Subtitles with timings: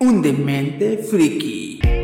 [0.00, 1.97] un demente friki.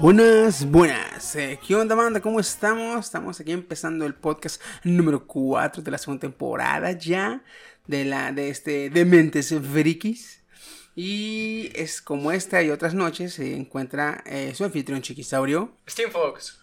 [0.00, 1.36] Buenas, buenas.
[1.36, 2.20] Eh, ¿Qué onda, banda?
[2.20, 3.04] ¿Cómo estamos?
[3.06, 7.42] Estamos aquí empezando el podcast número 4 de la segunda temporada ya
[7.86, 10.44] de la de este Dementes Frikis.
[10.94, 15.76] Y es como esta y otras noches se encuentra eh, su anfitrión Chiquisaurio.
[15.88, 16.60] Steam Fox.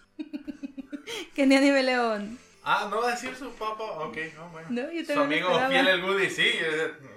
[1.35, 2.37] Que ni Anime León.
[2.63, 3.83] Ah, no va a decir su papá.
[3.83, 4.67] Ok, no, bueno.
[4.71, 6.47] No, yo su amigo fiel el Woody, sí.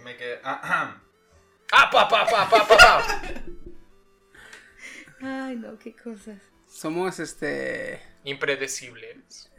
[0.04, 0.40] Me quedé.
[0.44, 1.00] ah,
[1.72, 3.22] ¡Ah, pa, pa, pa, pa, pa, pa!
[5.20, 6.38] Ay, no, qué cosas.
[6.66, 9.50] Somos este Impredecibles.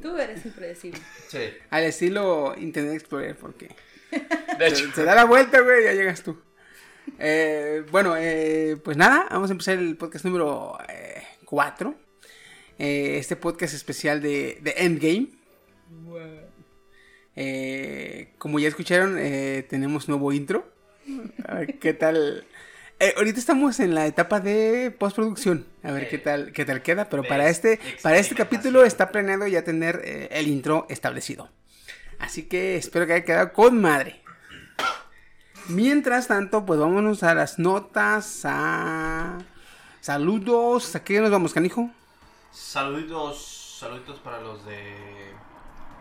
[0.00, 1.00] Tú eres impredecible.
[1.28, 1.38] sí.
[1.70, 3.68] al estilo Internet Explorer porque
[4.58, 6.38] De se, hecho, se da la vuelta, güey, y ya llegas tú.
[7.18, 10.78] Eh, bueno, eh, pues nada, vamos a empezar el podcast número
[11.44, 11.94] 4.
[12.78, 15.28] este podcast especial de, de Endgame.
[17.36, 20.70] Eh, como ya escucharon, eh, tenemos nuevo intro.
[21.46, 22.46] A ver, ¿Qué tal?
[23.00, 25.66] Eh, ahorita estamos en la etapa de postproducción.
[25.82, 27.08] A ver qué tal, qué tal queda.
[27.08, 31.50] Pero para este, para este capítulo está planeado ya tener eh, el intro establecido.
[32.18, 34.22] Así que espero que haya quedado con madre.
[35.68, 39.38] Mientras tanto, pues vámonos a las notas, a
[40.00, 40.94] saludos.
[40.94, 41.90] ¿A qué nos vamos, canijo?
[42.52, 45.32] Saluditos, saluditos para los de.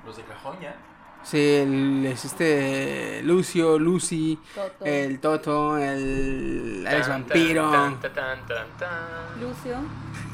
[0.05, 0.75] Los de cajón ya.
[1.23, 4.85] Sí, el, es este Lucio, Lucy, Toto.
[4.85, 7.71] el Toto, el Alex tan, Vampiro.
[7.71, 9.41] tan, tan, tan, tan, tan.
[9.41, 9.77] Lucio.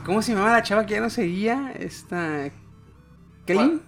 [0.04, 1.74] ¿Cómo se llamaba la chava que ya no seguía?
[1.78, 2.50] Esta.
[3.46, 3.82] ¿Kelly?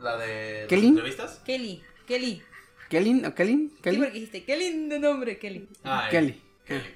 [0.00, 0.66] La de.
[0.68, 1.42] ¿Qué las entrevistas.
[1.44, 1.82] Kelly.
[2.06, 2.42] Kelly.
[2.88, 3.24] ¿Kelly?
[3.24, 3.68] ¿O Kelly?
[3.70, 3.96] Sí, ¿Kelly?
[3.98, 5.68] porque dijiste, qué lindo nombre, Kelly.
[5.84, 6.42] Ah, Kelly.
[6.64, 6.94] Kelly.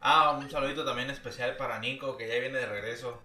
[0.00, 3.22] Ah, un saludito también especial para Nico, que ya viene de regreso.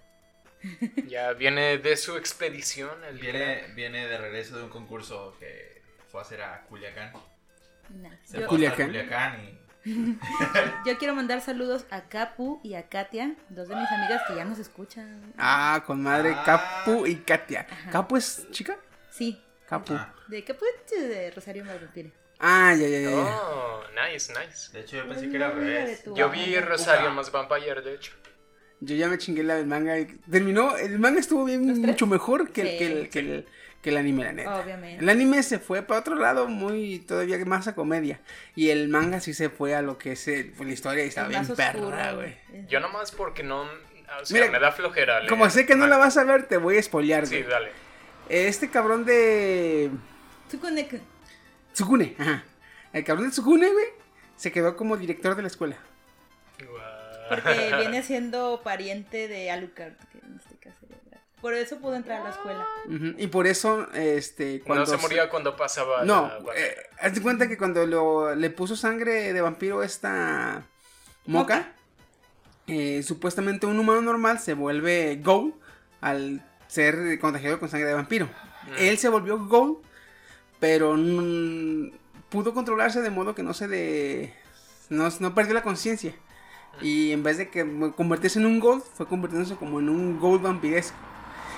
[1.07, 3.03] Ya viene de su expedición.
[3.03, 7.13] El Viene, viene de regreso de un concurso que fue a hacer a Culiacán.
[7.89, 8.09] Nah.
[8.23, 8.81] Se Yo, fue Culiacán.
[8.81, 9.61] a Culiacán y.
[10.85, 14.45] yo quiero mandar saludos a Capu y a Katia, dos de mis amigas que ya
[14.45, 15.33] nos escuchan.
[15.37, 16.43] Ah, con madre Ah.
[16.45, 17.65] Capu y Katia.
[17.69, 17.89] Ajá.
[17.89, 18.77] ¿Capu es chica?
[19.09, 19.93] Sí, Capu.
[19.95, 22.11] Ah, de Capu es de Rosario Malvampire.
[22.39, 23.09] Ah, ya, ya, ya.
[23.09, 23.41] ya.
[23.41, 24.71] Oh, nice, nice.
[24.71, 26.03] de hecho, yo pensé que era al revés.
[26.15, 28.13] Yo vi Rosario más Vampire, de hecho.
[28.81, 29.97] Yo ya me chingué la del manga.
[29.99, 30.75] y Terminó.
[30.77, 33.45] El manga estuvo bien, mucho mejor que, el- que, el, que, el,
[33.81, 34.59] que el anime, la neta.
[34.59, 35.01] Obviamente.
[35.03, 38.19] El anime se fue para otro lado, muy todavía más a comedia.
[38.55, 41.07] Y el manga sí se fue a lo que es el- pues, la historia y
[41.09, 42.35] estaba Es bien perra, güey.
[42.67, 43.61] Yo nomás porque no.
[43.63, 45.19] O sea, Mira, me da flojera.
[45.19, 45.29] leer.
[45.29, 47.49] Como sé que no la vas a ver, te voy a spoilear, Sí, güey.
[47.49, 47.69] dale.
[48.29, 49.89] Este cabrón de
[50.49, 51.01] Tsukune-kun.
[51.73, 52.43] Tsukune, ajá.
[52.93, 53.85] El cabrón de Tsukune, güey,
[54.35, 55.77] se quedó como director de la escuela.
[57.35, 60.77] Porque viene siendo pariente de Alucard, que en este caso
[61.09, 62.65] era- Por eso pudo entrar a la escuela.
[63.17, 64.85] Y por eso, este, cuando...
[64.85, 66.03] no se moría cuando pasaba.
[66.03, 70.63] No, la- eh, hazte cuenta que cuando lo- le puso sangre de vampiro esta
[71.25, 71.71] moca,
[72.67, 75.57] eh, supuestamente un humano normal se vuelve Go
[76.01, 78.25] al ser contagiado con sangre de vampiro.
[78.27, 78.73] Mm.
[78.79, 79.81] Él se volvió Go,
[80.59, 80.95] pero
[82.29, 84.33] pudo controlarse de modo que no se de...
[84.89, 86.13] No, no perdió la conciencia.
[86.79, 87.63] Y en vez de que
[87.95, 90.97] convertirse en un Gold, fue convirtiéndose como en un Gold vampiresco.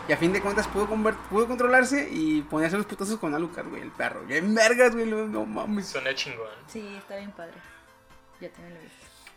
[0.08, 0.88] Y a fin de cuentas pudo,
[1.30, 4.24] pudo controlarse y ponerse los putazos con Alucard, güey, el perro.
[4.26, 5.88] Bien vergas, güey, no, mames.
[5.88, 6.50] Suena chingón.
[6.68, 7.54] Sí, está bien padre.
[8.42, 8.88] Yo también lo vi.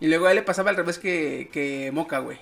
[0.01, 2.39] Y luego a él le pasaba al revés que, que Moca, güey.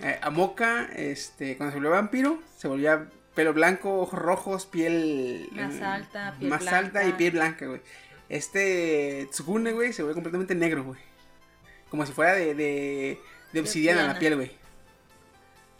[0.00, 5.48] Eh, a Moca, este, cuando se volvió vampiro, se volvía pelo blanco, ojos rojos, piel...
[5.52, 6.78] Más eh, alta, piel Más blanca.
[6.78, 7.80] alta y piel blanca, güey.
[8.28, 11.00] Este Tsukune, güey, se volvió completamente negro, güey.
[11.94, 13.20] Como si fuera de, de,
[13.52, 14.50] de obsidiana la piel, güey.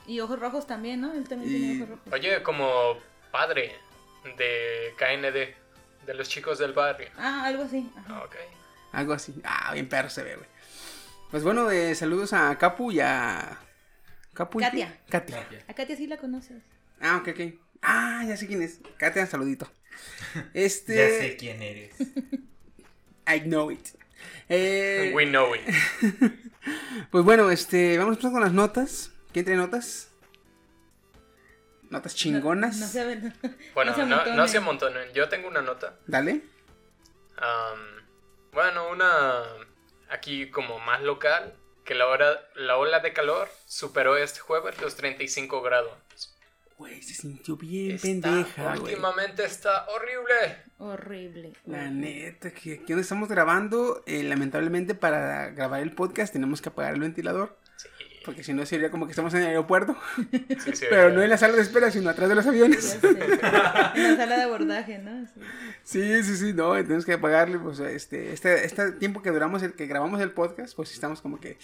[0.07, 1.13] Y ojos rojos también, ¿no?
[1.13, 2.13] Él también Y- tiene ojos rojos.
[2.13, 2.99] Oye, como
[3.33, 3.75] padre
[4.37, 7.09] de KND, de los chicos del barrio.
[7.19, 7.91] Ah, algo así.
[7.97, 8.23] Ajá.
[8.23, 8.37] Ok.
[8.93, 9.35] Algo así.
[9.43, 10.47] Ah, bien perro se ve, güey.
[11.33, 13.59] Pues bueno, eh, saludos a Capu y a...
[14.35, 14.71] ¿Capu y qué?
[14.71, 14.99] Katia.
[15.11, 15.65] Katia.
[15.67, 16.63] A Katia sí la conoces.
[17.01, 17.55] Ah, ok, ok.
[17.83, 18.79] Ah, ya sé quién es.
[19.17, 19.69] Un saludito.
[20.55, 20.95] Este.
[20.95, 21.97] Ya sé quién eres.
[23.27, 23.89] I know it.
[24.49, 25.63] Eh, We know it.
[27.11, 29.13] pues bueno, este, vamos a empezar con las notas.
[29.33, 30.11] ¿Quién trae notas?
[31.91, 32.77] Notas chingonas.
[32.77, 33.35] No, no se ven.
[33.75, 35.13] Bueno, no se no, no amontonen.
[35.13, 35.97] Yo tengo una nota.
[36.07, 36.43] Dale.
[38.53, 39.43] Bueno, una
[40.11, 41.55] aquí como más local,
[41.85, 45.93] que la, hora, la ola de calor superó este jueves los 35 grados.
[46.77, 48.81] Güey, se sintió bien Está- pendeja, güey.
[48.95, 50.57] últimamente está horrible.
[50.79, 51.53] Horrible.
[51.67, 56.71] La neta, que aquí donde estamos grabando, eh, lamentablemente para grabar el podcast tenemos que
[56.71, 57.57] apagar el ventilador.
[57.77, 57.89] Sí,
[58.25, 59.97] Porque si no sería como que estamos en el aeropuerto.
[60.33, 62.99] sí, sí, Pero no en la sala de espera, sino atrás de los aviones.
[63.03, 65.27] En la sala de abordaje, ¿no?
[65.27, 65.41] Sí.
[65.85, 69.75] Sí, sí, sí, no, tenemos que apagarle, pues, este, este, este tiempo que duramos, el
[69.75, 71.57] que grabamos el podcast, pues estamos como que...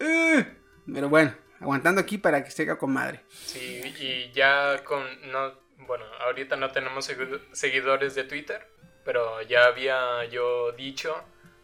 [0.00, 0.46] "Ugh".
[0.92, 3.20] pero bueno, aguantando aquí para que se haga con madre.
[3.30, 5.02] Sí, y ya con...
[5.30, 8.68] No, bueno, ahorita no tenemos segui- seguidores de Twitter,
[9.04, 11.14] pero ya había yo dicho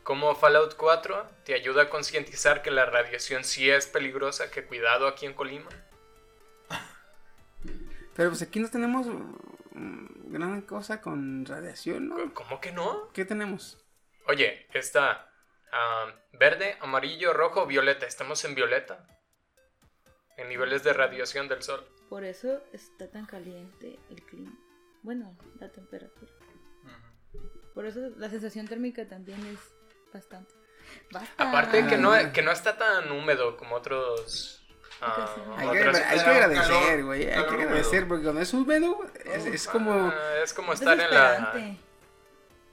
[0.02, 5.06] cómo Fallout 4 te ayuda a concientizar que la radiación sí es peligrosa, que cuidado
[5.06, 5.68] aquí en Colima.
[8.14, 12.34] Pero pues aquí no tenemos mm, gran cosa con radiación, ¿no?
[12.34, 13.10] ¿Cómo que no?
[13.12, 13.78] ¿Qué tenemos?
[14.26, 15.30] Oye, está
[15.72, 18.06] ah, verde, amarillo, rojo, violeta.
[18.06, 19.06] Estamos en violeta.
[20.38, 21.87] En niveles de radiación del sol.
[22.08, 24.52] Por eso está tan caliente el clima.
[25.02, 26.32] Bueno, la temperatura.
[27.75, 29.58] Por eso la sensación térmica también es
[30.12, 30.55] bastante.
[31.12, 31.49] Basta.
[31.49, 34.64] Aparte que no, que no está tan húmedo como otros...
[35.00, 37.23] ah, Hay que, hay que agradecer, güey.
[37.31, 39.93] Hay que agradecer porque cuando es húmedo es, es como.
[39.93, 41.52] Ah, es como Es estar en la...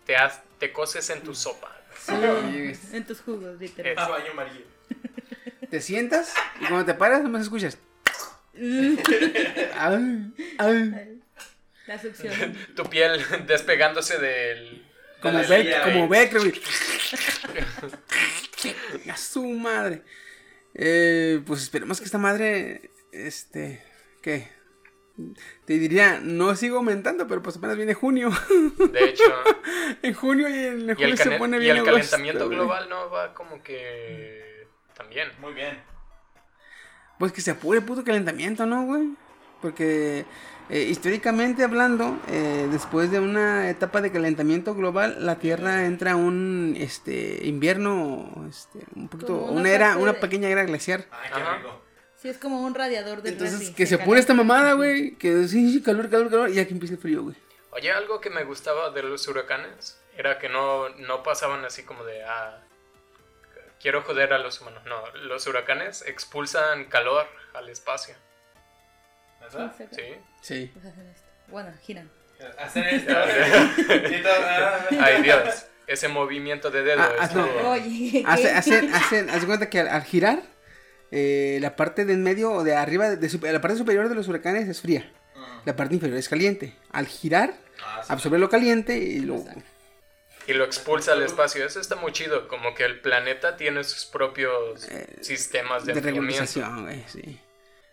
[0.06, 1.76] Te, has- te coces en tu sopa.
[1.98, 2.14] Sí,
[2.94, 3.92] En tus jugos, literal.
[3.92, 4.66] Es- Ah, baño amarillo.
[5.70, 7.78] Te sientas y cuando te paras nomás escuchas.
[9.78, 11.22] Ay, ay.
[11.88, 12.56] La succión.
[12.76, 14.86] tu piel despegándose del...
[15.22, 16.08] Como, silla, como eh.
[16.08, 16.54] Velcro, güey.
[19.10, 20.04] A su madre.
[20.74, 23.84] Eh, pues esperemos que esta madre, este,
[24.22, 24.50] ¿qué?
[25.66, 28.30] Te diría, no sigo aumentando, pero pues apenas viene junio.
[28.92, 29.24] De hecho...
[30.02, 32.90] en junio y en Y julio el, se pone y bien el agosto, calentamiento global
[32.90, 34.55] no va como que...
[34.96, 35.30] También.
[35.40, 35.82] Muy bien.
[37.20, 39.10] Pues que se apure el puto calentamiento, ¿no, güey?
[39.62, 40.26] Porque
[40.70, 46.16] eh, históricamente hablando, eh, después de una etapa de calentamiento global, la Tierra entra a
[46.16, 51.06] un este invierno, este, un poquito, una una era, una de- pequeña era glaciar.
[51.12, 51.58] Ay, qué Ajá.
[51.58, 51.82] rico.
[52.18, 55.16] Sí, es como un radiador del Entonces, refri, que se apure esta mamada, güey.
[55.16, 56.50] Que sí, sí, calor, calor, calor.
[56.50, 57.36] Y ya que empieza el frío, güey.
[57.72, 62.04] Oye, algo que me gustaba de los huracanes era que no, no pasaban así como
[62.04, 62.62] de, ah,
[63.86, 64.82] quiero joder a los humanos.
[64.88, 64.96] No,
[65.28, 68.16] los huracanes expulsan calor al espacio.
[69.40, 69.72] ¿Verdad?
[69.78, 70.02] Sí,
[70.42, 70.74] Sí.
[70.80, 71.14] Hacen.
[71.50, 72.10] Bueno, giran.
[72.58, 73.14] Hacen esto.
[74.10, 75.68] Sí, todo, ah, Ay, Dios.
[75.86, 77.46] Ese movimiento de dedo Ah, ah, no.
[77.46, 78.50] estuvo- Oye, Hace, ¿qué?
[78.50, 80.42] hacen, hacen, haz cuenta que al, al girar,
[81.12, 84.28] eh, la parte de en medio o de arriba, de, la parte superior de los
[84.28, 85.12] huracanes es fría.
[85.64, 86.76] La parte inferior es caliente.
[86.92, 87.54] Al girar,
[87.86, 88.12] Ah, sí.
[88.14, 89.44] absorbe lo caliente y lo...
[90.48, 91.66] y lo expulsa al espacio.
[91.66, 92.48] Eso está muy chido.
[92.48, 94.88] Como que el planeta tiene sus propios
[95.22, 97.40] sistemas de, De regularización, güey, sí.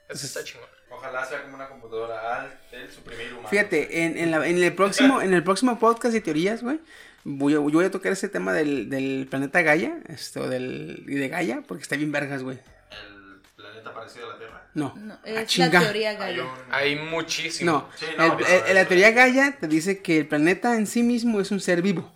[0.09, 0.69] Eso está chingón.
[0.91, 3.49] Ojalá sea como una computadora al el suprimir humano.
[3.49, 6.81] Fíjate, en, en, la- en el próximo, en el próximo podcast de teorías, güey,
[7.25, 11.15] voy a, yo voy a tocar ese tema del, del planeta Gaia, esto del, y
[11.15, 12.59] de Gaia, porque está bien vergas, güey.
[12.91, 14.67] El planeta parecido a la Tierra.
[14.75, 16.45] No, No, ah, es la teoría Hay Gaia.
[16.45, 16.51] un...
[16.71, 17.73] Hay muchísimo.
[17.73, 20.77] No, Sí, no, el- el- a ver, la teoría Gaia te dice que el planeta
[20.77, 22.13] en sí mismo es un ser vivo.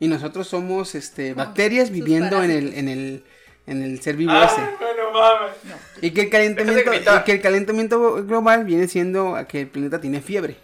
[0.00, 3.24] Y nosotros somos este, bacterias viviendo en el, en el,
[3.66, 4.60] en el ser vivo ese.
[4.78, 5.56] bueno, mames.
[6.00, 10.00] Y que, el calentamiento, y que el calentamiento global viene siendo a que el planeta
[10.00, 10.56] tiene fiebre.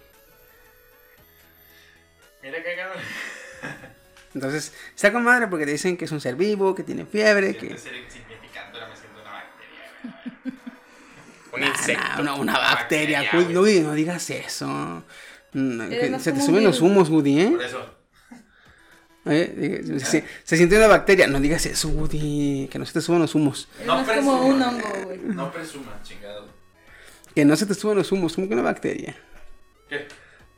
[2.42, 3.02] Mira que cabrón.
[4.34, 7.54] Entonces, está con madre porque te dicen que es un ser vivo, que tiene fiebre,
[7.54, 7.60] que...
[7.66, 10.54] Siento ser insignificante, ahora me siento una bacteria, güey.
[11.54, 12.02] Un Nah, insecto.
[12.04, 13.80] nah, una, una bacteria, Bacteria, Woody, güey.
[13.80, 15.04] no, digas eso.
[15.52, 17.50] Mm, que se te suben los humos, Woody, ¿eh?
[17.52, 17.94] Por eso.
[19.26, 21.26] Eh, Se, se siente una bacteria.
[21.26, 22.68] No digas eso, Woody.
[22.70, 23.68] Que no se te suban los humos.
[23.80, 24.44] Es No más como presuman.
[24.54, 25.18] un hongo, güey.
[25.20, 26.48] No presuman, chingado.
[27.34, 28.34] Que no se te suban los humos.
[28.34, 29.16] Como que una bacteria.
[29.88, 30.06] ¿Qué?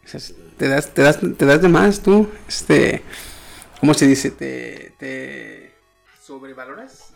[0.05, 0.21] O sea,
[0.57, 2.31] te das, te das, te das de más tú.
[2.49, 3.03] Este.
[3.81, 4.31] ¿Cómo se dice?
[4.31, 4.95] Te.
[4.99, 5.75] te
[6.23, 7.13] ¿Sobrevaloras?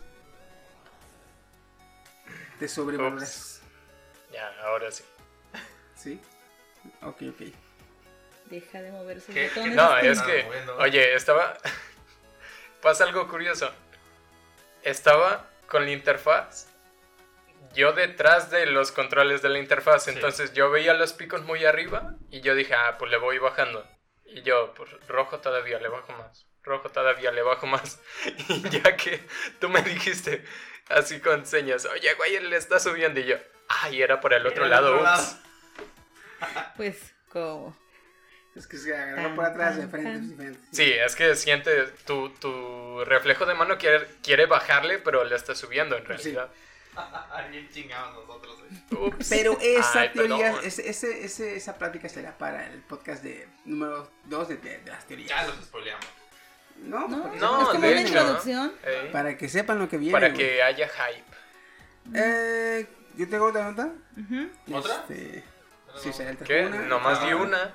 [2.59, 3.61] Te sobrevaloras.
[4.31, 5.03] Ya, ahora sí.
[5.95, 6.19] ¿Sí?
[7.01, 7.41] Ok, ok.
[8.51, 9.47] Deja de mover sus ¿Qué?
[9.47, 9.75] botones.
[9.75, 10.45] No, es que,
[10.77, 11.57] oye, estaba...
[12.81, 13.71] Pasa algo curioso.
[14.83, 16.71] Estaba con la interfaz
[17.73, 22.15] yo detrás de los controles de la interfaz, entonces yo veía los picos muy arriba
[22.29, 23.87] y yo dije, ah, pues le voy bajando.
[24.25, 26.47] Y yo, pues rojo todavía, le bajo más.
[26.63, 27.99] Rojo todavía, le bajo más.
[28.49, 29.25] Y ya que
[29.59, 30.43] tú me dijiste
[30.89, 33.19] así con señas, oye, güey, él le está subiendo.
[33.19, 33.35] Y yo,
[33.67, 34.93] ay, era por el otro Era el lado.
[34.95, 35.21] otro lado.
[35.21, 35.37] ups.
[36.75, 37.77] Pues, como.
[38.55, 40.57] Es que se agarró por atrás de frente.
[40.71, 45.55] Sí, es que siente tu, tu reflejo de mano quiere, quiere bajarle, pero le está
[45.55, 46.49] subiendo en realidad.
[47.51, 48.57] Bien chingados nosotros.
[48.91, 49.27] Ups.
[49.29, 54.09] Pero esa Ay, teoría, ese, ese, ese- esa plática será para el podcast de número
[54.25, 55.29] 2 de, de- de las teorías.
[55.29, 56.05] Ya los spoileamos.
[56.83, 58.07] No, No, No, es como una hecho.
[58.07, 58.73] introducción.
[59.13, 60.11] Para que sepan lo que viene.
[60.11, 60.37] para güey.
[60.39, 61.23] que haya hype.
[62.13, 63.91] Eh, yo tengo otra nota.
[64.17, 64.49] Ujú.
[64.77, 64.95] ¿Otra?
[65.09, 65.43] Este,
[66.01, 66.65] sí, será el ¿Qué?
[66.65, 66.77] una.
[66.81, 67.35] Nomás di Ah.
[67.37, 67.73] una.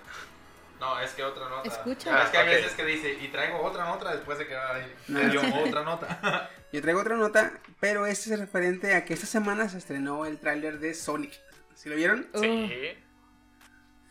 [0.80, 1.68] No, es que otra nota.
[1.68, 2.22] Escucha.
[2.24, 4.92] Es que hay Ah, veces que dice, y traigo otra nota después de que ay,
[5.08, 5.62] No.
[5.64, 6.50] otra nota.
[6.72, 10.38] Yo traigo otra nota, pero este es referente a que esta semana se estrenó el
[10.38, 11.32] tráiler de Sonic.
[11.74, 12.28] ¿Sí lo vieron?
[12.34, 12.70] Uh, Sí.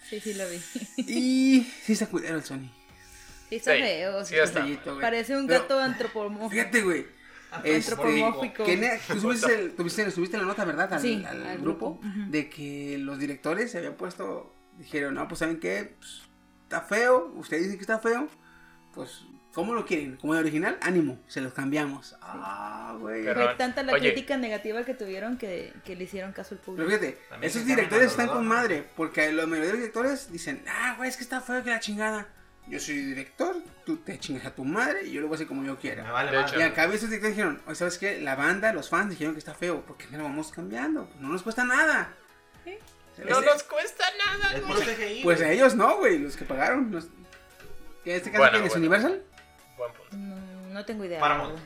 [0.10, 0.62] sí, sí lo vi.
[0.98, 2.72] Y sí está culero el Sonic.
[3.50, 4.26] Sí, está Sí, feo.
[4.26, 4.66] sí está.
[5.02, 6.50] Parece un Pero, gato antropomórfico.
[6.50, 7.06] Fíjate, güey.
[7.64, 8.64] Este, Antropomórfico.
[8.66, 10.92] Kenia, tú subiste, el- tuviste, subiste la nota, ¿verdad?
[10.94, 12.00] Al, Sí, al al grupo.
[12.28, 14.52] De que los directores se habían puesto.
[14.78, 15.96] Dijeron, no, pues ¿saben qué?
[15.98, 16.24] Pues,
[16.66, 17.32] está feo.
[17.36, 18.28] Ustedes dicen que está feo.
[18.94, 20.18] Pues, ¿cómo lo quieren?
[20.18, 20.78] ¿Como de original?
[20.82, 22.16] Ánimo, se los cambiamos.
[22.22, 23.24] Ah, güey.
[23.26, 24.12] Pero- Fue tanta la Oye.
[24.14, 26.90] crítica negativa que tuvieron que, que le hicieron caso al Pero público.
[26.90, 28.86] fíjate, También esos directores están con madre.
[28.96, 31.80] Porque los mayoría de los directores dicen, ah, güey, es que está feo que la
[31.80, 32.28] chingada.
[32.68, 33.56] Yo soy director,
[33.86, 35.78] tú te chingas a tu madre y yo lo voy a hacer como yo Me
[35.80, 36.12] quiera.
[36.12, 36.50] vale De madre.
[36.52, 36.60] hecho.
[36.60, 38.20] Y acá esos directores dijeron, oye, ¿sabes qué?
[38.22, 39.86] La banda, los fans dijeron que está feo.
[39.86, 41.06] ¿Por qué no lo vamos cambiando?
[41.08, 42.12] Pues no nos cuesta nada.
[43.18, 45.24] No Ese- nos cuesta nada, güey.
[45.24, 46.92] Pues a ellos no, güey, los que pagaron.
[46.92, 47.06] Los...
[48.04, 48.88] ¿Que en este caso Bueno, quién es bueno.
[48.88, 49.24] Universal?
[49.78, 50.18] Buen punto.
[50.18, 51.20] No, no tengo idea.
[51.20, 51.60] Paramount.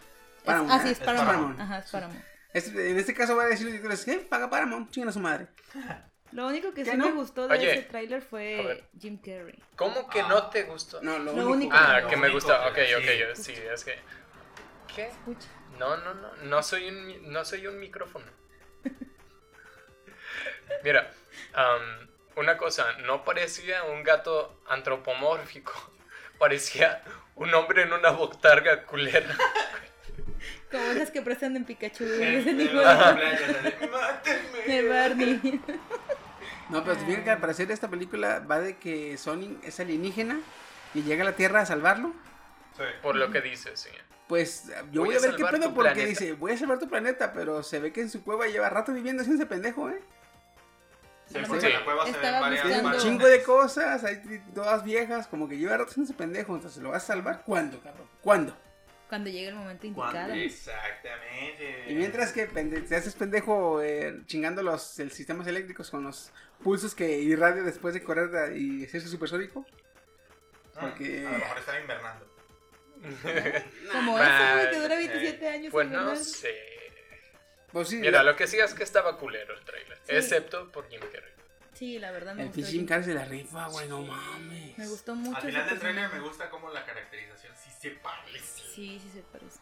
[0.45, 0.91] ah, sí, ¿eh?
[0.91, 1.27] es Paramount.
[1.27, 1.59] Paramount.
[1.61, 2.23] Ajá, es Paramount.
[2.53, 4.17] Este- en este caso voy a decir los ¿qué?
[4.17, 5.47] Paga Paramount, chingan a su madre.
[6.31, 7.07] Lo único que ¿Qué sí no?
[7.07, 7.71] me gustó de Oye.
[7.71, 8.83] ese tráiler fue.
[8.99, 9.57] Jim Carrey.
[9.75, 11.01] ¿Cómo que no te gustó?
[11.01, 11.49] No, lo, Lo único.
[11.53, 11.75] único.
[11.75, 12.67] Ah, que me gusta.
[12.67, 13.17] Ok, ok, sí.
[13.17, 13.95] yo- sí, es que.
[14.95, 15.07] ¿Qué?
[15.07, 15.47] Escucha.
[15.79, 16.35] No, no, no.
[16.43, 18.27] No soy un, no soy un micrófono.
[20.83, 21.11] Mira,
[21.53, 22.93] am, una cosa.
[23.05, 25.73] No parecía un gato antropomórfico.
[26.39, 27.01] Parecía
[27.35, 29.35] un hombre en una botarga culera.
[30.71, 32.05] Como esas que prestan en Pikachu.
[34.67, 35.61] De- Barney.
[36.69, 40.39] No, pero fíjate que al parecer esta película va de que Sonic es alienígena
[40.93, 42.13] y llega a la Tierra a salvarlo.
[42.77, 42.83] Sí.
[43.01, 43.89] Por lo que dice, sí.
[44.27, 46.07] Pues yo Voy voy, a a ver qué pedo porque planeta.
[46.07, 48.93] dice, voy a salvar tu planeta, pero se ve que en su cueva lleva rato
[48.93, 49.99] viviendo haciendo ese pendejo, ¿eh?
[51.29, 51.41] Sí, Sí.
[51.47, 54.21] porque en la cueva se ven varias varias- chingo de cosas, hay
[54.55, 58.07] todas viejas, como que lleva rato ese pendejo, entonces lo vas a salvar, ¿cuándo, cabrón?
[58.21, 58.57] ¿Cuándo?
[59.07, 60.33] Cuando llegue el momento indicado.
[60.33, 61.85] Exactamente.
[61.87, 66.31] Y mientras que pende- te haces pendejo eh, chingando los el sistemas eléctricos con los
[66.63, 69.61] pulsos que irradia después de correr y hacerse supersónico.
[69.61, 72.25] Mm, porque- A lo mejor están invernando.
[73.91, 75.71] Como ese, güey, que dura 27 años.
[75.71, 76.55] Pues no sé.
[77.71, 79.97] Pues sí, Mira, la- lo que sí es que estaba culero el trailer.
[80.03, 80.15] Sí.
[80.15, 81.29] Excepto por Jim Carrey.
[81.73, 82.55] Sí, la verdad me el gustó.
[82.57, 84.77] pinche Jim Carrey se la rifa, güey, no mames.
[84.77, 85.37] Me gustó mucho.
[85.37, 88.61] Al final del trailer me gusta como la caracterización sí se parece.
[88.75, 89.59] Sí, sí se parece.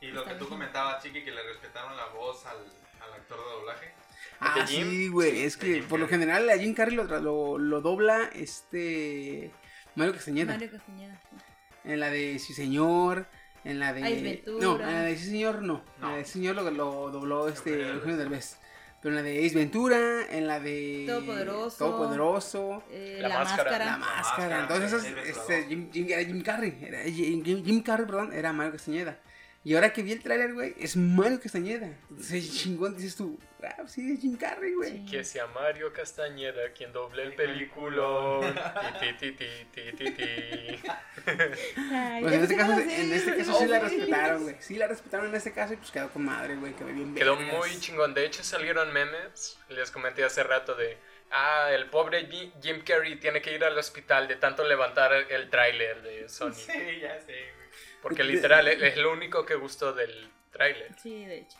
[0.00, 0.50] Y lo Está que tú bien.
[0.50, 2.58] comentabas, Chiqui, que le respetaron la voz al,
[3.00, 3.92] al actor de doblaje.
[4.40, 7.56] Ah, sí, güey, es que Jim por lo general a Jim Carrey lo, tra- lo,
[7.56, 9.50] lo dobla este
[9.94, 10.52] Mario Castañeda.
[10.52, 11.20] Mario Castañeda.
[11.30, 11.36] sí.
[11.84, 13.26] En la de Sí Señor,
[13.64, 14.02] en la de...
[14.04, 14.66] Ace Ventura.
[14.66, 15.82] No, en la de Sí Señor no.
[15.96, 16.10] En No.
[16.10, 18.58] la de Sí Señor lo, lo dobló este Eugenio Derbez.
[19.02, 19.98] Pero en la de Ace Ventura,
[20.30, 21.04] en la de...
[21.06, 21.76] Todopoderoso.
[21.76, 22.82] Todopoderoso.
[22.90, 23.64] Eh, La la, máscara.
[23.70, 23.84] máscara.
[23.84, 24.60] La máscara.
[24.62, 25.64] Entonces, este.
[25.68, 26.78] Jim, Jim- Jim Carrey.
[26.80, 29.18] Era Jim, Jim- Jim Carrey, perdón, era Mario Castañeda.
[29.66, 31.86] Y ahora que vi el trailer, güey, es Mario Castañeda.
[32.10, 34.90] Entonces, chingón, dices tú, ah, sí, es Jim Carrey, güey.
[34.90, 35.06] Sí.
[35.10, 38.92] Que sea Mario Castañeda quien doble el película.
[39.00, 40.82] Ti, ti, ti, ti, ti,
[41.24, 44.56] Pues en este caso, en este caso sí la respetaron, güey.
[44.60, 47.36] Sí la respetaron en este caso y pues quedó con madre, güey, quedó bien Quedó
[47.36, 48.14] muy chingón.
[48.14, 49.58] De hecho, salieron memes.
[49.70, 50.98] Les comenté hace rato de.
[51.30, 55.50] Ah, el pobre Ji- Jim Carrey tiene que ir al hospital de tanto levantar el
[55.50, 56.52] tráiler de Sony.
[56.54, 57.63] Sí, ya sé, güey.
[58.04, 60.92] Porque literal es es lo único que gustó del tráiler.
[61.02, 61.58] Sí, de hecho.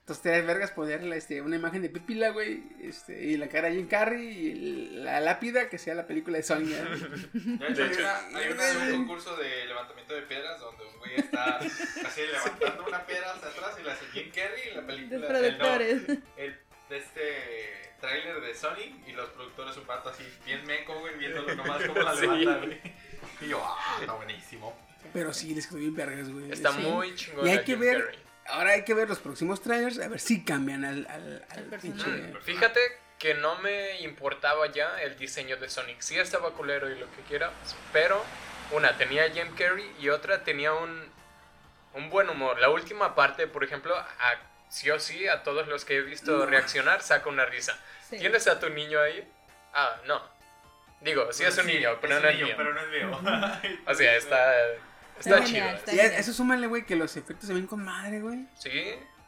[0.00, 3.68] Entonces te das vergas ponerle este, una imagen de Pipila, güey, este, y la cara
[3.68, 6.44] de Jim Carrey y el- la lápida que sea la película de.
[7.34, 10.96] De hecho, De hay, una, hay una- un concurso de levantamiento de piedras donde un
[11.00, 14.82] güey está así levantando una piedra hacia atrás y la hace Jim Carrey y la
[14.86, 15.16] película.
[15.16, 16.02] el- no, productores.
[16.36, 21.16] el, de este tráiler de Sony y los productores un pato así bien meco, güey,
[21.18, 22.20] viéndolo nomás como la Sí.
[22.20, 22.80] levanta, güey.
[23.40, 24.85] Y yo, ah, está buenísimo.
[25.16, 26.52] Pero sí, les quedó bien vergas, güey.
[26.52, 26.78] Está Sí.
[26.78, 27.46] muy chingón.
[27.46, 28.18] Y hay que ver-
[28.48, 32.06] Ahora hay que ver los próximos trailers, a ver si cambian al, al, al pinche...
[32.06, 32.80] Mm, Fíjate
[33.18, 36.00] que no me importaba ya el diseño de Sonic.
[36.00, 37.50] Sí estaba culero y lo que quieras,
[37.92, 38.22] pero
[38.70, 41.10] una tenía a Jim Carrey y otra tenía un,
[41.94, 42.60] un buen humor.
[42.60, 44.06] La última parte, por ejemplo, a,
[44.68, 47.76] sí o sí, a todos los que he visto reaccionar, saca una risa.
[48.08, 48.18] Sí.
[48.18, 49.26] ¿Tienes a tu niño ahí?
[49.74, 50.22] Ah, no.
[51.00, 52.54] Digo, sí es un niño, pero es no niño, mío.
[52.56, 53.80] pero no es mío.
[53.88, 54.52] O sea, está,
[55.18, 55.66] está Está chido.
[55.68, 56.20] está Y genial.
[56.20, 58.46] eso súmale, güey, que los efectos se ven con madre, güey.
[58.58, 58.70] Sí,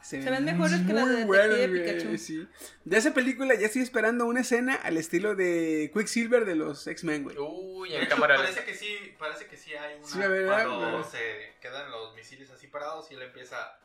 [0.00, 2.18] Se, ven mejores que las de muy Detective buenos, güey, Pikachu.
[2.18, 2.48] sí.
[2.84, 7.24] De esa película ya estoy esperando una escena al estilo de Quicksilver de los X-Men,
[7.24, 7.36] güey.
[7.38, 10.98] uy, en cámara parece que sí, parece que sí hay una Sí, la verdad, cuando
[10.98, 11.04] güey.
[11.10, 13.78] se quedan los misiles así parados y él empieza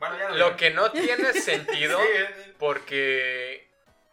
[0.00, 0.56] bueno, ya Lo vi.
[0.56, 3.68] que no tiene sentido, Sí, eh, porque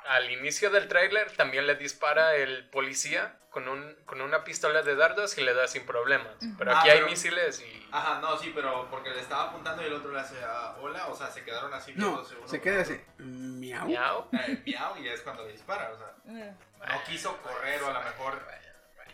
[0.07, 4.95] al inicio del tráiler también le dispara el policía con, un, con una pistola de
[4.95, 6.33] dardos y le da sin problemas.
[6.57, 7.87] Pero Ah, aquí hay pero- misiles y...
[7.91, 11.07] Ajá, no, sí, pero porque le estaba apuntando y el otro le hace ah, hola,
[11.07, 12.99] o sea, se quedaron así No, se queda así.
[13.17, 13.85] Miau.
[13.87, 14.29] Miau.
[14.31, 16.13] Eh, miau y es cuando le dispara, o sea,
[16.87, 18.41] no quiso correr o a lo mejor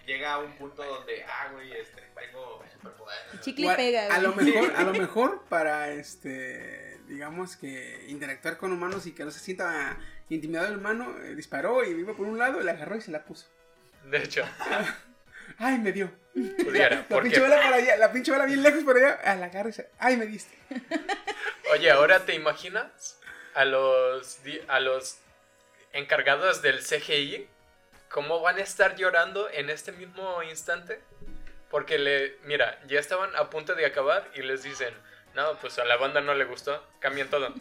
[0.08, 3.42] llega a un punto donde, ah, güey, este, tengo superpoderes.
[3.42, 8.58] Chicle O a- pega, a lo mejor, a lo mejor para este digamos que interactuar
[8.58, 9.98] con humanos y que no se sienta
[10.30, 13.24] intimidado el humano, eh, disparó y iba por un lado, le agarró y se la
[13.24, 13.46] puso.
[14.06, 14.44] De hecho,
[15.58, 16.12] Ay, me dio.
[16.34, 17.06] pudiera.
[17.10, 19.70] La pinche bala para allá, la pinche bala bien lejos por allá, ah, la agarro
[19.70, 20.54] y se, ay, me diste.
[21.74, 23.18] oye, ahora te imaginas
[23.56, 25.18] a los, di- a los
[25.94, 27.48] encargados del CGI,
[28.10, 31.00] cómo van a estar llorando en este mismo instante.
[31.70, 34.94] Porque le, mira, ya estaban a punto de acabar y les dicen,
[35.36, 37.54] no, pues a la banda no le gustó, cambien todo.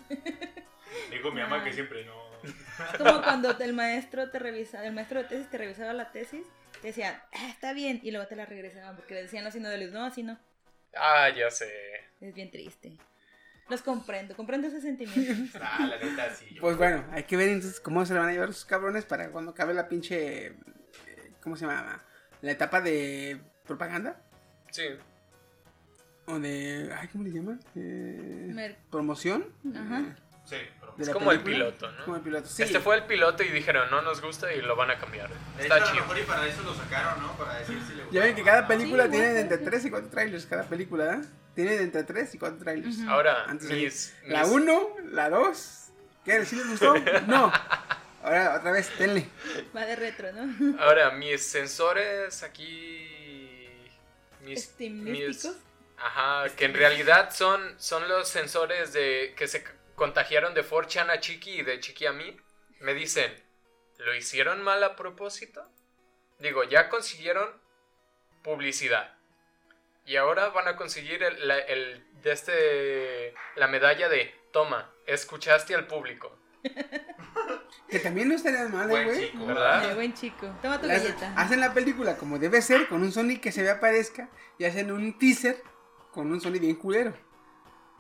[1.11, 2.27] Dijo mi mamá que siempre no.
[2.45, 6.47] Es como cuando el maestro te revisaba, el maestro de tesis te revisaba la tesis,
[6.81, 9.69] te decían, ah, está bien, y luego te la regresaban porque le decían así no
[9.69, 10.39] de luz, no, así no.
[10.95, 11.71] Ah, ya sé.
[12.21, 12.97] Es bien triste.
[13.69, 15.59] Los comprendo, comprendo ese sentimiento.
[15.63, 16.47] Ah, la neta sí.
[16.55, 19.05] yo- Pues bueno, hay que ver entonces cómo se le van a llevar sus cabrones
[19.05, 20.57] para cuando acabe la pinche, eh,
[21.43, 22.03] ¿cómo se llama?
[22.43, 24.21] La etapa de propaganda.
[24.71, 24.85] Sí.
[26.27, 27.61] O de, ay, ¿cómo le llaman?
[27.75, 29.47] Eh, Mer- promoción.
[29.75, 30.17] Ajá.
[30.49, 32.05] Sí, pero de Es la como el piloto, ¿no?
[32.05, 32.63] Como el piloto, sí.
[32.63, 35.29] Este fue el piloto y dijeron, no nos gusta y lo van a cambiar.
[35.57, 36.01] De Está hecho, a lo chido.
[36.03, 37.33] mejor y para eso lo sacaron, ¿no?
[37.37, 38.15] Para decir si le gusta.
[38.19, 41.21] Ya ven que cada película Sí, tiene entre 3 y 4 trailers, cada película, ¿eh?
[41.57, 42.97] Tiene de entre 3 y 4 trailers.
[43.09, 45.89] Ahora, Antes de- mis, La mis- 1, la 2,
[46.25, 46.45] ¿qué?
[46.45, 46.95] ¿Sí les gustó?
[47.27, 47.53] No.
[48.23, 49.29] Ahora otra vez, tenle.
[49.77, 50.79] Va de retro, ¿no?
[50.83, 53.69] ahora, mis sensores aquí...
[54.43, 55.57] Mis, Este, mis- ¿Estimísticos?
[55.99, 59.65] Ajá, que en realidad son, son los sensores de que se
[59.97, 62.37] contagiaron de 4chan a Chiqui y de Chiqui a mí.
[62.81, 63.35] Me dicen,
[63.99, 65.69] ¿lo hicieron mal a propósito?
[66.39, 67.49] Digo, ya consiguieron
[68.43, 69.15] publicidad.
[70.05, 75.75] Y ahora van a conseguir el, la, el- de este, la medalla de, toma, escuchaste
[75.75, 76.39] al público.
[77.89, 79.31] Que también no estaría mal, eh, Buen güey.
[79.31, 79.47] chico.
[79.47, 79.95] ¿Verdad?
[79.95, 80.49] Buen chico.
[80.61, 81.33] Toma tu galleta.
[81.37, 84.29] Hacen la película como debe ser, con un Sonic que se ve aparezca,
[84.59, 85.63] y hacen un teaser
[86.11, 87.17] con un Sonic bien culero.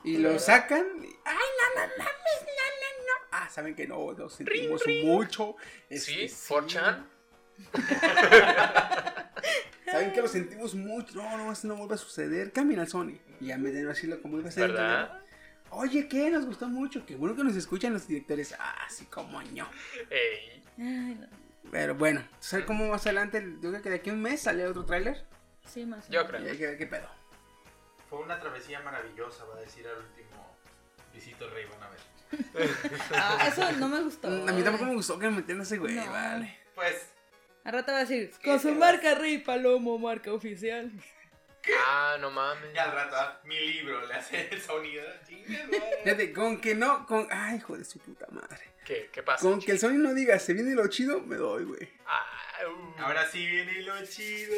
[0.06, 3.28] Y lo sacan, y, ¡ay, no, no, mames, no, no, no!
[3.32, 5.56] Ah, saben que no, lo sentimos mucho.
[5.90, 6.14] es ¿Sí?
[6.16, 7.06] que 4chan.
[9.90, 11.14] Saben que lo sentimos mucho.
[11.14, 12.52] No, no, eso no vuelve a suceder.
[12.52, 13.20] Cambien al Sonic.
[13.40, 14.70] Y ya me den así lo como iba a ser.
[14.72, 15.22] ¿Verdad?
[15.70, 16.30] Oye, ¿qué?
[16.30, 17.04] Nos gustó mucho.
[17.06, 18.54] Qué bueno que nos escuchan los directores.
[18.58, 19.68] Ah, sí, como ño.
[20.10, 21.26] Ey, Ay, no.
[21.70, 23.44] Pero bueno, ¿sabes cómo más adelante?
[23.60, 25.24] Yo creo que de aquí a un mes sale otro tráiler.
[25.64, 26.08] Sí, más.
[26.08, 26.44] o Yo creo.
[26.44, 27.08] Y hay que ver qué pedo.
[28.08, 30.56] Fue una travesía maravillosa, va a decir al último
[31.12, 32.00] Visito Rey, van a ver.
[33.14, 34.28] Ah, eso no me gustó.
[34.28, 36.10] A mí tampoco me gustó que me metieran ese güey, No.
[36.10, 36.58] vale.
[36.74, 37.06] Pues,
[37.64, 40.90] Al rato va a decir, con su marca Rey Palomo, marca oficial.
[41.88, 42.72] Ah, no mames.
[42.74, 45.04] ya al rato, ah, mi libro le hace el sonido.
[45.26, 45.80] Chingue, güey.
[46.04, 47.26] Fíjate, con que no, con.
[47.30, 48.60] Ay, hijo de su puta madre.
[48.84, 49.42] ¿Qué, qué pasa?
[49.42, 51.88] Con que el Sony no diga, se viene lo chido, me doy, güey.
[52.06, 52.24] Ah,
[52.68, 53.00] uh.
[53.02, 54.54] Ahora sí viene lo chido.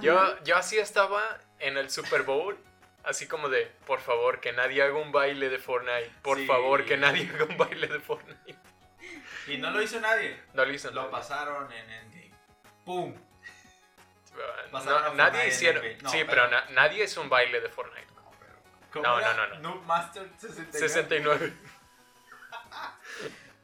[0.00, 2.58] Yo, yo así estaba en el Super Bowl,
[3.04, 6.10] así como de, por favor, que nadie haga un baile de Fortnite.
[6.22, 6.46] Por Sí.
[6.46, 8.56] favor, que nadie haga un baile de Fortnite.
[9.48, 10.40] Y no lo hizo nadie.
[10.54, 11.10] No lo hizo Lo nadie.
[11.10, 12.30] pasaron en Endgame.
[12.84, 13.14] ¡Pum!
[14.72, 15.84] No, nadie hicieron.
[16.02, 18.06] No, sí, pero- pero na- nadie es un baile de Fortnite.
[18.14, 18.54] No, pero.
[18.92, 19.34] ¿Cómo No, era?
[19.34, 19.60] no, no, no.
[19.74, 20.78] Noob Master 69.
[20.88, 21.52] 69.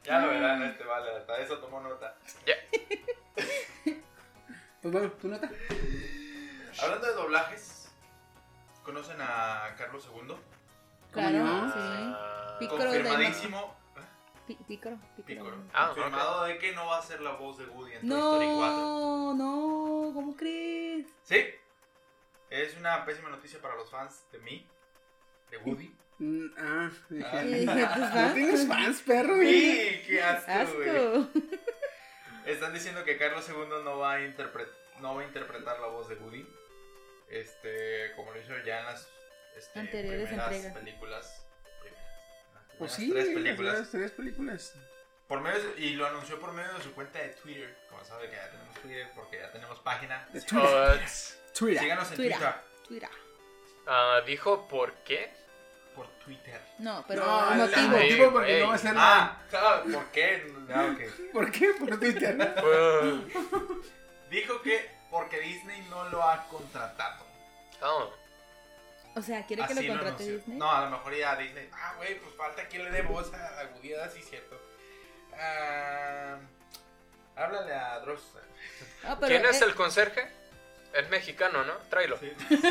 [0.03, 1.11] Ya lo verán, este vale.
[1.17, 2.15] Hasta eso tomó nota.
[2.45, 2.55] Ya.
[4.81, 5.49] Pues bueno, tu nota.
[6.81, 7.91] Hablando de doblajes,
[8.83, 10.35] ¿conocen a Carlos II?
[11.11, 11.67] Claro, no?
[11.67, 11.73] sí.
[11.79, 13.75] Ah, Pícoro Confirmadísimo.
[14.47, 15.25] Pi- Pícoro, pícoro.
[15.25, 15.57] Pícoro.
[15.73, 18.45] Ah, confirmado de que no va a ser la voz de Woody en Toy Story
[18.47, 18.57] 4.
[18.77, 21.05] No, no, ¿cómo crees?
[21.23, 21.45] Sí.
[22.49, 24.67] Es una pésima noticia para los fans de mí.
[25.51, 25.95] ¿De Woody?
[26.17, 27.43] Mm, ah, dije, Ah.
[27.43, 28.33] Y dije, ¿tus ¿No fans?
[28.33, 29.35] tienes fans, perro?
[29.39, 30.89] Sí, qué asco, güey.
[30.89, 31.27] Asco.
[32.45, 36.09] Están diciendo que Carlos II no va a interpretar no va a interpretar la voz
[36.09, 36.45] de Woody.
[37.29, 39.07] Este, como lo hizo ya en las
[39.55, 40.77] este, Anteriores primeras entregas.
[40.77, 41.45] películas.
[41.81, 42.05] Primeras,
[42.53, 43.55] las Pues primeras sí, tres las películas.
[43.75, 44.73] primeras tres películas.
[45.27, 47.75] Por medio de- y lo anunció por medio de su cuenta de Twitter.
[47.89, 50.27] Como sabe que ya tenemos Twitter porque ya tenemos página.
[50.33, 50.67] De Twitter.
[51.03, 51.37] Ots.
[51.57, 51.83] Twitter.
[51.83, 52.37] Síganos en Twitter.
[52.37, 52.55] Twitter.
[52.87, 53.09] Twitter.
[53.85, 55.31] Ah, dijo por qué.
[55.95, 56.59] Por Twitter.
[56.79, 57.77] No, pero No, motivo.
[57.77, 59.41] Ay, motivo porque no va a ser nada.
[59.53, 60.53] Ah, ¿por qué?
[60.73, 61.31] Ah, ok.
[61.33, 61.73] ¿Por qué?
[61.77, 62.37] Por Twitter.
[62.63, 63.81] Uh,
[64.31, 67.25] Dijo que porque Disney no lo ha contratado.
[67.81, 68.13] oh.
[69.15, 70.37] O sea, ¿quiere que Así lo contrate anunció.
[70.37, 70.57] Disney?
[70.57, 71.69] No, a lo mejor ya Disney.
[71.73, 74.61] Ah, güey, pues falta quien le dé voz a, a sí, cierto.
[75.33, 76.37] Ah,
[77.35, 78.21] háblale a Dross.
[79.03, 80.29] Ah, pero, ¿Quién es eh, el conserje?
[80.93, 81.73] Es mexicano, ¿no?
[81.89, 82.17] Tráelo.
[82.17, 82.31] Sí.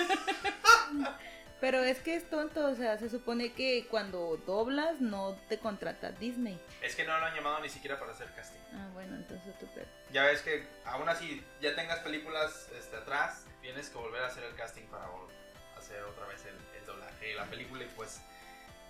[1.61, 6.12] Pero es que es tonto, o sea, se supone que cuando doblas no te contrata
[6.12, 6.61] Disney.
[6.83, 8.61] Es que no lo han llamado ni siquiera para hacer casting.
[8.74, 9.87] Ah, bueno, entonces tú pero...
[10.12, 14.44] Ya ves que aún así, ya tengas películas este, atrás, tienes que volver a hacer
[14.44, 15.29] el casting para vol-
[15.77, 17.85] hacer otra vez el, el doblaje de la película.
[17.85, 18.21] Y pues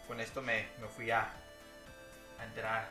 [0.07, 1.29] con esto me, me fui a,
[2.39, 2.89] a enterar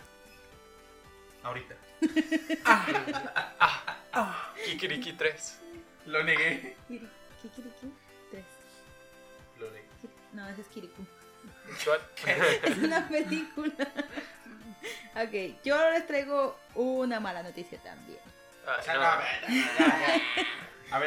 [1.44, 1.76] ahorita.
[4.66, 5.60] Kikiriki 3.
[6.08, 6.76] Lo negué.
[6.88, 7.10] Kiri-
[7.42, 7.92] Kikiriki
[8.32, 8.44] 3.
[9.60, 9.88] Lo negué.
[10.34, 11.06] No, ese es Kirikou.
[11.86, 12.00] What?
[12.64, 13.88] Es una película.
[15.16, 18.20] ok, yo les traigo una mala noticia también.
[18.66, 19.00] Ay, O sea, no.
[19.02, 20.22] no, a ver.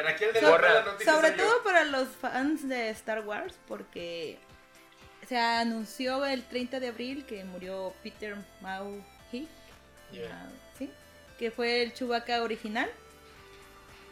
[0.06, 0.74] A aquí el de Borra.
[0.74, 1.36] la noticia Sobre yo.
[1.38, 4.38] todo para los fans de Star Wars, porque
[5.26, 9.48] se anunció el 30 de abril que murió Peter Mauhy,
[10.12, 10.28] Yeah.
[10.28, 10.90] Mau- ¿sí?
[11.38, 12.90] que fue el Chewbacca original.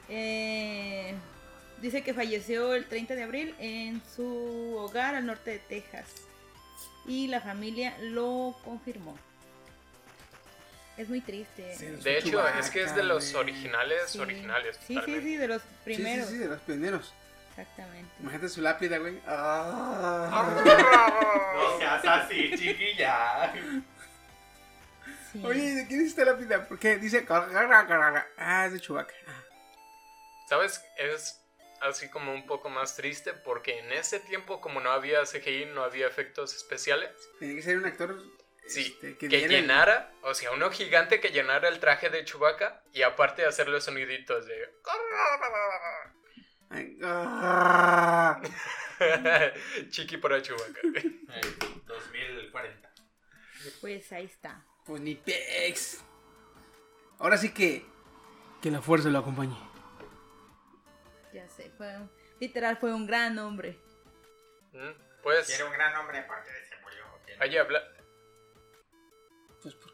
[0.08, 1.14] Eh,
[1.82, 6.06] dice que falleció el 30 de abril en su hogar al norte de Texas
[7.06, 9.18] y la familia lo confirmó.
[10.98, 11.74] Es muy triste.
[11.76, 14.18] Sí, De hecho, Chewbacca, es que es de los originales, Sí.
[14.18, 14.76] originales.
[14.76, 15.26] Sí, sí, totalmente.
[15.28, 16.26] sí, de los Sí, primeros.
[16.28, 17.14] Sí, sí, de los pioneros.
[17.50, 18.10] Exactamente.
[18.20, 19.20] Imagínate su lápida, güey.
[19.26, 20.54] Ah.
[21.54, 23.52] No seas así, chiquilla.
[25.32, 25.42] Sí.
[25.44, 26.66] Oye, ¿de quién es esta lápida?
[26.66, 27.24] Porque dice.
[27.28, 29.14] Ah, es de Chewbacca.
[30.48, 30.82] ¿Sabes?
[30.96, 31.40] Es
[31.82, 35.84] así como un poco más triste porque en ese tiempo como no había CGI, no
[35.84, 37.10] había efectos especiales.
[37.38, 38.20] Tenía que ser un actor.
[38.68, 43.02] Sí, este, que, llenara, o sea, uno gigante que llenara el traje de Chewbacca y
[43.02, 44.68] aparte hacer los soniditos de...
[49.90, 50.80] Chiqui para Chewbacca.
[51.86, 52.90] 2040.
[53.80, 54.64] Pues ahí está.
[54.84, 56.02] Pues ni pex.
[57.18, 57.84] Ahora sí que.
[58.62, 59.56] Que la fuerza lo acompañe.
[61.32, 63.78] Ya sé, fue un- literal fue un gran hombre.
[64.72, 64.90] Mm,
[65.22, 67.04] Pues, Tiene un gran nombre porque se murió.
[67.24, 67.40] ¿quién?
[67.42, 67.82] oye, habla...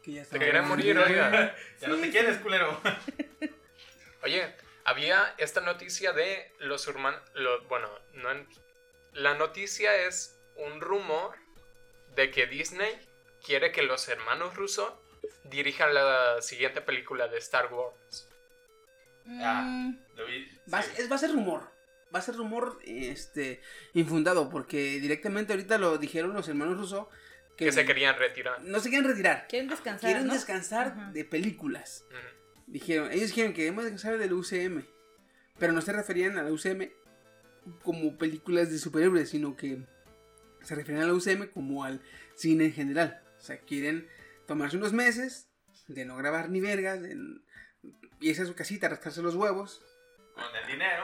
[0.05, 0.39] Ya Te está.
[0.39, 1.55] quería morir, oiga.
[1.81, 2.79] Ya no te quieres, culero.
[4.23, 7.21] Oye, había esta noticia de los hermanos...
[7.67, 8.47] Bueno, no en-
[9.13, 11.35] la noticia es un rumor
[12.15, 12.91] de que Disney
[13.43, 15.01] quiere que los hermanos Russo
[15.43, 18.29] dirijan la siguiente película de Star Wars.
[19.41, 19.61] Ah.
[19.63, 20.47] Mm, Lo vi.
[20.73, 21.71] Va, es- va a ser rumor.
[22.13, 23.61] Va a ser rumor este,
[23.93, 24.49] infundado.
[24.49, 27.09] Porque directamente ahorita lo dijeron los hermanos Russo.
[27.57, 28.61] Que, Que se querían retirar.
[28.63, 29.47] no se quieren retirar.
[29.47, 30.09] quieren descansar.
[30.09, 30.33] Quieren ¿no?
[30.33, 31.11] descansar Ajá.
[31.11, 32.05] de películas.
[32.67, 34.85] Dijeron, ellos dijeron que debemos descansar del UCM.
[35.57, 36.89] Pero no se referían a la UCM
[37.83, 39.79] como películas de superhéroes, sino que
[40.63, 42.01] se refieren a la UCM como al
[42.35, 43.21] cine en general.
[43.37, 44.09] O sea, quieren
[44.47, 45.47] tomarse unos meses
[45.87, 47.15] de no grabar ni vergas, de
[48.19, 49.81] irse a su casita rascarse los huevos.
[50.33, 51.03] Con el dinero.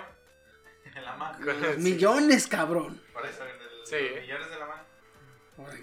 [0.96, 1.40] En la mano.
[1.46, 3.02] Los millones, cabrón.
[3.14, 3.96] Por eso, en el, Sí.
[4.16, 4.84] los millones de la mano.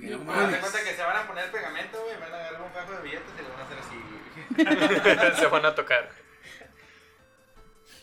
[0.01, 2.17] No cuenta que se van a poner pegamento, güey.
[2.19, 5.41] Van a agarrar un fajo de billetes y le van a hacer así.
[5.41, 6.11] se van a tocar.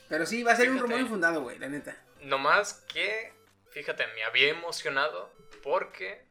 [0.07, 1.97] Pero sí, va a ser un rumor infundado, güey, la neta.
[2.21, 3.33] Nomás que,
[3.71, 5.31] fíjate, me había emocionado
[5.63, 6.25] porque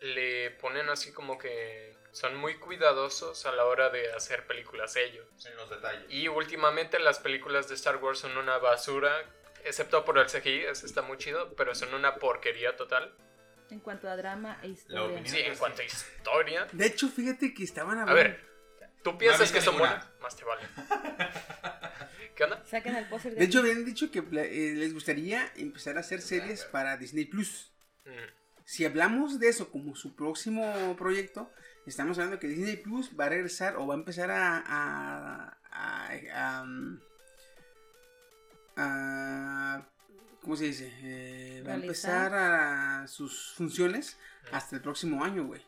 [0.00, 5.26] le ponen así como que son muy cuidadosos a la hora de hacer películas ellos.
[5.46, 6.04] En los detalles.
[6.08, 9.24] Y últimamente las películas de Star Wars son una basura,
[9.64, 13.14] excepto por el CGI, ese está muy chido, pero son una porquería total.
[13.70, 15.02] En cuanto a drama e historia.
[15.02, 15.26] opinión.
[15.26, 16.66] Sí, en cuanto a historia.
[16.72, 18.22] De hecho, fíjate que estaban A hablando.
[18.22, 18.40] ver,
[19.04, 20.06] ¿tú piensas que son buenas?
[20.22, 20.62] Más te vale.
[22.34, 22.64] ¿Qué onda?
[22.66, 26.20] Saquen el póster de De hecho, habían dicho que eh, les gustaría empezar a hacer
[26.22, 27.72] series para Disney Plus.
[28.04, 28.10] Mm,
[28.64, 31.50] Si hablamos de eso como su próximo proyecto,
[31.86, 34.62] estamos hablando que Disney Plus va a regresar o va a empezar a.
[34.64, 35.58] a.
[35.72, 36.12] a.
[36.36, 36.64] a,
[38.76, 39.88] a-
[40.48, 40.90] ¿cómo se dice?
[41.02, 44.16] Eh, va a empezar a sus funciones
[44.50, 45.60] hasta el próximo año, güey.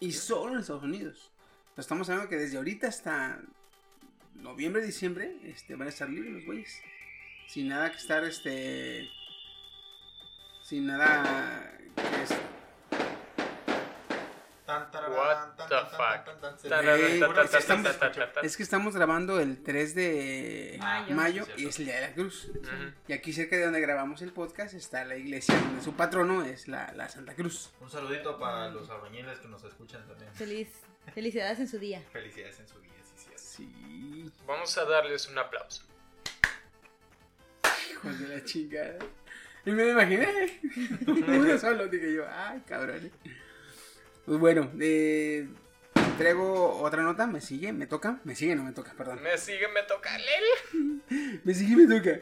[0.00, 1.30] Y solo en Estados Unidos.
[1.76, 3.40] Lo estamos hablando que desde ahorita hasta
[4.34, 6.82] noviembre, diciembre, este, van a estar libres los güeyes.
[7.46, 9.08] Sin nada que estar, este...
[10.64, 11.78] Sin nada...
[11.94, 12.36] que es- Tan,
[12.88, 13.46] tararán, What tan, the tan, tan, fuck?
[13.46, 14.57] tan, tan, tan, Tarara, Güey, ta, ta,
[18.42, 21.14] es que ta, estamos- grabando el 3 de Mayo.
[21.14, 22.50] mayo Sí, y es el Día de la Cruz.
[23.06, 26.68] Y aquí cerca de donde grabamos el podcast está la iglesia donde su patrono es
[26.68, 27.70] la, la Santa Cruz.
[27.80, 30.30] Un saludito para los albañiles que nos escuchan también.
[30.34, 30.68] Feliz,
[31.14, 32.02] felicidades en su día.
[32.12, 34.32] Felicidades en su día, sí, sí.
[34.46, 35.82] Vamos a darles un aplauso.
[37.90, 38.98] hijos de la chingada.
[39.64, 40.60] Y me lo imaginé.
[41.06, 43.10] Uno solo, dije yo, ay, cabrón.
[44.28, 45.48] Pues bueno, eh,
[46.18, 49.22] traigo otra nota, me sigue, me toca, me sigue, no me toca, perdón.
[49.22, 51.02] Me sigue, me toca Lel.
[51.44, 52.18] Me sigue, me toca.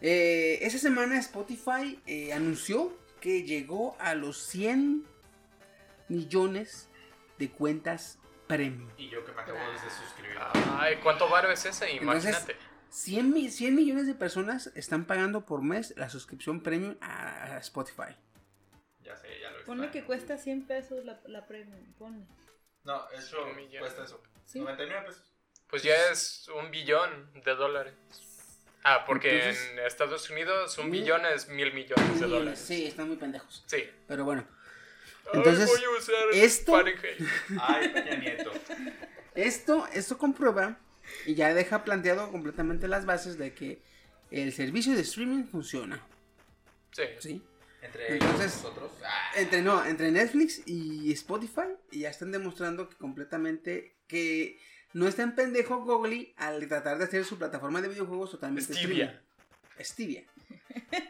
[0.00, 5.04] Eh, esa semana Spotify eh, anunció que llegó a los 100
[6.08, 6.88] millones
[7.38, 8.88] de cuentas premium.
[8.96, 10.38] Y yo que me acabo de suscribir.
[10.78, 11.92] Ay, ¿cuánto varo es ese?
[11.92, 12.56] Imagínate.
[12.88, 17.58] 100, mi- 100 millones de personas están pagando por mes la suscripción premium a, a
[17.58, 18.16] Spotify.
[19.12, 21.92] Ya sé, ya lo Ponle que cuesta 100 pesos la, la premium.
[21.98, 22.24] Ponle.
[22.84, 23.38] No, eso
[23.78, 24.22] cuesta eso.
[24.46, 24.60] Sí.
[24.60, 25.32] 99 pesos.
[25.68, 27.94] Pues ya es un billón de dólares.
[28.84, 32.58] Ah, porque Entonces- en Estados Unidos un billón es mil millones de dólares.
[32.58, 33.62] Sí, están muy pendejos.
[33.66, 33.88] Sí.
[34.08, 34.46] Pero bueno,
[35.26, 37.20] Ay, Entonces, voy a usar esto- Fahrenheit.
[37.60, 38.50] Ay, Peña Nieto.
[39.36, 40.76] esto, esto comprueba
[41.26, 43.80] y ya deja planteado completamente las bases de que
[44.32, 46.04] el servicio de streaming funciona.
[46.90, 47.04] Sí.
[47.20, 47.42] ¿sí?
[47.82, 48.90] Entre Entonces- nosotros.
[49.04, 54.58] Ah, Entre, no, entre Netflix y Spotify y ya están demostrando que completamente que
[54.92, 59.22] no está en pendejo Google al tratar de hacer su plataforma de videojuegos totalmente Stevia.
[59.80, 60.24] Stevia.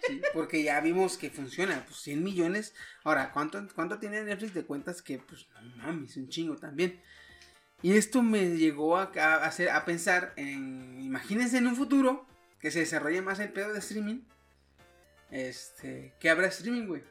[0.06, 2.74] Sí, porque ya vimos que funciona, pues 100 millones.
[3.04, 5.02] Ahora, ¿cuánto, ¿cuánto tiene Netflix de cuentas?
[5.02, 7.00] Que pues no mames, un chingo también.
[7.82, 12.26] Y esto me llegó a, a hacer, a pensar en, imagínense en un futuro
[12.61, 14.20] que se desarrolle más el pedo de streaming.
[15.33, 17.03] Este, que habrá streaming, güey.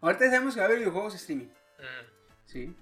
[0.00, 1.46] Ahorita sabemos que va a haber videojuegos streaming.
[1.46, 2.06] Mm.
[2.46, 2.76] ¿sí?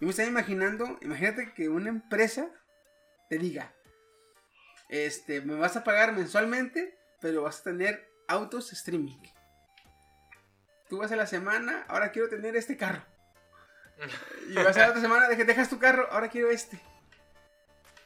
[0.00, 2.50] Yo me estaba imaginando, imagínate que una empresa
[3.30, 3.72] te diga,
[4.88, 9.18] este, me vas a pagar mensualmente, pero vas a tener autos streaming.
[10.88, 13.02] Tú vas a la semana, ahora quiero tener este carro.
[14.48, 16.80] Y vas a la otra semana, deja- dejas tu carro, ahora quiero este.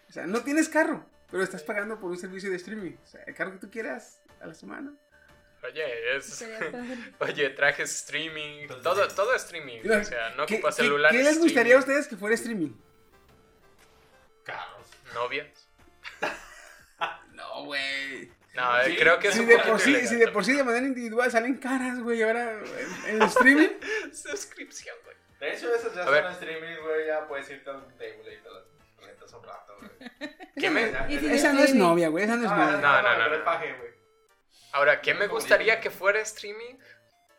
[0.08, 2.96] O sea, no tienes carro, pero estás pagando por un servicio de streaming.
[3.02, 4.92] O sea, el carro que tú quieras a la semana.
[5.62, 6.44] Oye, es...
[7.20, 11.12] Oye, trajes streaming, Entonces, todo, todo streaming, o sea, no ¿Qué, ocupa celular.
[11.12, 12.72] qué les gustaría a ustedes que fuera streaming?
[14.44, 14.86] Carros.
[15.14, 15.48] ¿Novias?
[17.32, 18.30] No, güey.
[18.54, 20.52] No, eh, Sí, creo que es Si un de, por sí, si de por sí
[20.52, 22.52] de manera individual salen caras, güey, ahora
[23.06, 23.68] en, en streaming.
[24.12, 25.16] Suscripción, güey.
[25.40, 26.24] De hecho, esas ya A son ver.
[26.26, 27.06] streaming, güey.
[27.06, 28.62] Ya puedes irte a un table y te las
[29.04, 30.30] rentas un rato, güey.
[30.56, 30.84] ¿Qué me-
[31.34, 31.78] Esa no es streaming.
[31.78, 32.76] novia, güey, esa no es Ah, novia.
[32.78, 33.34] no, no, no, no.
[33.34, 33.90] es paje, güey.
[34.72, 36.78] Ahora, ¿qué me gustaría que fuera streaming?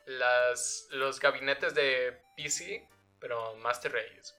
[0.06, 2.88] Las, los gabinetes de PC,
[3.20, 4.34] pero Master Race.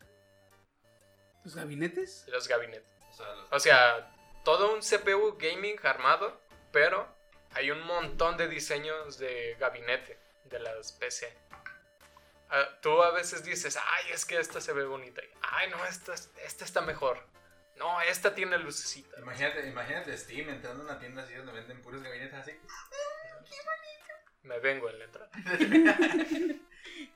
[1.44, 2.24] ¿Los gabinetes?
[2.28, 2.86] Los gabinetes.
[3.10, 6.40] O sea, los- O sea, todo un CPU gaming armado,
[6.72, 7.08] pero
[7.52, 11.32] hay un montón de diseños de gabinete de las PC.
[12.50, 15.22] Ah, tú a veces dices, ay, es que esta se ve bonita.
[15.42, 17.18] Ay, no, esta, es- esta está mejor.
[17.78, 19.18] No, esta tiene lucecita.
[19.20, 22.52] Imagínate, imagínate Steam entrando a una tienda así donde venden puros gabinetes así.
[24.44, 25.30] Me vengo en la entrada.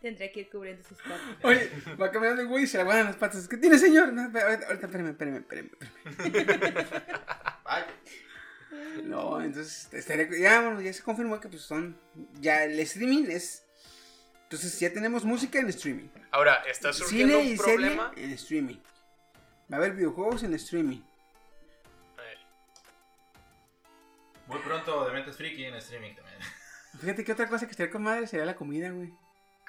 [0.01, 1.37] Tendría que ir cubriendo sus partes.
[1.43, 3.47] Oye, va caminando el güey y se aguadan las patas.
[3.49, 4.13] ¿Qué tiene, señor?
[4.13, 5.71] No, ahorita, ahorita, espérame, espérame, espérame.
[6.19, 6.87] espérame.
[9.05, 11.97] No, entonces, estaría- ya, bueno, ya se confirmó que pues son,
[12.41, 13.65] ya el streaming es,
[14.45, 16.09] entonces ya tenemos música en streaming.
[16.31, 18.11] Ahora, está surgiendo Cine un y problema.
[18.11, 18.77] serie en streaming.
[19.71, 21.01] Va a haber videojuegos en streaming.
[24.47, 26.39] Muy pronto de Mentes Friki en streaming también.
[27.01, 29.13] Fíjate que otra cosa que estaría con madre sería la comida, güey.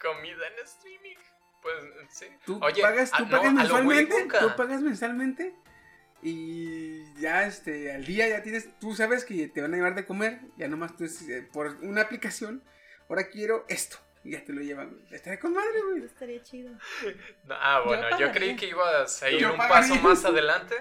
[0.02, 1.18] Comida en streaming.
[1.62, 1.76] Pues
[2.10, 2.28] sí.
[2.46, 5.54] Tú Oye, pagas, ah, tú no, pagas mensualmente, tú pagas mensualmente
[6.22, 10.06] y ya este al día ya tienes, tú sabes que te van a llevar de
[10.06, 12.64] comer, ya nomás tú eh, por una aplicación,
[13.10, 13.98] ahora quiero esto
[14.30, 14.98] ya te lo llevan.
[15.12, 16.04] Estaría con madre, güey.
[16.06, 16.72] Estaría chido.
[17.46, 19.90] No, ah, bueno, yo, creí que ibas a ir Yo un pagaría.
[19.90, 20.76] paso más adelante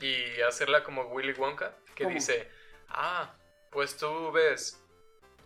[0.00, 2.14] y hacerla como Willy Wonka, que ¿Cómo?
[2.14, 2.48] dice,
[2.88, 3.34] ah,
[3.70, 4.82] pues tú ves,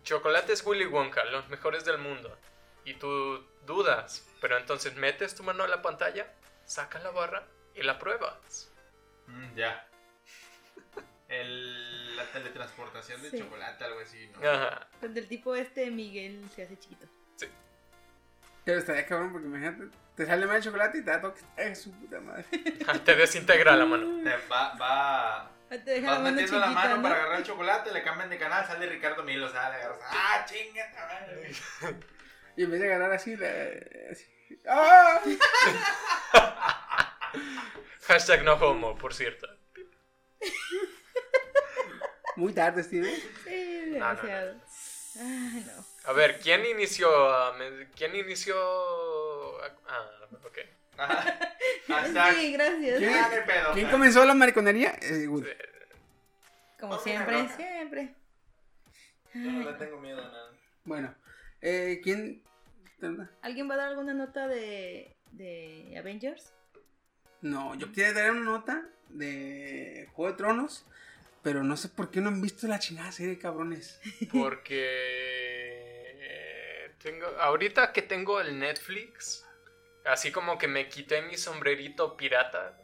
[0.03, 2.37] chocolates Willy Wonka, los mejores del mundo,
[2.85, 6.33] y tú dudas, pero entonces metes tu mano a la pantalla,
[6.65, 8.71] sacas la barra y la pruebas.
[9.27, 9.87] Mm, ya.
[11.29, 13.39] El, la teletransportación de Sí.
[13.41, 14.49] chocolate, algo así, ¿no?
[14.49, 14.89] Ajá.
[15.01, 17.07] Donde el tipo este, Miguel, se hace chiquito.
[18.65, 19.85] Pero estaría cabrón porque imagínate,
[20.17, 21.41] te sale mal el chocolate y te da toque.
[21.57, 22.45] Es su puta madre.
[23.05, 24.25] Te desintegra la mano.
[24.25, 27.03] Te va, va, Ah, Te deja vas la mano metiendo la chiquita, mano ¿no?
[27.03, 29.99] para agarrar el chocolate, le cambian de canal, sale Ricardo Mil, o sea, le agarras,
[30.11, 30.85] ¡ah, chinga!
[30.97, 31.53] madre!
[32.57, 34.25] Y en vez de agarrar así, le- así.
[34.69, 35.21] ¡Ah!
[38.07, 39.47] Hashtag no homo, por cierto.
[42.37, 43.11] Muy tarde, Steve.
[43.45, 44.23] Sí, No, no, no.
[44.23, 44.55] demasiado.
[45.19, 45.85] Ay, no.
[46.07, 47.09] A ver, ¿quién inició?
[47.31, 47.57] a
[47.97, 48.57] ¿Quién inició?
[49.89, 50.09] Ah,
[50.45, 50.59] ok.
[50.99, 51.39] Ajá.
[51.89, 52.99] Hashtag, Sí, gracias.
[52.99, 53.15] ¿Quién?
[53.15, 53.73] ah, qué pedo.
[53.75, 54.97] ¿Quién comenzó la mariconería?
[55.03, 55.27] Eh.
[56.79, 58.15] Como No, siempre, siempre.
[59.35, 60.51] Yo no le tengo miedo a nada.
[60.85, 61.15] Bueno,
[61.61, 62.43] eh, ¿quién?
[63.43, 66.53] ¿Alguien va a dar alguna nota de, de Avengers?
[67.43, 70.87] No, yo quería dar una nota de Juego de Tronos,
[71.43, 74.01] pero no sé por qué no han visto la chingada serie, cabrones.
[74.33, 75.46] Porque
[77.07, 79.47] tengo ahorita que tengo el Netflix,
[80.05, 82.77] así como que me quité mi sombrerito pirata.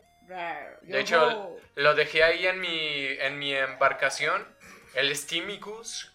[0.83, 4.47] De hecho, lo dejé ahí en mi en mi embarcación,
[4.95, 6.09] el Steamicus.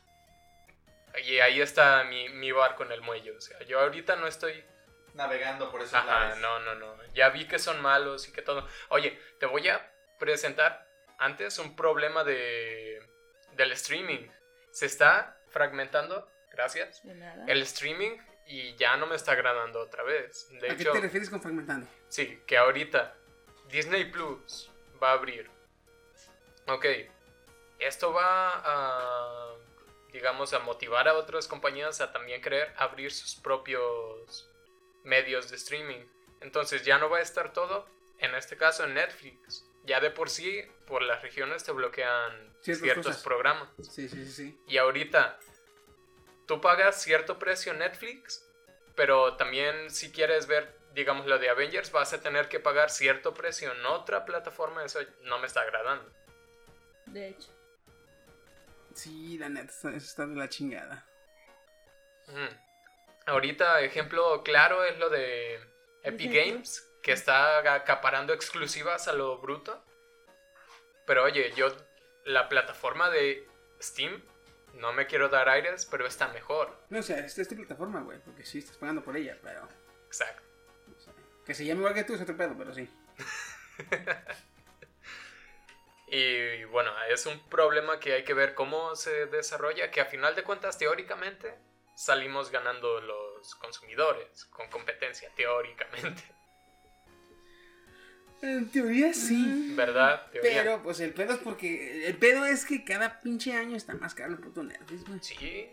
[1.26, 3.32] Y ahí está mi, mi barco en el muelle.
[3.32, 4.64] O sea, yo ahorita no estoy
[5.14, 6.38] Navegando por esos Ajá, lares.
[6.38, 6.96] no, no, no.
[7.14, 8.68] Ya vi que son malos y que todo.
[8.90, 13.02] Oye, te voy a presentar antes un problema de
[13.54, 14.30] del streaming.
[14.72, 17.46] Se está fragmentando, gracias, De nada.
[17.48, 18.18] el streaming
[18.48, 20.48] y ya no me está agradando otra vez.
[20.60, 21.88] De ¿A qué hecho, te refieres con fragmentando?
[22.10, 23.16] sí, que ahorita
[23.70, 25.50] Disney Plus va a abrir.
[26.68, 26.86] Ok,
[27.80, 29.56] esto va a,
[30.12, 34.50] digamos, a motivar a otras compañías a también querer abrir sus propios
[35.04, 36.06] medios de streaming.
[36.42, 37.88] Entonces ya no va a estar todo,
[38.20, 39.64] en este caso en Netflix.
[39.86, 43.24] Ya de por sí, por las regiones te bloquean Ciertas ciertos cosas.
[43.24, 43.70] programas.
[43.82, 44.62] Sí, sí, sí, sí.
[44.68, 45.40] Y ahorita,
[46.48, 48.44] tú pagas cierto precio en Netflix,
[48.96, 53.34] pero también si quieres ver, digamos, lo de Avengers, vas a tener que pagar cierto
[53.34, 54.84] precio en otra plataforma.
[54.84, 56.12] Eso no me está agradando.
[57.06, 57.50] De hecho.
[58.96, 61.06] Sí, la neta, está- eso está de la chingada.
[62.28, 63.28] Mm.
[63.28, 65.60] Ahorita, ejemplo claro es lo de
[66.04, 69.84] Epic Games, que está acaparando exclusivas a lo bruto.
[71.06, 71.68] Pero oye, yo,
[72.26, 73.48] la plataforma de
[73.82, 74.22] Steam,
[74.74, 76.78] no me quiero dar aires, pero está mejor.
[76.90, 79.68] No, o sea, esta es tu plataforma, güey, porque sí estás pagando por ella, pero...
[80.08, 80.42] Exacto.
[80.96, 81.14] o sea,
[81.46, 82.90] que se llame igual que tú es otro pedo, pero sí.
[86.10, 90.36] Y bueno, es un problema que hay que ver cómo se desarrolla, que a final
[90.36, 91.54] de cuentas, teóricamente,
[91.96, 96.24] salimos ganando los consumidores, con competencia, teóricamente.
[98.42, 99.74] En teoría sí.
[99.76, 100.28] ¿Verdad?
[100.32, 100.62] Teoría.
[100.64, 102.08] Pero, pues el pedo es porque...
[102.08, 105.20] El pedo es que cada pinche año está más caro el puto Netflix, güey.
[105.22, 105.68] Sí.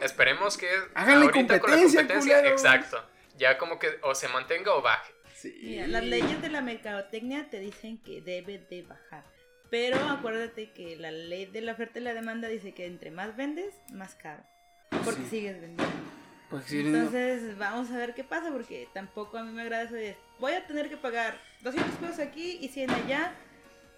[0.00, 3.04] Esperemos que Háganle ahorita con la competencia, competencia, exacto.
[3.36, 5.12] Ya como que o se mantenga o baje.
[5.34, 5.58] Sí.
[5.62, 9.24] Mira, las leyes de la mercadotecnia te dicen que debe de bajar.
[9.70, 13.36] Pero acuérdate que la ley de la oferta y la demanda dice que entre más
[13.36, 14.42] vendes, más caro.
[15.04, 15.30] Porque Sí.
[15.30, 15.84] sigues vendiendo.
[16.54, 19.94] Pues sí, Entonces, vamos a ver qué pasa, porque tampoco a mí me agrada eso
[19.96, 23.34] de voy a tener que pagar 200 pesos aquí y 100 allá.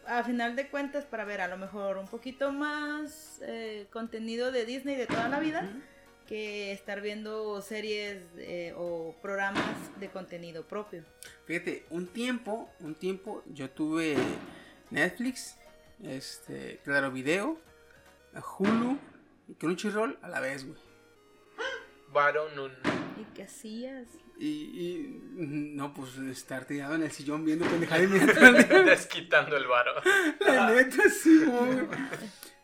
[0.07, 4.65] A final de cuentas, para ver a lo mejor un poquito más eh, contenido de
[4.65, 5.69] Disney de toda la vida,
[6.27, 11.05] que estar viendo series eh, o programas de contenido propio.
[11.45, 14.17] Fíjate, un tiempo, un tiempo yo tuve
[14.91, 15.59] Netflix,
[16.03, 17.59] este, Claro Video,
[18.59, 18.97] Hulu
[19.47, 20.86] y Crunchyroll a la vez, güey.
[22.17, 22.73] Varón, un-
[23.21, 24.09] ¿Y qué hacías?
[24.39, 29.67] Y, y, no, pues estar tirado en el sillón viendo pendejada y mirando desquitando el
[29.67, 29.93] varo.
[30.41, 31.87] La neta, sí, güey.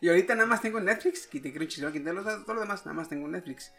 [0.00, 3.08] Y ahorita nada más tengo Netflix, quité Crunchyroll, quité los, todo lo demás, nada más
[3.10, 3.72] tengo Netflix.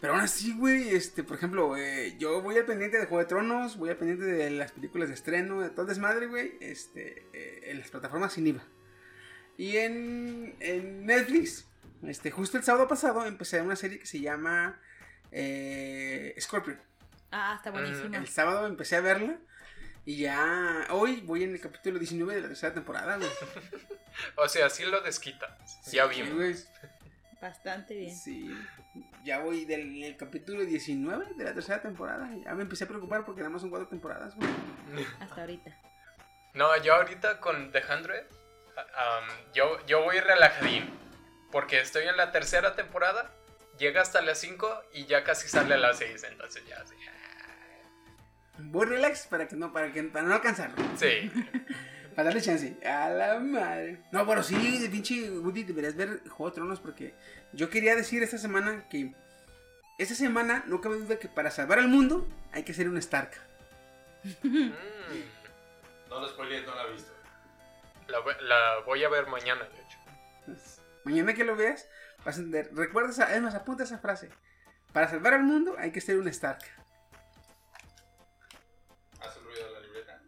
[0.00, 3.28] Pero aún así, güey, este, por ejemplo, eh, yo voy al pendiente de Juego de
[3.28, 7.70] Tronos, voy al pendiente de las películas de estreno, de todo desmadre, güey, este, eh,
[7.70, 8.62] en las plataformas sin IVA.
[9.56, 11.66] Y en, en Netflix,
[12.02, 14.80] este, justo el sábado pasado empecé una serie que se llama
[15.32, 16.80] eh, Scorpion.
[17.30, 18.14] Ah, está buenísimo.
[18.14, 19.38] El sábado empecé a verla
[20.04, 23.28] y ya hoy voy en el capítulo 19 de la tercera temporada, güey.
[24.36, 25.50] O sea, sí lo desquitas.
[25.92, 26.66] ya Sí, vimos.
[27.40, 28.16] Bastante bien.
[28.16, 28.50] Sí,
[29.24, 32.28] ya voy del en el capítulo 19 de la tercera temporada.
[32.44, 34.48] Ya me empecé a preocupar porque nada más son cuatro temporadas, güey.
[35.20, 35.78] Hasta ahorita.
[36.54, 38.26] No, yo ahorita con The Hundred,
[38.76, 40.90] um, yo, yo voy relajadín.
[41.52, 43.30] Porque estoy en la tercera temporada,
[43.78, 46.24] llega hasta las 5 y ya casi sale a las 6.
[46.24, 46.94] Entonces ya, sí.
[48.58, 50.76] Voy relax para que no, para que para no alcanzarlo.
[50.96, 51.30] Sí.
[52.16, 52.76] Para darle chance.
[52.84, 54.00] A la madre.
[54.10, 57.14] No, bueno, sí, de pinche Woody, deberías ver Juego de Tronos porque
[57.52, 59.12] yo quería decir esta semana que
[59.98, 63.30] esta semana no cabe duda que para salvar al mundo hay que ser un Stark.
[64.42, 64.70] Mm,
[66.10, 67.12] No lo spoilees, no la he visto.
[68.08, 69.98] la, voy- la voy a ver mañana, de hecho.
[70.40, 71.88] Entonces, Mañana que lo veas,
[72.28, 72.70] vas a entender.
[72.74, 74.28] Recuerda, esa- es más, apunta esa frase.
[74.92, 76.58] Para salvar al mundo hay que ser un Stark.
[79.20, 80.20] Haz el ruido de la libreta.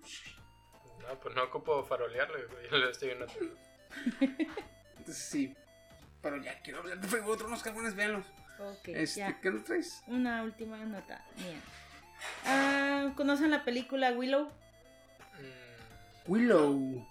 [1.03, 2.71] No, pues no ocupo farolearle, güey.
[2.71, 3.55] Lo estoy notando.
[4.97, 5.55] Entonces sí.
[6.23, 8.27] Pero ya quiero hablar de Juego de Tronos, cabrones, véanlos.
[8.59, 9.41] Ok, Este, ya.
[9.41, 10.03] ¿Qué nos traes?
[10.07, 11.61] Una última nota mía.
[12.47, 14.49] Ah, ¿Conocen la película Willow?
[15.39, 17.07] Mm, Willow.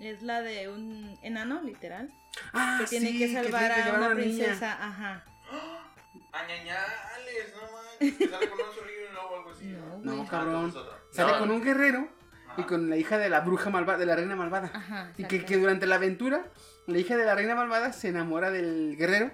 [0.00, 2.12] Es la de un enano, literal.
[2.52, 4.14] Ah, que tiene sí, que salvar tiene que a una niña.
[4.14, 4.72] princesa.
[4.80, 5.24] Ajá.
[6.32, 8.16] Añañales, no manches.
[8.18, 9.64] que Sale con un zorrillo o algo así.
[9.66, 10.28] No, No, güey.
[10.28, 10.74] cabrón.
[11.12, 12.08] Sale con un guerrero
[12.56, 12.66] y Ajá.
[12.66, 14.70] con la hija de la bruja malvada, de la reina malvada.
[14.72, 15.12] Ajá.
[15.16, 16.44] Y que, durante la aventura,
[16.86, 19.30] la hija de la reina malvada se enamora del guerrero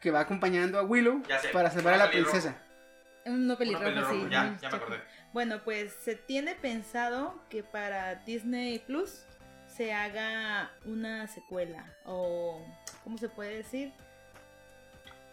[0.00, 2.58] que va acompañando a Willow sé, para salvar a la princesa.
[3.26, 4.26] No pelirrojo, pelirrojo, sí.
[4.30, 5.00] Ya me acordé.
[5.32, 9.24] Bueno, pues se tiene pensado que para Disney Plus
[9.76, 12.64] se haga una secuela o
[13.02, 13.92] ¿cómo se puede decir?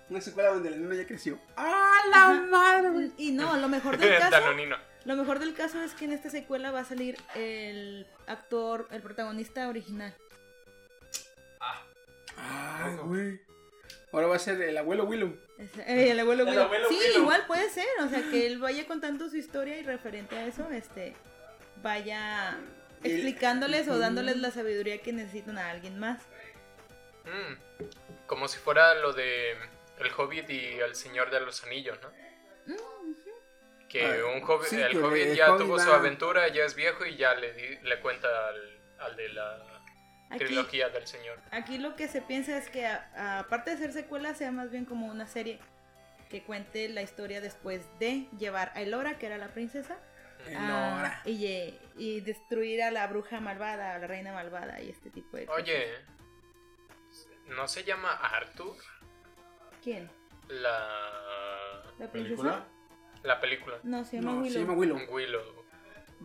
[0.09, 1.39] Una secuela donde el niño ya creció.
[1.55, 2.33] ¡Ah, la Ajá.
[2.49, 3.11] madre!
[3.17, 4.75] Y no, lo mejor del caso, Danonino.
[5.05, 9.01] lo mejor del caso es que en esta secuela va a salir el actor, el
[9.01, 10.13] protagonista original.
[11.61, 13.39] Ah, ¡Ay, güey!
[14.11, 15.33] Ahora va a ser el abuelo Willow.
[15.57, 16.63] Es- eh, el abuelo El Willow.
[16.65, 17.21] abuelo sí, Willow.
[17.21, 20.69] igual puede ser, o sea, que él vaya contando su historia y referente a eso,
[20.71, 21.15] este,
[21.81, 22.57] vaya
[23.03, 26.21] explicándoles o dándoles la sabiduría que necesitan a alguien más.
[27.25, 27.87] Mm,
[28.27, 29.51] como si fuera lo de
[29.99, 32.09] El Hobbit y El Señor de los Anillos, ¿no?
[33.89, 36.63] Que Ah, un hobbit, sí, el Hobbit el ya Hobbit tuvo va- su aventura, ya
[36.63, 39.81] es viejo y ya le, di- le cuenta al, al de la
[40.29, 41.37] Aquí, trilogía del Señor.
[41.51, 44.71] aquí lo que se piensa es que a- a- aparte de ser secuela, sea más
[44.71, 45.59] bien como una serie
[46.29, 49.97] que cuente la historia después de llevar a Elora, que era la princesa,
[50.47, 51.21] a- Elora.
[51.25, 55.45] y, y destruir a la bruja malvada, a la reina malvada y este tipo de
[55.45, 55.61] cosas.
[55.63, 55.87] Oye,
[57.47, 58.75] ¿no se llama Arthur
[59.83, 60.09] ¿Quién?
[60.47, 62.11] la, ¿La?
[62.11, 62.65] ¿Película?
[63.23, 63.77] la película?
[63.83, 64.53] No, se llama No, Willow.
[64.53, 64.99] se llama Willow.
[65.09, 65.65] Willow.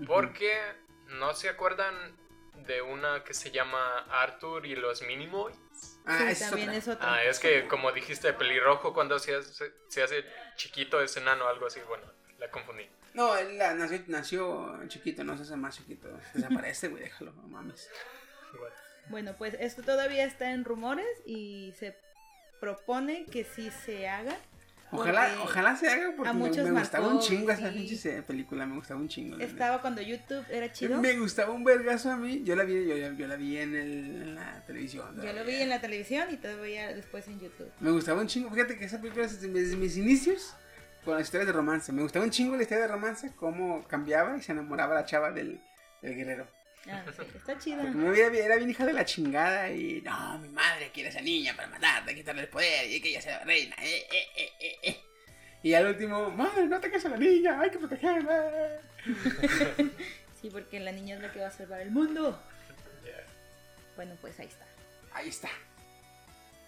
[0.07, 0.53] Porque
[1.09, 1.95] no se acuerdan
[2.67, 5.57] de una que se llama Arthur y los Minimoys.
[6.07, 6.79] Ah, Sí, es también otra.
[6.79, 7.15] es otra.
[7.15, 10.25] Ah, es que como dijiste, pelirrojo cuando se hace, se hace
[10.57, 11.81] chiquito es enano, algo así.
[11.87, 12.05] Bueno,
[12.39, 12.89] la confundí.
[13.17, 16.07] No, él la- nació, nació chiquito, no se hace más chiquito.
[16.35, 17.89] Desaparece, güey, déjalo, no mames.
[19.09, 21.97] Bueno, pues esto todavía está en rumores y se
[22.61, 24.37] propone que sí se haga.
[24.93, 28.67] Ojalá, ojalá se haga porque a me, muchos me gustaba un chingo esa pinche película,
[28.67, 29.39] me gustaba un chingo.
[29.39, 31.01] Estaba cuando YouTube era chido.
[31.01, 32.43] Me gustaba un vergazo a mí.
[32.45, 35.21] Yo la vi, yo, yo la vi en, el, en la televisión.
[35.23, 37.71] Yo lo vi en la televisión y todavía después en YouTube.
[37.81, 38.51] Me gustaba un chingo.
[38.51, 40.55] Fíjate que esa película es desde mis inicios
[41.07, 41.93] con las historias de romance.
[41.93, 45.31] Me gustaba un chingo la historia de romance, cómo cambiaba y se enamoraba la chava
[45.31, 45.63] del,
[46.03, 46.47] del guerrero.
[46.91, 47.83] Ah, sí, está chida.
[47.83, 51.55] Porque era bien hija de la chingada y no, mi madre quiere a esa niña
[51.57, 53.75] para matarla, quitarle el poder y que ella sea la reina.
[53.81, 55.03] eh, eh, eh, eh.
[55.63, 58.81] Y al último, madre, no te a la niña, hay que protegerla.
[60.41, 62.39] Sí, porque la niña es la que va a salvar el mundo.
[63.97, 64.67] Bueno, pues ahí está.
[65.13, 65.49] Ahí está.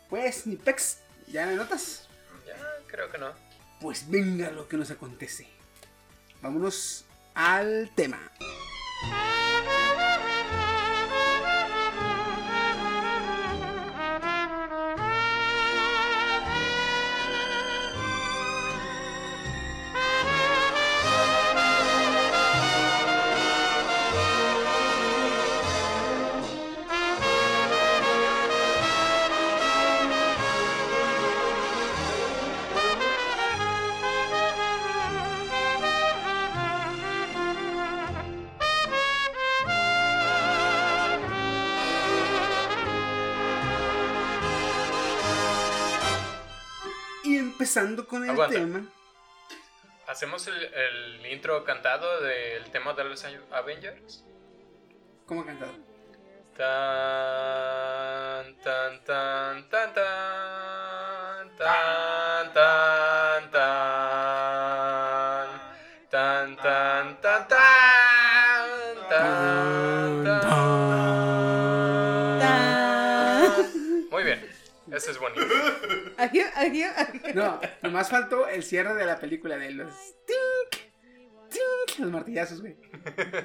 [0.09, 2.09] Pues, ni pex, ¿ya me notas?
[2.47, 3.34] Ya, creo que no.
[3.81, 5.47] Pues venga lo que nos acontece.
[6.43, 7.05] Vámonos
[7.35, 8.18] al tema.
[47.79, 48.55] Empezando con el Aguanta.
[48.57, 48.85] tema.
[50.07, 54.24] ¿Hacemos el, el intro cantado del tema de los Avengers?
[55.26, 55.72] ¿Cómo cantado?
[56.57, 60.67] Tan, tan, tan, tan, tan,
[77.34, 79.92] No, nomás faltó el cierre de la película de los.
[80.26, 80.82] tink,
[81.51, 82.76] tink, los martillazos, güey.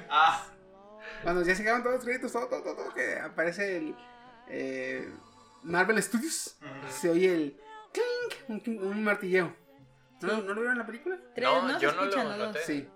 [0.08, 0.46] Ah,
[1.22, 3.94] Cuando ya se acaban todos los créditos, todo, todo, todo, todo, que aparece el
[4.48, 5.08] eh,
[5.62, 6.56] Marvel Studios,
[6.90, 7.60] se oye el
[7.92, 9.54] clink, un, un martilleo.
[10.22, 11.18] ¿No, ¿No lo vieron en la película?
[11.34, 11.78] Tres, No, ¿no?
[11.78, 12.60] yo no lo noté.
[12.60, 12.88] Sí.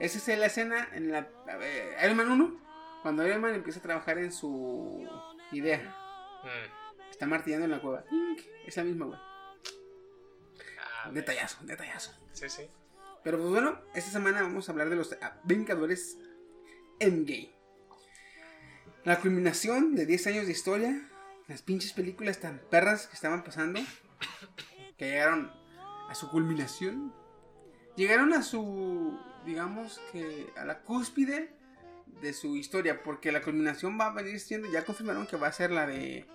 [0.00, 2.60] Esa es la escena en la a ver, Iron Man 1,
[3.02, 5.08] cuando Iron Man empieza a trabajar en su
[5.52, 5.78] idea.
[6.42, 7.10] Mm.
[7.10, 8.02] Está martillando en la cueva.
[8.04, 9.18] Clink, Es la misma, güey.
[11.04, 12.12] Ah, Un detallazo, un detallazo.
[12.32, 12.62] Sí, sí.
[13.22, 16.18] Pero pues bueno, esta semana vamos a hablar de los ah, Vengadores
[16.98, 17.52] Endgame.
[19.04, 21.10] La culminación de 10 años de historia,
[21.46, 23.80] las pinches películas tan perras que estaban pasando,
[24.96, 25.52] que llegaron
[26.08, 27.14] a su culminación,
[27.96, 31.54] llegaron a su, digamos que, a la cúspide
[32.22, 35.52] de su historia, porque la culminación va a venir siendo, ya confirmaron que va a
[35.52, 36.26] ser la de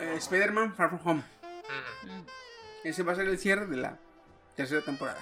[0.00, 1.22] eh, Spider-Man Far From Home.
[2.02, 2.37] Mm.
[2.84, 3.98] Ese va a ser el cierre de la
[4.56, 5.20] tercera temporada.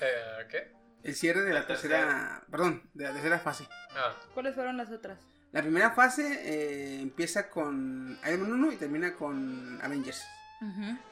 [0.00, 0.72] Eh, ¿Qué?
[1.02, 2.44] El cierre de la, La tercera, tercera.
[2.50, 3.68] perdón, de la tercera fase.
[3.96, 5.18] Ah, ¿Cuáles fueron las otras?
[5.52, 10.24] La primera fase eh, empieza con Iron Man 1 y termina con Avengers.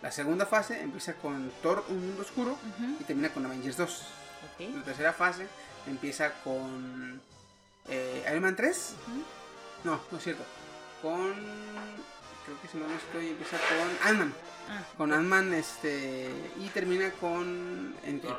[0.00, 2.56] La segunda fase empieza con Thor, un mundo oscuro
[2.98, 4.02] y termina con Avengers 2.
[4.54, 5.46] ok, La tercera fase
[5.86, 7.20] empieza con
[7.90, 8.94] eh, Iron Man 3.
[9.08, 9.22] ujú.
[9.84, 10.42] No, no es cierto.
[11.02, 11.34] Con...
[12.45, 14.34] Creo que si no me estoy, empieza con Ant-Man.
[14.68, 17.95] Ah, Con Ant-Man este, y termina con...
[18.05, 18.36] Endgame.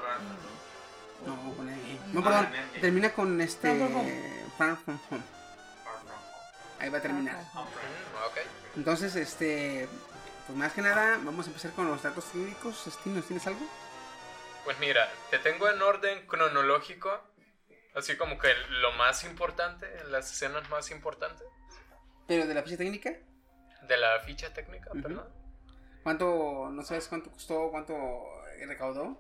[1.26, 1.99] No, con Endgame.
[2.01, 2.47] Ah, No, perdón.
[2.82, 4.39] Termina con este...
[4.58, 5.24] Far From Home.
[6.80, 7.36] Ahí va a terminar.
[7.54, 8.38] Mm, ok.
[8.76, 9.88] Entonces, este,
[10.45, 12.84] pues más que nada, vamos a empezar con los datos técnicos.
[12.89, 13.66] Steve, ¿tienes algo?
[14.66, 17.22] Pues mira, te tengo en orden cronológico,
[17.95, 21.45] así como que lo más importante, las escenas más importantes
[22.28, 23.14] Pero de la ficha técnica,
[23.88, 25.27] de la ficha técnica, perdón.
[26.03, 27.95] ¿cuánto, no sabes cuánto costó, cuánto
[28.67, 29.17] recaudó?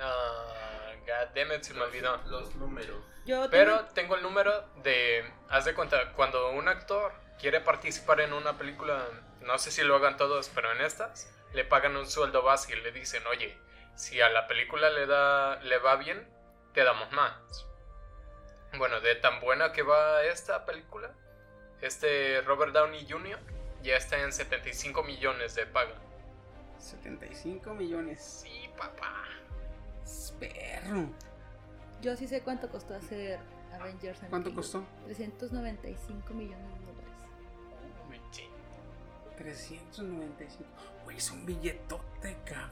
[0.00, 2.16] Ah, God damn it, se me olvidó.
[2.26, 3.02] Los números.
[3.26, 5.24] Yo Pero tengo- tengo el número de.
[5.50, 9.04] Haz de cuenta, cuando un actor quiere participar en una película,
[9.40, 12.80] no sé si lo hagan todos, pero en estas, le pagan un sueldo base y
[12.80, 13.56] le dicen, oye,
[13.94, 16.28] si a la película le, da, le va bien,
[16.72, 17.34] te damos más.
[18.78, 21.12] Bueno, de tan buena que va esta película,
[21.82, 23.38] este Robert Downey Jr.
[23.82, 25.94] ya está en 75 millones de paga.
[26.78, 28.22] 75 millones.
[28.22, 29.24] Sí, papá.
[30.40, 31.08] Perro.
[32.00, 33.38] yo sí sé cuánto costó hacer
[33.72, 34.18] Avengers.
[34.28, 34.54] ¿Cuánto Endgame.
[34.56, 34.84] costó?
[35.04, 37.14] 395 millones de dólares.
[38.08, 38.48] Uy, sí.
[39.36, 40.68] 395.
[41.04, 42.70] Güey, es un billetote, cabrón.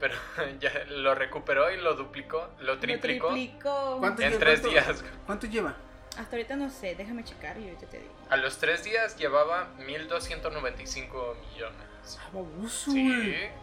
[0.00, 0.14] Pero
[0.60, 3.28] ya lo recuperó y lo duplicó, lo Lo triplicó.
[3.28, 3.98] triplicó.
[4.00, 5.04] ¿Cuánto En lleva- tres cuánto- días.
[5.26, 5.76] ¿Cuánto lleva?
[6.18, 8.12] Hasta ahorita no sé, déjame checar y ahorita te digo.
[8.28, 12.18] A los tres días llevaba 1295 millones.
[12.20, 13.06] Ah, baboso, Sí.
[13.06, 13.62] güey.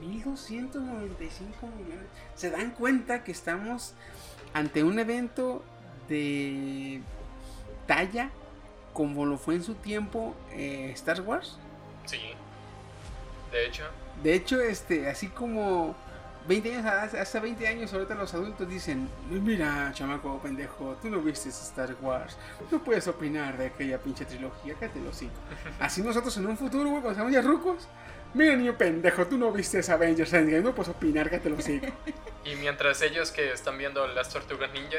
[0.00, 2.06] 1295 millones.
[2.34, 3.94] ¿Se dan cuenta que estamos
[4.54, 5.62] ante un evento
[6.08, 7.00] de
[7.86, 8.30] talla
[8.92, 11.58] como lo fue en su tiempo eh, Star Wars?
[12.06, 12.20] Sí.
[13.52, 13.84] De hecho,
[14.22, 15.94] De hecho, este, así como
[16.46, 21.20] 20 años, hace, hace 20 años, ahorita los adultos dicen, mira, chamaco pendejo, tú no
[21.20, 22.36] viste Star Wars,
[22.70, 25.34] no puedes opinar de aquella pinche trilogía, cállate los cinco.
[25.80, 27.88] Así nosotros en un futuro, güey, cuando seamos ya rucos,
[28.34, 31.86] mira niño pendejo, tú no viste Avengers Endgame, no puedes opinar, cállate los cinco.
[32.44, 34.98] y mientras ellos que están viendo las tortugas ninja.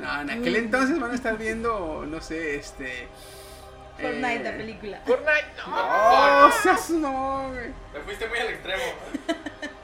[0.00, 3.08] No, en aquel entonces van a estar viendo, no sé, este...
[4.00, 5.02] Fortnite, eh, la película.
[5.06, 6.46] Fortnite, no.
[6.46, 7.68] ¡Oh, seas no, güey!
[7.92, 8.82] Me fuiste muy al extremo.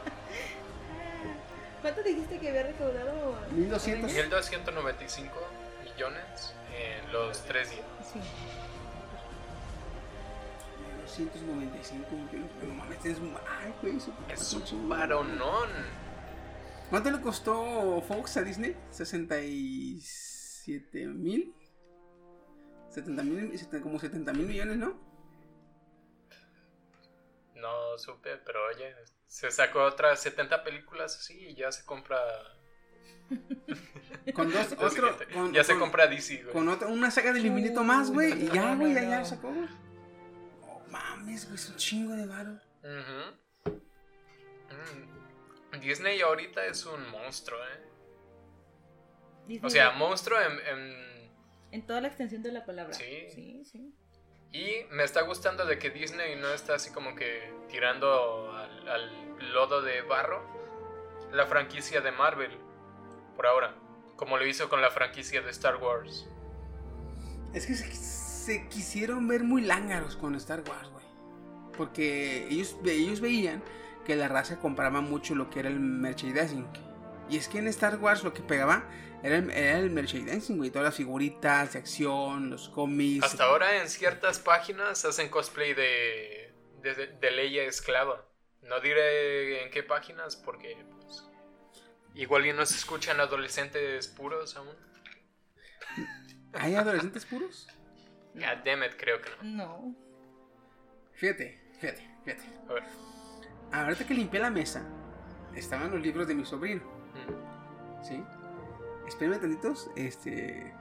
[1.83, 3.39] ¿Cuánto dijiste que había recaudado?
[3.53, 4.13] 1200.
[4.13, 5.35] 1295
[5.85, 7.85] millones en los tres días.
[8.13, 8.19] Sí.
[11.03, 13.37] 295 millones, no mames, es un...
[13.47, 13.99] Ay, güey,
[14.29, 15.69] Es un varonón.
[16.91, 18.77] ¿Cuánto le costó Fox a Disney?
[18.91, 21.55] 67 mil.
[22.91, 24.99] 70 mil, como 70 mil millones, ¿no?
[27.55, 28.95] No supe, pero oye,
[29.29, 32.19] se sacó otras 70 películas así y ya se compra.
[34.35, 36.53] Con dos, otro, con, ya se compra DC, güey.
[36.53, 38.45] con otra, una saga del infinito más, güey.
[38.45, 39.69] Y ya, güey, ya, ya lo sacó, güey.
[40.63, 42.59] Oh, mames, güey, es un chingo de varo.
[42.83, 43.69] Mm.
[45.81, 47.81] Disney ahorita es un monstruo, ¿eh?
[49.47, 51.09] Disney, O sea, monstruo en, en-
[51.71, 52.93] en toda la extensión de la palabra.
[52.95, 53.27] Sí.
[53.35, 53.95] Sí, sí.
[54.53, 59.83] Y me está gustando de que Disney no está así como que tirando al, lodo
[59.83, 60.43] de barro
[61.33, 62.57] la franquicia de Marvel.
[63.37, 63.75] Por ahora.
[64.17, 66.27] Como lo hizo con la franquicia de Star Wars.
[67.55, 71.05] Es que se, se quisieron ver muy lángaros con Star Wars, güey.
[71.77, 73.63] Porque ellos, ellos veían
[74.05, 76.67] que la raza compraba mucho lo que era el merchandising.
[77.31, 78.85] Y es que en Star Wars lo que pegaba
[79.23, 80.71] era el, era el merchandising, güey.
[80.71, 83.25] Todas las figuritas de acción, los cómics.
[83.25, 86.53] Hasta ahora en ciertas páginas hacen cosplay de,
[86.83, 88.25] de, de Leia esclava.
[88.63, 91.25] No diré en qué páginas porque pues,
[92.15, 94.77] igual y no se escuchan adolescentes puros aún.
[96.55, 97.67] ¿Hay adolescentes puros?
[98.35, 99.57] God damn it, creo que no.
[99.57, 99.97] No.
[101.15, 102.45] Fíjate, fíjate, fíjate.
[102.69, 102.85] A ver.
[103.73, 104.87] Ahorita que limpié la mesa,
[105.55, 106.83] estaban los libros de mi sobrino.
[107.15, 108.05] Mm.
[108.05, 108.25] ¿Sí?
[109.09, 109.91] Espérame tantitos.
[109.97, 110.73] Este.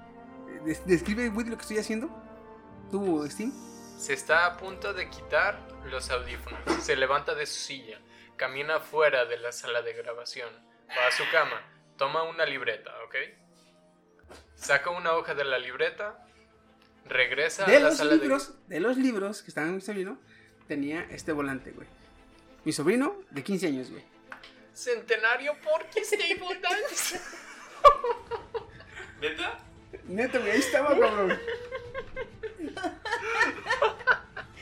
[0.66, 2.10] des- Describe, Woody, lo que estoy haciendo.
[2.92, 3.52] ¿Tú, Steam?
[3.98, 6.60] Se está a punto de quitar los audífonos.
[6.82, 8.00] Se levanta de su silla.
[8.36, 10.50] Camina fuera de la sala de grabación.
[10.90, 11.62] Va a su cama.
[11.98, 13.16] Toma una libreta, ¿ok?
[14.56, 16.24] Saca una hoja de la libreta.
[17.06, 20.20] Regresa De a la los sala libros, de los libros que estaban en mi sobrino,
[20.68, 21.88] tenía este volante, güey.
[22.66, 24.02] Mi sobrino, de 15 años, güey.
[24.04, 24.08] de...
[24.74, 27.20] Centenario Porky Stable Dance.
[29.22, 29.60] ¿Neta?
[30.08, 31.38] Neta, güey, ahí estaba, cabrón.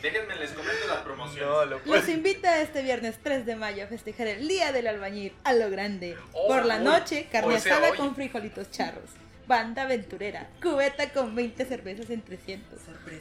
[0.01, 1.47] Déjenme les comento las promociones.
[1.47, 5.33] No, lo Los invita este viernes 3 de mayo a festejar el Día del Albañil
[5.43, 6.15] a lo grande.
[6.33, 9.09] Oh, Por la oh, noche, carne asada con frijolitos charros.
[9.47, 12.79] Banda aventurera, cubeta con 20 cervezas en 300.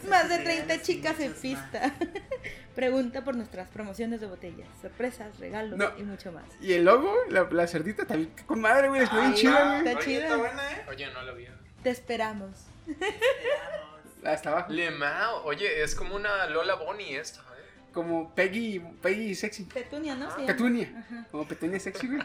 [0.08, 1.94] Más de 30 chicas en pista.
[2.74, 5.92] Pregunta por nuestras promociones de botellas, sorpresas, regalos No.
[5.98, 6.44] y mucho más.
[6.60, 10.22] Y el logo, la, la cerdita también, con madre, güey, está bien chida, está chida.
[10.24, 10.84] está buena, ¿eh?
[10.88, 11.46] Oye, no lo vi.
[11.82, 12.66] Te esperamos.
[14.24, 14.72] Hasta abajo.
[14.72, 15.44] Le Mao.
[15.44, 17.90] Oye, es como una Lola Bonnie esto, ¿eh?
[17.92, 19.64] Como Peggy, Peggy sexy.
[19.64, 20.30] Petunia, ¿no?
[20.30, 20.46] Llama.
[20.46, 20.90] Petunia.
[21.06, 21.26] Ajá.
[21.30, 22.20] Como Petunia sexy, güey.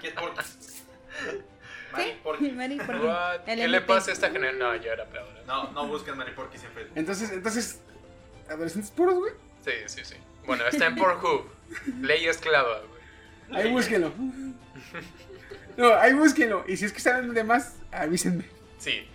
[2.23, 2.51] Porky.
[2.51, 3.07] Mari Porky.
[3.51, 4.59] El ¿Qué le pasa a esta generación?
[4.59, 5.27] No, ya era peor.
[5.27, 5.43] ¿eh?
[5.47, 6.87] No, no busquen Mari Porky siempre.
[6.95, 7.81] Entonces, entonces,
[8.49, 9.33] adolescentes puros, güey.
[9.63, 10.15] Sí, sí, sí.
[10.45, 11.45] Bueno, está en Pornhub.
[12.01, 13.61] Ley esclava, güey.
[13.61, 14.11] Ahí búsquenlo.
[15.77, 16.63] No, ahí búsquenlo.
[16.67, 18.45] Y si es que saben de más, avísenme.
[18.77, 19.07] Sí.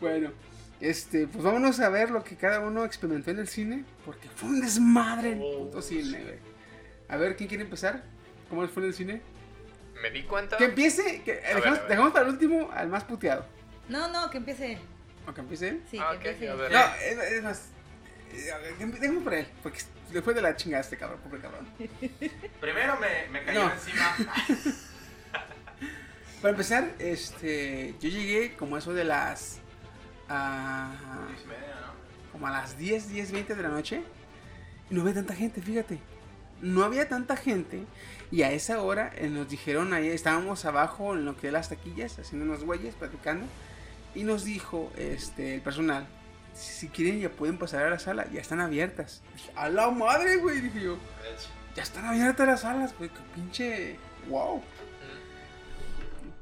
[0.00, 0.32] Bueno,
[0.80, 3.84] este, pues vámonos a ver lo que cada uno experimentó en el cine.
[4.04, 6.38] Porque fue un desmadre el puto cine, güey.
[7.08, 8.02] A ver, ¿quién quiere empezar?
[8.48, 9.22] ¿Cómo les fue en el cine?
[10.02, 10.56] Me di cuenta.
[10.58, 11.88] Que empiece, que dejamos, ver.
[11.88, 13.46] dejamos para el último al más puteado.
[13.88, 14.78] No, no, que empiece.
[15.26, 15.82] ¿O que empiece él?
[15.90, 16.50] Sí, Ah, que ok, empiece.
[16.50, 16.72] a ver.
[16.72, 17.62] No, es, es más.
[18.32, 18.50] eh,
[18.80, 19.78] empe- Dejemos por él, porque
[20.12, 21.66] le fue de la chingada este cabrón, pobre cabrón.
[22.60, 23.72] Primero me, me cayó No.
[23.72, 24.16] encima.
[26.42, 29.58] Para empezar, este, yo llegué como eso de las.
[30.28, 30.90] ¿no?
[32.32, 34.02] como a las 10, 10, 20 de la noche.
[34.90, 35.98] Y no había tanta gente, fíjate.
[36.62, 37.84] No había tanta gente.
[38.30, 41.68] Y a esa hora eh, nos dijeron, ahí estábamos abajo en lo que de las
[41.68, 43.44] taquillas, haciendo unos güeyes, platicando.
[44.14, 46.06] Y nos dijo este, el personal,
[46.54, 49.22] si, quieren ya pueden pasar a la sala, ya están abiertas.
[49.34, 50.96] Dije, a la madre, güey, dije yo.
[51.74, 53.96] Ya están abiertas las salas, güey, qué pinche...
[54.28, 54.62] Wow.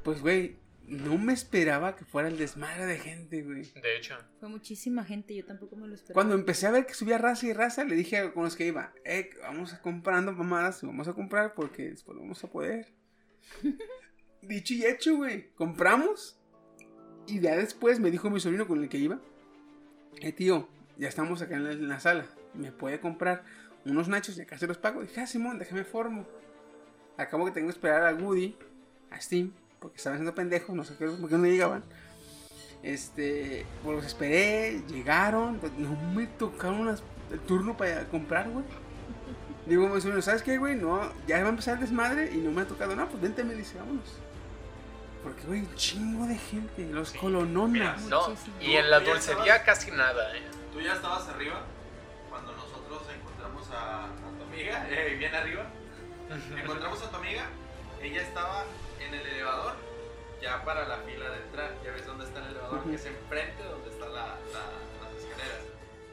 [0.03, 0.55] Pues, güey,
[0.91, 3.63] no me esperaba que fuera el desmadre de gente, güey.
[3.81, 4.17] De hecho.
[4.41, 6.15] Fue muchísima gente, yo tampoco me lo esperaba.
[6.15, 8.67] Cuando empecé a ver que subía raza y raza, le dije a con los que
[8.67, 12.93] iba, eh, vamos a comprando mamadas y vamos a comprar porque después vamos a poder.
[14.41, 15.51] Dicho y hecho, güey.
[15.53, 16.37] Compramos.
[17.25, 19.21] Y ya después me dijo mi sobrino con el que iba,
[20.19, 20.67] eh, tío,
[20.97, 22.25] ya estamos acá en la, en la sala.
[22.53, 23.45] ¿Me puede comprar
[23.85, 25.01] unos nachos y acá se los pago?
[25.01, 26.27] Dije, ah, Simón, déjame formo.
[27.15, 28.57] Acabo que tengo que esperar a Woody,
[29.09, 31.83] a Steam, porque estaban haciendo pendejos, no sé qué, por qué no llegaban.
[32.83, 38.63] Este, pues los esperé, llegaron, pues, no me tocaron las- el turno para comprar, güey.
[39.65, 40.75] Digo, mi sobrino, ¿sabes qué, güey?
[40.75, 43.43] No, ya va a empezar el desmadre y no me ha tocado nada, pues vente,
[43.43, 44.05] me dice, vámonos.
[45.23, 47.17] Porque, güey, un chingo de gente, los Sí.
[47.19, 47.71] colononas.
[47.71, 48.33] Mira, no.
[48.59, 50.41] Y en la dulcería estabas- casi nada, ¿eh?
[50.73, 51.61] Tú ya estabas arriba
[52.29, 54.07] cuando nosotros encontramos a, a
[54.37, 55.65] tu amiga, eh, bien arriba.
[56.63, 57.43] Encontramos a tu amiga,
[58.01, 58.63] ella estaba
[59.03, 59.73] en el elevador,
[60.41, 61.71] ya para la fila de entrar.
[61.83, 65.61] Ya ves dónde está el elevador, que es enfrente donde están la, la- las escaleras.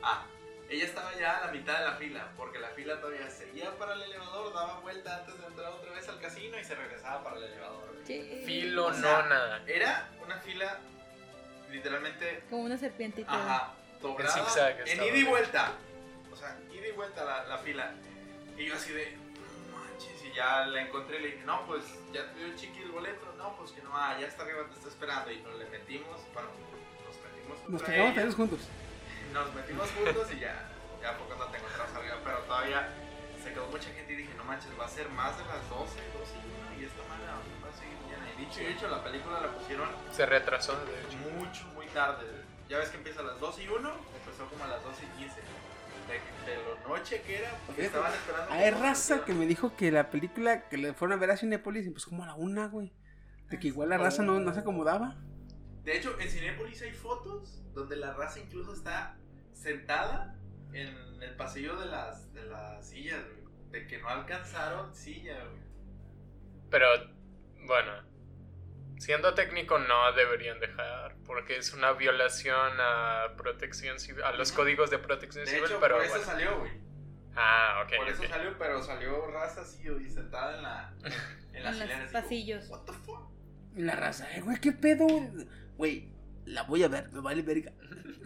[0.03, 0.25] Ah,
[0.69, 3.95] ella estaba ya a la mitad de la fila, porque la fila todavía seguía para
[3.95, 7.37] el elevador, daba vuelta antes de entrar otra vez al casino y se regresaba para
[7.39, 7.97] el elevador.
[8.07, 8.43] Sí.
[8.45, 9.63] Filo O sea, nona.
[9.67, 10.79] Era una fila
[11.71, 13.25] literalmente Como una todo.
[13.29, 15.73] Ajá, doblada En zigzag en ida y vuelta.
[16.33, 17.93] O sea, ida y vuelta la, la fila.
[18.57, 19.28] Y yo así de, no
[20.39, 21.83] ya la encontré y le dije, no, pues
[22.13, 23.27] ya te dio chiqui el boleto.
[23.37, 25.33] No, pues que no, ah, ya está arriba, te está esperando.
[25.33, 26.49] Y nos le metimos, bueno,
[27.05, 28.15] nos metimos Nos ella.
[28.15, 28.61] todos juntos.
[29.33, 30.71] Nos metimos juntos y ya,
[31.03, 32.17] ya poco no te encontramos arriba.
[32.23, 32.89] Pero todavía
[33.43, 35.91] se quedó mucha gente y dije, no manches, va a ser más de las 12,
[35.91, 38.31] 12 y 1 y esta manera va a seguir llena.
[38.31, 41.19] Y dicho y hecho, la película la pusieron Se retrasó, de hecho.
[41.35, 42.47] mucho, muy tarde.
[42.69, 43.75] Ya ves que empieza a las 12 y 1,
[44.23, 45.41] empezó como a las 12 y 15.
[46.09, 48.53] De, de lo noche que era, porque Fíjate, estaban esperando.
[48.53, 51.87] Hay raza que me dijo que la película que le fueron a ver a Cinepolis
[51.87, 52.93] empezó como a la una, güey.
[53.51, 55.17] De que igual la raza no, no se acomodaba.
[55.85, 59.17] De hecho, en Cinépolis hay fotos donde la raza incluso está
[59.53, 60.37] sentada
[60.73, 63.49] en el pasillo de las, de las sillas, güey.
[63.71, 65.63] De que no alcanzaron silla, güey.
[66.71, 66.87] Pero,
[67.67, 67.93] bueno,
[68.99, 74.91] siendo técnico no deberían dejar, porque es una violación a protección civil, a los códigos
[74.91, 76.27] de protección De civil, hecho, pero por eso bueno.
[76.27, 76.73] salió, güey.
[77.37, 77.97] Ah, ok.
[77.97, 80.95] Por eso salió, pero salió raza así, güey, sentada en la
[81.53, 82.69] en las En los pasillos.
[82.69, 83.31] What the fuck?
[83.77, 85.07] La raza, eh, güey, qué pedo.
[85.77, 86.13] Güey,
[86.49, 87.73] la voy a ver, me vale verga.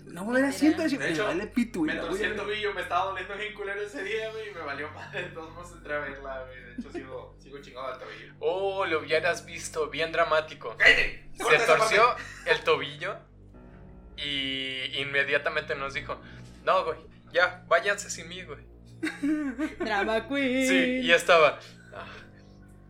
[0.07, 1.95] No voy a ver asiento, De me hecho, vale pito, güey.
[1.95, 4.91] Me torcí el tobillo, me estaba doliendo bien culero ese día, güey, y me valió
[4.91, 5.29] madre.
[5.35, 6.63] Modos entré a verla, güey.
[6.65, 8.35] De hecho, sigo, sigo chingado al tobillo.
[8.41, 10.77] Oh, lo hubieras visto, bien dramático.
[10.77, 11.31] ¡Cállate!
[11.35, 12.15] Se torció
[12.47, 13.17] el tobillo
[14.17, 16.21] y inmediatamente nos dijo,
[16.65, 16.99] no, güey,
[17.33, 18.61] ya, váyanse sin mí, güey.
[19.81, 20.69] Drama Queen.
[20.69, 21.59] Sí, y ya estaba.
[21.95, 22.07] ah,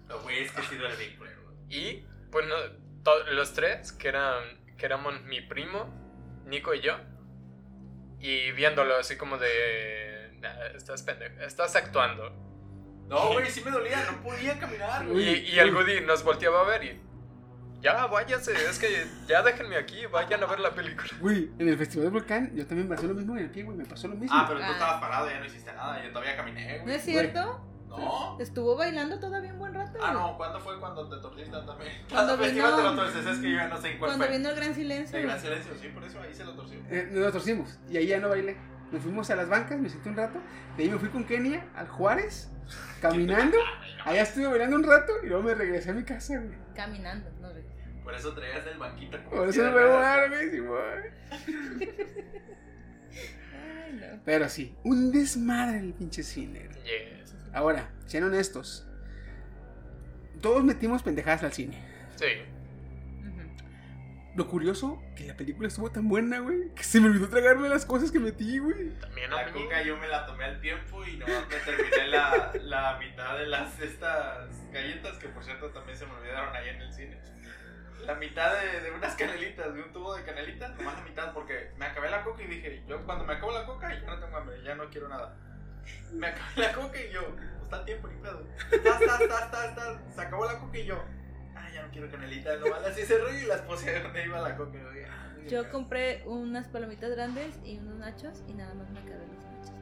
[0.08, 1.54] No, güey, es que sí duele bien culero, güey.
[1.78, 2.56] Y, pues, no,
[3.04, 4.42] to- los tres, que eran,
[4.76, 5.88] que éramos mi primo,
[6.46, 6.96] Nico y yo,
[8.20, 12.30] y viéndolo así como de, "Nah, estás pendejo, estás actuando.
[13.08, 15.50] No, güey, sí me dolía, no podía caminar, Y, güey.
[15.50, 17.00] y el Goody nos volteaba a ver y,
[17.80, 21.08] ya, váyanse, es que ya déjenme aquí, vayan a ver la película.
[21.20, 23.64] Güey, en el Festival del Volcán, yo también me pasó lo mismo en el pie,
[23.64, 24.34] güey, me pasó lo mismo.
[24.36, 24.72] Ah, pero tú Ah.
[24.72, 26.94] estabas parado, ya no hiciste nada, yo todavía caminé, ¿No güey.
[26.96, 27.68] es cierto?
[27.98, 28.38] No.
[28.40, 29.98] Estuvo bailando todavía un buen rato.
[30.02, 31.92] Ah, no, ¿cuándo fue cuando te torciste también?
[32.08, 34.36] Cuando vino- te lo torces, es que yo ya no sé en cuál Cuando fue.
[34.36, 35.18] vino el gran silencio.
[35.18, 36.78] El gran silencio, sí, por eso ahí se lo torció.
[36.90, 38.56] Eh, nos torcimos y ahí ya no bailé.
[38.90, 40.38] Nos fuimos a las bancas, me senté un rato.
[40.76, 42.50] De ahí me fui con Kenia al Juárez,
[43.00, 43.56] caminando.
[44.04, 46.58] Allá estuve bailando un rato y luego me regresé a mi casa, güey.
[46.74, 47.64] Caminando, no sé.
[48.04, 50.28] Por eso traías el banquito como Por eso me voy a.
[54.24, 56.68] Pero sí, un desmadre el pinche cine.
[56.68, 57.21] güey.
[57.52, 58.86] Ahora, sean honestos.
[60.40, 61.78] Todos metimos pendejadas al cine.
[62.16, 62.26] Sí.
[64.34, 67.84] Lo curioso, que la película estuvo tan buena, güey, que se me olvidó tragarme las
[67.84, 68.88] cosas que metí, güey.
[68.98, 69.62] También a La mí.
[69.62, 73.46] coca yo me la tomé al tiempo y nomás me terminé la, la mitad de
[73.46, 77.18] las estas galletas que por cierto también se me olvidaron ahí en el cine.
[78.06, 81.70] La mitad de, de unas canelitas, de un tubo de canelitas, nomás la mitad porque
[81.76, 84.34] me acabé la coca y dije, yo cuando me acabo la coca ya no tengo
[84.38, 85.36] hambre, ya no quiero nada.
[86.12, 88.42] Me acabé la coca y yo, pues está el tiempo ni pedo.
[88.84, 89.96] Tas, tas, tas, tas.
[90.14, 91.02] Se acabó la coca y yo,
[91.56, 94.76] ah, ya no quiero canelitas, nomás así cerré y las puse donde iba la coca.
[94.78, 95.72] y yo, "Ah, Yo bien".
[95.72, 99.72] compré unas palomitas grandes y unos nachos y nada más me acabé los nachos.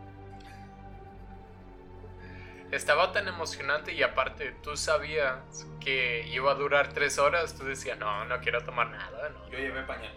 [2.70, 7.98] Estaba tan emocionante y aparte tú sabías que iba a durar tres horas, tú decías,
[7.98, 9.48] no, no quiero tomar nada, no.
[9.50, 10.14] Yo llevé pañal.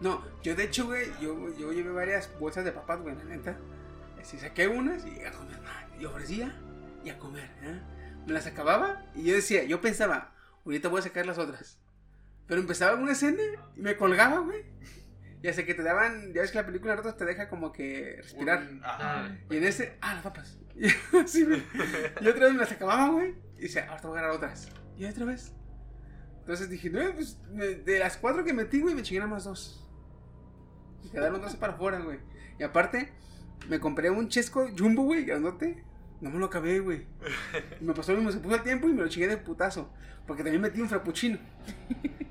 [0.00, 3.56] No, yo de hecho, güey, yo, yo llevé varias bolsas de papas, güey, la neta.
[4.24, 5.58] Así saqué unas y a comer.
[6.00, 6.54] Y ofrecía
[7.04, 7.78] y a comer, ¿eh?
[8.26, 10.32] Me las acababa y yo decía, yo pensaba,
[10.64, 11.78] ahorita voy a sacar las otras.
[12.46, 13.42] Pero empezaba una escena
[13.76, 14.64] y me colgaba, güey.
[15.42, 18.16] Y hasta que te daban, ya ves que la película ratos te deja como que
[18.22, 18.62] respirar.
[18.62, 19.36] Un- Ajá.
[19.50, 20.58] Y en ese, ah, las papas.
[20.76, 20.86] Y,
[21.18, 21.46] así,
[22.20, 23.34] y otra vez me las acababa, güey.
[23.58, 24.68] Y decía, ahora te voy a agarrar otras.
[24.96, 25.52] Y otra vez.
[26.40, 29.86] Entonces dije, no, pues de las cuatro que metí, güey, me chingué nada más dos.
[31.04, 32.18] Y quedaron dos para afuera, güey.
[32.58, 33.12] Y aparte,
[33.68, 35.82] me compré un chesco jumbo, güey, grandote.
[36.20, 37.06] No me lo acabé, güey.
[37.80, 39.92] Me pasó lo mismo, se puso el tiempo y me lo chingué de putazo.
[40.26, 41.38] Porque también metí un frappuccino.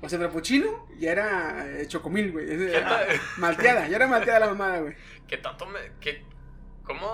[0.00, 2.46] O sea, frappuccino ya era eh, chocomil, güey.
[3.38, 4.94] Malteada, ya era malteada la mamada, güey.
[5.28, 5.78] ¿Qué tanto me...
[6.00, 6.24] ¿Qué...
[6.82, 7.08] ¿Cómo?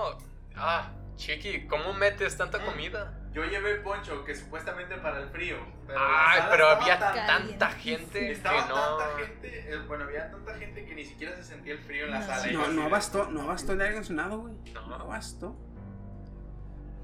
[0.55, 2.65] Ah, Chiqui, ¿cómo metes tanta Mm.
[2.65, 3.20] comida?
[3.33, 5.55] Yo llevé poncho que supuestamente para el frío.
[5.87, 8.97] Pero Ay, pero había tan- tanta gente que Estaba no...
[8.97, 12.11] tanta gente, eh, bueno, había tanta gente que ni siquiera se sentía el frío en
[12.11, 12.25] la No.
[12.25, 12.51] sala.
[12.51, 14.53] y No, no abastó, no abastó el aire acondicionado, güey.
[14.73, 14.85] No.
[14.87, 15.55] No abastó.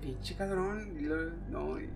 [0.01, 0.95] Pinche cabrón.
[0.99, 1.89] Y luego, no, y,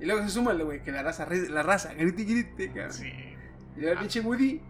[0.00, 2.92] y luego se suma, güey, que la raza, la raza, grite, grite, cabrón.
[2.92, 3.08] Sí.
[3.76, 4.60] Y luego el pinche Woody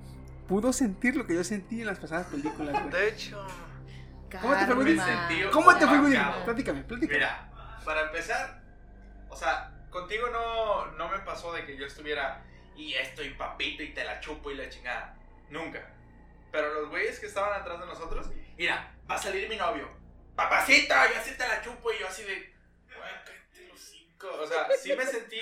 [0.49, 2.91] pudo sentir lo que yo sentí en las pasadas películas, güey.
[2.91, 3.47] De hecho...
[4.41, 4.99] ¿Cómo te fue, Woody?
[5.53, 6.16] ¿Cómo te fue, Woody?
[6.47, 7.18] Platícame, platícame.
[7.18, 7.51] Mira,
[7.85, 8.62] para empezar,
[9.33, 12.45] o sea, contigo no, no me pasó de que yo estuviera
[12.76, 15.16] y esto y papito y te la chupo y la chingada.
[15.49, 15.91] Nunca.
[16.51, 19.89] Pero los güeyes que estaban atrás de nosotros, mira, va a salir mi novio.
[20.37, 22.35] Papacita, yo así te la chupo y yo así de.
[22.35, 24.28] "Güey, cállate los cinco".
[24.41, 25.41] O sea, sí me sentí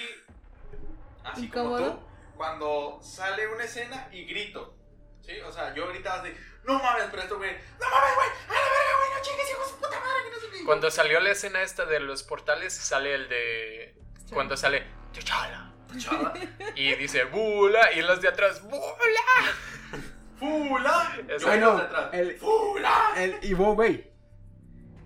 [1.25, 2.01] así como tú.
[2.37, 4.75] Cuando sale una escena y grito.
[5.23, 5.41] ¿Sí?
[5.41, 8.69] O sea, yo gritaba así, no mames, pero esto, güey, no mames, güey, a la
[8.69, 10.65] verga, güey, no chingues, hijo de su puta madre, que no sé qué".
[10.65, 13.95] Cuando salió la escena esta de los portales, sale el de...
[14.33, 14.85] Cuando sale...
[15.13, 15.73] T'Challa.
[15.99, 16.33] Chala.
[16.77, 18.79] Y dice, bula, y los de atrás, bula.
[20.39, 21.19] ¡Fula!
[21.29, 21.47] Eso.
[21.47, 22.09] Yo Ay, iba no, de atrás.
[22.13, 23.13] el- ¡Fula!
[23.17, 24.11] El Ivo, güey.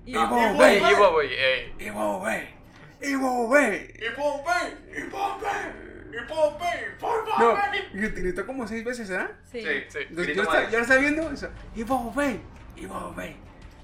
[0.06, 0.76] Y- Ivo, Ivo, güey.
[0.92, 1.74] Ivo, güey, ey.
[1.80, 2.54] Ivo, güey.
[3.00, 3.94] Ivo, güey.
[3.96, 5.93] ¡Y Pompey!
[6.14, 6.98] ¡Y Pompey!
[7.00, 7.58] Por No, favor.
[7.92, 9.30] grit- gritó como seis veces, ¿verdad?
[9.50, 9.60] Sí.
[9.60, 9.66] Sí.
[9.68, 10.54] Entonces, Grito yo, más.
[10.54, 11.48] estaba, yo lo estaba viendo eso.
[11.76, 12.40] Evo Bay,
[12.76, 13.36] Evo Bay,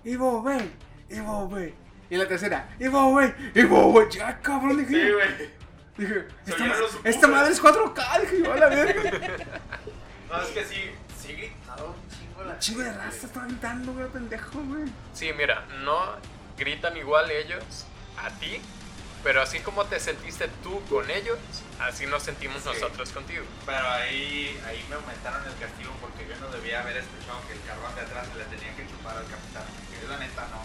[0.04, 0.72] Evo Bay,
[1.08, 1.74] Evo Bay.
[2.08, 4.06] Y en la tercera, Evo Bay, Evo Bay.
[4.10, 4.90] Ya, cabrón, dije.
[5.06, 5.50] Sí, güey.
[5.98, 6.74] Dije, esta, ma-
[7.04, 8.20] esta madre es 4K.
[8.22, 9.10] Dije, yo a la verga.
[10.30, 14.08] No, es que sí, sí gritaba un chingo la Chingo de raza estaba gritando, güey,
[14.08, 14.84] pendejo, güey.
[15.12, 15.98] Sí, mira, no
[16.56, 18.60] gritan igual ellos a ti,
[19.22, 21.38] pero así como te sentiste tú con ellos,
[21.80, 22.68] así nos sentimos Sí.
[22.72, 23.44] nosotros contigo.
[23.66, 27.60] Pero ahí, ahí me aumentaron el castigo porque yo no debía haber escuchado que el
[27.62, 29.64] carrón de atrás le tenía que chupar al capitán.
[29.92, 30.62] Que yo la neta no,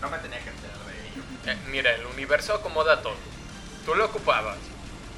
[0.00, 1.22] no me tenía que enterar de ello.
[1.46, 3.16] Eh, mira, el universo acomoda todo.
[3.86, 4.58] Tú lo ocupabas.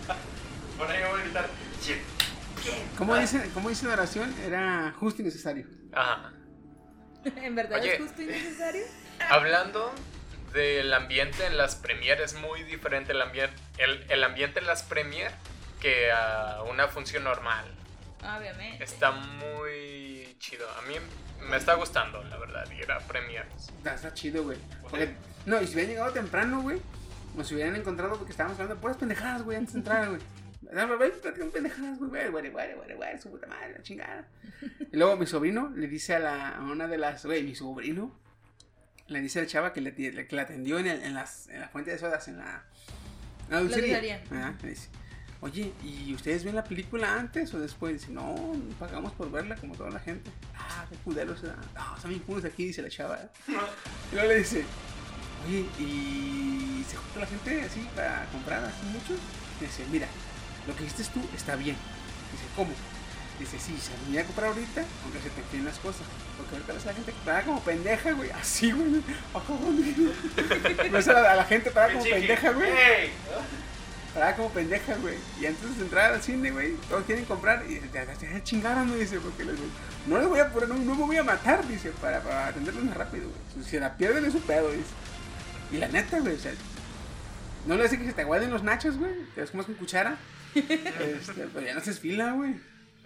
[0.79, 1.49] Por ahí voy a gritar.
[2.99, 3.21] ¿Cómo Ah.
[3.21, 4.35] dice, ¿Cómo dice la oración?
[4.45, 5.67] Era justo y necesario.
[5.93, 6.33] Ajá.
[7.37, 7.95] ¿En verdad Oye.
[7.95, 8.85] es justo y necesario?
[9.31, 9.93] Hablando
[10.53, 14.83] del ambiente en las premier, es muy diferente el, ambiente el, el ambiente en las
[14.83, 15.31] premier
[15.81, 17.65] que a una función normal.
[18.23, 18.83] Obviamente.
[18.83, 20.67] Está muy chido.
[20.79, 20.95] A mí
[21.49, 23.69] me está gustando, la verdad, ir a premiers.
[23.77, 24.59] Está, está chido, güey.
[24.83, 26.81] Porque- No, y si hubieran llegado temprano, güey,
[27.35, 30.21] nos hubieran encontrado porque estábamos hablando de puras pendejadas, güey, antes de entrar, güey.
[31.53, 34.27] Pendejadas, güey, güey, güey, güey, güey, su puta madre, la chingada.
[34.91, 38.19] Y luego mi sobrino le dice a, la, a una de las, güey, mi sobrino,
[39.09, 41.69] le dice la chava que, le, que la atendió en, el- en, las, en la
[41.69, 42.63] fuente de sodas, en la,
[43.49, 44.01] en la dulcería.
[44.63, 44.89] le dice,
[45.41, 48.01] oye, ¿y ustedes ven la película antes o después?
[48.01, 48.35] Dice, no,
[48.79, 50.31] pagamos por verla como toda la gente.
[50.57, 51.57] Ah, qué culero se da.
[51.75, 53.19] No, están bien culos aquí, dice la chava.
[53.23, 53.29] ¿eh?
[54.11, 54.65] Y luego le dice,
[55.47, 59.15] oye, ¿y se junta la gente así para comprar así mucho?
[59.61, 60.07] Dice, mira,
[60.67, 61.77] lo que hiciste tú está bien.
[62.33, 62.71] Dice, ¿cómo?
[63.39, 66.03] Dice, sí, se venía a comprar ahorita, aunque se te enfríen las cosas.
[66.39, 68.31] Porque ahorita ves a la gente parada como pendeja, güey.
[68.31, 69.03] Así, güey.
[69.35, 69.43] Ah.
[70.91, 72.71] Ves a la, a la gente parada como pendeja, güey.
[72.71, 73.11] ¡Ey!
[74.15, 75.17] Parada como pendeja, güey.
[75.39, 77.65] Y antes de entrar al cine, güey, todos quieren comprar.
[77.69, 79.57] Y ya chingaron, me dice, porque les,
[80.07, 82.85] no les voy a poner, no, no me voy a matar, dice, para, para atenderlos
[82.85, 83.65] más rápido, güey.
[83.65, 84.95] Si se la pierden es su pedo, dice.
[85.71, 86.53] Y la neta, güey, o sea,
[87.67, 89.13] no le hace que se te aguaden los nachos, güey.
[89.35, 90.17] Te los comes con cuchara.
[90.55, 92.55] este, pero ya no haces fila, güey.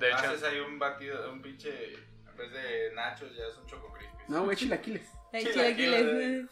[0.00, 1.94] De hecho, Haces ahí un batido, un pinche.
[1.94, 4.16] En vez de nachos, ya es un choco crispy.
[4.28, 5.06] No, güey, chilaquiles.
[5.32, 6.50] Ay, Chilaquiles, chilaquiles.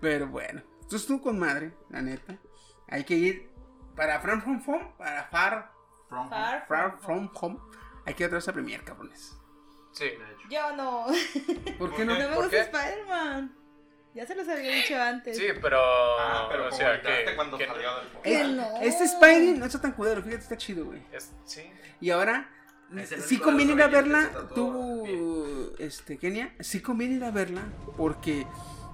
[0.00, 2.36] Pero bueno, esto estuvo con madre, la neta.
[2.88, 3.50] Hay que ir
[3.96, 5.70] para Far From Home, para Far,
[6.08, 7.58] From Far Far From Home.
[8.06, 9.36] Hay que ir otra vez a Premier, cabrones.
[9.92, 10.10] sí.
[10.50, 11.06] Yo no.
[11.78, 12.14] ¿Por qué ¿Por no?
[12.18, 12.62] No me ¿Por gusta?
[12.62, 13.54] Spider-Man.
[14.18, 15.36] Ya se los había dicho antes.
[15.36, 15.78] Sí, pero.
[15.80, 17.36] Ah, pero o sea, que.
[17.36, 18.22] cuando que- salió del fondo.
[18.24, 18.80] Que no.
[18.80, 21.00] Este Spidey no está tan culero, fíjate, está chido, güey.
[21.12, 21.70] es- sí.
[22.00, 22.48] Y ahora,
[23.24, 27.62] sí conviene ir a verla, tú, este, Kenia, sí conviene ir a verla
[27.96, 28.44] porque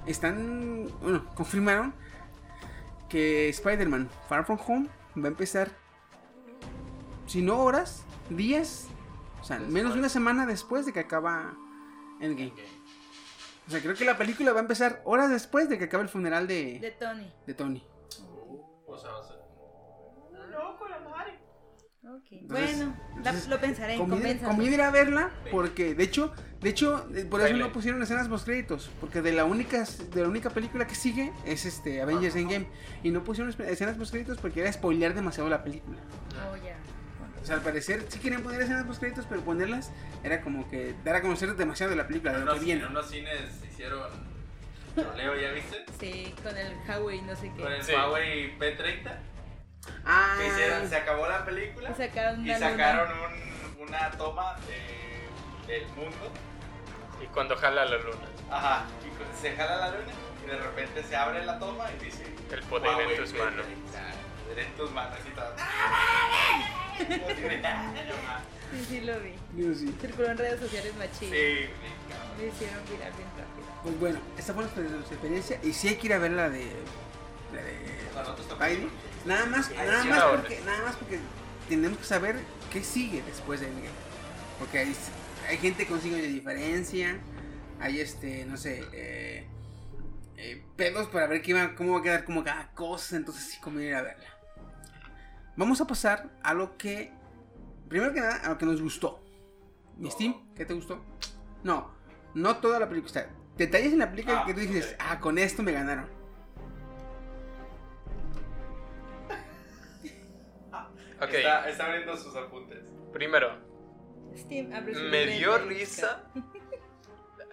[0.05, 1.95] están, bueno, confirmaron
[3.09, 5.71] que Spider-Man Far From Home va a empezar,
[7.27, 8.89] si no horas, días,
[9.41, 11.55] o sea, menos de una semana después de que acaba
[12.21, 12.53] Endgame.
[13.67, 16.09] O sea, creo que la película va a empezar horas después de que acabe el
[16.09, 17.33] funeral De de, Tony.
[17.47, 17.85] de Tony.
[18.87, 19.37] O sea, va a ser.
[22.43, 23.97] Entonces- bueno, la- entonces, lo pensaré.
[23.97, 28.29] Conviene, ir a verla porque, de hecho, de hecho, eh, por eso no pusieron escenas
[28.29, 32.37] post créditos, porque de la única, de la única película que sigue es este Avengers
[32.37, 32.67] Endgame
[33.03, 35.99] y no pusieron escenas post créditos porque era spoilear demasiado la película.
[36.53, 36.77] Oh, ya.
[37.45, 39.93] O sea, al parecer sí querían poner escenas post créditos, pero ponerlas
[40.23, 42.55] era como que dar a conocer demasiado de la película, de lo.
[42.57, 44.11] En unos cines hicieron
[44.95, 45.85] troleo, ¿ya viste?
[46.01, 47.63] Sí, con el Huawei no sé qué.
[47.63, 49.13] Con el Huawei P30.
[50.07, 53.11] Ah, hicieron, se acabó la película y sacaron y sacaron
[53.79, 56.33] una toma de- del mundo.
[57.23, 61.03] Y cuando jala la luna, Ajá, y cu- se jala la luna y de repente
[61.03, 62.25] se abre la toma y dice...
[62.51, 63.67] el poder en tus manos.
[63.67, 64.24] P30"
[64.55, 65.55] tener tus manos y todo.
[68.71, 69.35] Sí, sí lo vi.
[69.57, 69.95] Yo Sí.
[70.01, 71.31] Circuló en redes sociales machín.
[71.31, 71.67] Sí,
[72.39, 73.67] me hicieron viral bien rápido.
[73.83, 76.71] Pues bueno, esta fue nuestra experiencia y sí hay que ir a ver la de.
[77.53, 77.95] La de.
[78.15, 81.19] No, nada más, nada más porque, nada más porque
[81.69, 82.37] tenemos que saber
[82.73, 83.89] qué sigue después de Endgame.
[84.59, 87.19] Porque hay, gente que de diferencia.
[87.81, 89.47] Hay este, no sé, eh,
[90.37, 93.17] eh pedos para ver qué va, cómo va a quedar como cada cosa.
[93.17, 94.34] Entonces sí como ir a verla.
[95.57, 97.13] Vamos a pasar a lo que,
[97.89, 99.21] primero que nada, a lo que nos gustó.
[99.97, 101.01] Mi Steam, ¿qué te gustó?
[101.63, 101.91] No,
[102.35, 103.11] no toda la película.
[103.11, 106.09] o sea, detalles en la película Ah, que tú dices, ah, con esto me ganaron.
[111.21, 112.81] Ok, Está, está abriendo sus apuntes.
[113.13, 113.57] primero,
[114.37, 116.25] Steam abre su me dio risa.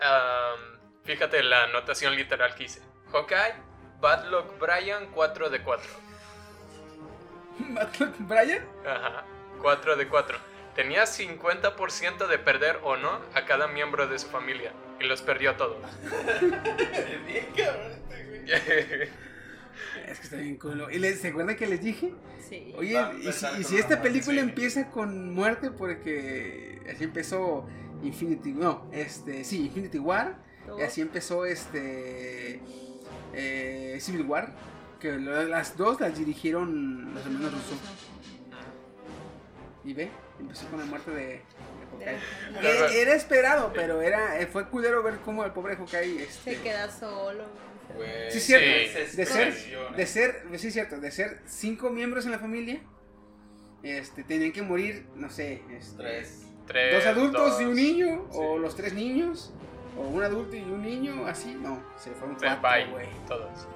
[0.02, 2.82] am, fíjate la anotación literal que hice.
[3.12, 3.54] Hawkeye,
[4.02, 5.89] Bad Luck Brian 4 de 4.
[7.70, 8.66] Matlock Brian.
[8.86, 9.26] Ajá.
[9.62, 10.38] 4 de 4.
[10.76, 14.72] Tenía 50% de perder o no a cada miembro de su familia.
[14.99, 15.78] Y los perdió todos.
[17.28, 19.09] Bien cabrón este güey.
[20.07, 20.91] Es que está bien culo.
[20.91, 22.14] ¿Y les, se acuerdan que les dije?
[22.47, 22.74] Sí.
[22.78, 24.49] Oye, Va a ¿y si, y esta película sí.
[24.49, 25.72] empieza con muerte?
[25.72, 27.66] Porque así empezó
[28.03, 28.51] Infinity...
[28.51, 29.43] No, este...
[29.43, 30.38] Sí, Infinity War.
[30.78, 32.62] Y así empezó este...
[33.34, 34.53] eh, Civil War.
[35.02, 37.76] Que las dos las dirigieron los hermanos Russo.
[39.84, 41.18] Y ve, empezó con la muerte de...
[41.26, 41.41] de
[42.06, 42.14] Hawkeye.
[42.14, 42.88] De- Claro.
[42.93, 46.89] Era esperado, pero era eh, fue culero ver cómo el pobre Hawkeye este, Se queda
[46.91, 47.45] solo.
[48.30, 48.66] Sí, es cierto.
[49.12, 49.16] Sí.
[49.18, 49.54] de ser,
[49.95, 52.80] de ser, sí cierto, de ser cinco miembros en la familia,
[53.84, 56.41] este, tenían que morir, no sé, este, Tres.
[56.68, 57.70] Tres, dos adultos y dos.
[57.72, 58.62] un niño, o Sí.
[58.62, 59.52] los tres niños,
[59.97, 63.08] o un adulto y un niño, así, no, se fueron cuatro, güey.
[63.28, 63.68] Todos.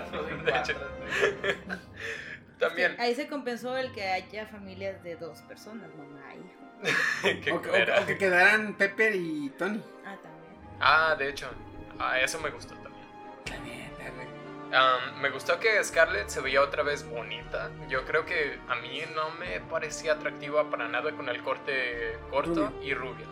[0.00, 0.74] De De hecho.
[2.58, 2.96] También.
[2.98, 7.40] Ahí se compensó el que haya familias de dos personas, mamá e hijo.
[7.44, 9.82] Qué O, que- o- o que quedaran Pepper y Tony.
[10.04, 10.76] Ah, también.
[10.80, 11.50] Ah, de hecho.
[11.98, 13.06] Ah, eso me gustó también.
[13.44, 14.74] Güey.
[14.74, 17.70] Am, me gustó que Scarlett se veía otra vez bonita.
[17.88, 22.68] Yo creo que a mí no me parecía atractiva para nada con el corte corto
[22.70, 22.82] Rubio.
[22.82, 23.26] y rubio.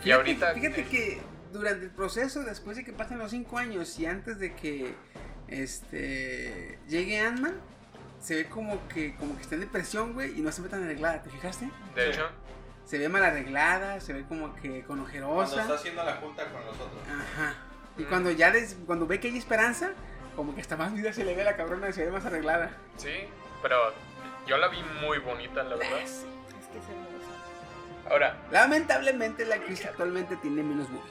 [0.00, 0.54] Y Fíjate, ahorita.
[0.54, 1.20] fíjate que
[1.52, 4.94] durante el proceso, después de que pasan los cinco años y antes de que
[5.50, 7.54] este llegue Ant-Man,
[8.20, 10.82] se ve como que, como que está en depresión, güey, y no se ve tan
[10.84, 11.68] arreglada, ¿te fijaste?
[11.94, 12.28] De hecho,
[12.84, 15.62] Se ve mal arreglada, se ve como que con Cuando ojerosa.
[15.62, 16.90] está haciendo la junta con los otros.
[17.08, 17.54] Ajá.
[17.96, 18.06] Y Mm.
[18.08, 19.90] cuando ya des- cuando ve que hay esperanza,
[20.34, 22.24] como que hasta más vida se le ve a la cabrona y se ve más
[22.26, 22.70] arreglada.
[22.96, 23.10] sí.
[23.62, 23.76] Pero
[24.46, 26.00] yo la vi muy bonita, la verdad.
[26.00, 26.24] Es
[26.72, 28.08] que es hermosa.
[28.10, 31.10] Ahora, Lamentablemente la actriz actualmente tiene menos boobie.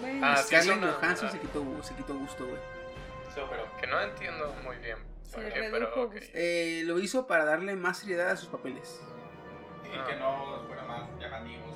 [0.00, 1.32] Bueno, Ah, sí, es Scarlett Johansson ah.
[1.32, 2.60] se quitó, se quitó gusto, güey.
[3.80, 4.98] Que no entiendo muy bien.
[5.22, 6.26] Se por qué, redujo pero gusto.
[6.34, 9.00] Eh, lo hizo para darle más seriedad a sus papeles.
[9.84, 10.04] Y Ah.
[10.08, 11.72] que no fuera más llamativos.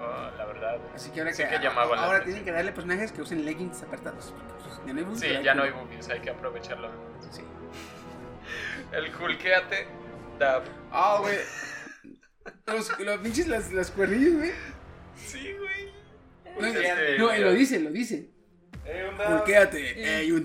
[0.00, 0.78] Ah, la verdad.
[0.94, 4.32] Así que ahora Sí que, que ahora tienen que darle personajes que usen leggings apretados.
[4.62, 6.90] Pues, ya no hay Sí, ya no hay boobies, hay que aprovecharlo.
[7.30, 7.42] Sí.
[8.92, 9.88] El Hulkeate
[10.38, 10.62] da.
[10.90, 11.36] Ah, güey.
[12.66, 14.52] Los, los pinches, las, las cuernillas, güey.
[15.16, 15.92] Sí, güey.
[16.58, 18.30] No, Este, no, lo dice, lo dice.
[19.28, 20.40] Volquéate, eh, you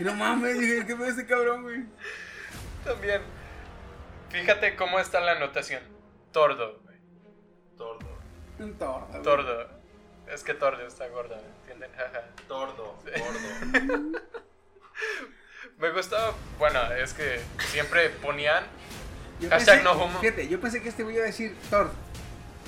[0.00, 1.84] no mames, dije, ¿qué fue ese cabrón, güey?
[2.84, 3.20] También.
[4.30, 5.82] Fíjate cómo está la anotación.
[6.32, 6.96] Tordo, güey.
[7.76, 8.18] Tordo.
[8.58, 9.06] Un tordo.
[9.08, 9.22] güey.
[9.22, 9.68] Tordo.
[10.26, 11.90] Es que Tordo está gorda, ¿entienden?
[11.96, 12.22] Jaja.
[12.48, 12.98] Tordo.
[13.04, 14.20] Gordo.
[15.78, 16.16] Me gustó,
[16.58, 18.64] bueno, es que siempre ponían.
[19.40, 20.18] Yo Hashtag pensé- no homo.
[20.20, 21.90] Fíjate, yo pensé que este güey iba a decir Thor.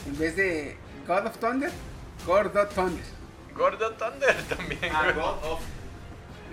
[0.07, 1.71] En vez de God of Thunder,
[2.27, 3.05] God of Thunder.
[3.59, 4.93] Gordo Thunder también.
[4.95, 5.13] Ah.
[5.13, 5.61] God of.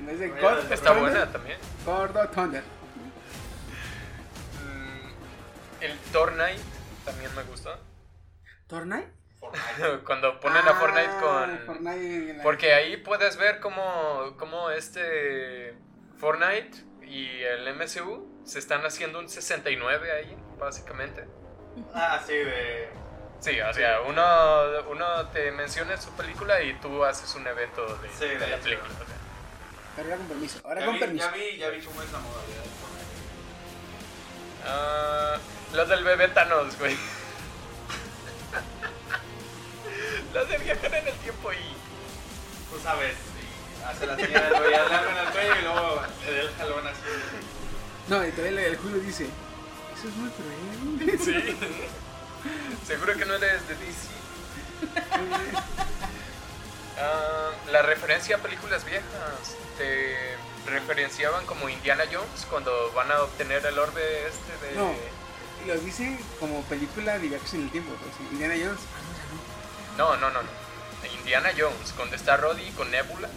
[0.06, 1.58] De Oye, God of Está Thunder, buena también.
[1.86, 2.64] God of Thunder.
[4.64, 6.62] Mm, El Tornite
[7.06, 7.78] también me gustó.
[8.68, 9.08] ¿Fortnite?
[9.40, 10.04] Fortnite.
[10.06, 11.60] Cuando ponen a Fortnite Ah, con.
[11.66, 15.76] Fortnite la- Porque ahí puedes ver cómo, cómo este
[16.18, 16.72] Fortnite
[17.04, 21.26] y el MCU se están haciendo un 69 ahí, básicamente.
[21.94, 22.90] Ah, sí, de.
[23.42, 24.24] Sí, o sea, uno,
[24.90, 28.56] uno te menciona su película y tú haces un evento de, Sí, de de la
[28.56, 28.64] hecho.
[28.64, 28.90] película.
[28.94, 29.16] o sea.
[29.96, 30.60] Pero ahora con permiso.
[30.64, 31.26] Ahora Ya con vi, permiso.
[31.26, 33.06] ya vi, ya vi cómo es la modalidad de Fortnite.
[34.68, 35.38] Ah,
[35.74, 36.98] lo del bebé Thanos, güey.
[40.34, 41.58] Lo de viajar en el tiempo y...
[42.70, 46.34] Tú sabes, y hace la señal del güey, le abren el cuello y luego le
[46.36, 47.02] da el jalón así.
[48.10, 49.30] No, y todavía el, el Julio dice:
[49.98, 51.20] Eso es muy cruel.
[51.20, 51.58] Sí.
[52.88, 54.08] Seguro que no eres de DC.
[56.98, 59.04] Ah, la referencia a películas viejas.
[59.78, 60.16] Te
[60.66, 64.76] referenciaban como Indiana Jones cuando van a obtener el orbe este de...
[64.76, 64.94] No.
[65.68, 67.92] Lo dicen como película de viajes en el tiempo.
[67.96, 68.80] Pues, Indiana Jones.
[69.98, 70.50] No, no, no, no.
[71.20, 73.30] Indiana Jones, cuando está Roddy con Nebula.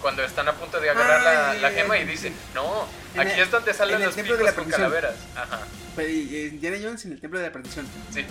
[0.00, 2.10] Cuando están a punto de agarrar la, Ah, la ya, gema y ya.
[2.10, 4.90] dicen, no, aquí el- es donde salen los templo de picos la con perdición.
[4.92, 5.26] calaveras.
[5.36, 5.60] Ajá,
[5.96, 7.86] Pero, eh, Indiana Jones en el templo de la perdición.
[8.12, 8.24] sí.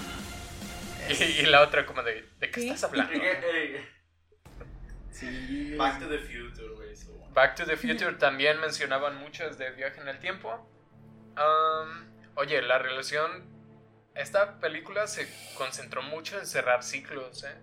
[1.09, 2.65] Y, y la otra como de, ¿de qué ¿Qué?
[2.67, 3.13] estás hablando?
[5.11, 5.75] Sí.
[5.77, 6.91] Back to the Future, güey.
[6.93, 7.11] eso.
[7.33, 10.69] Back to the Future también mencionaban muchos de viaje en el tiempo.
[11.35, 13.55] Am, oye, la relación...
[14.15, 17.55] Esta película se concentró mucho en cerrar ciclos, ¿eh?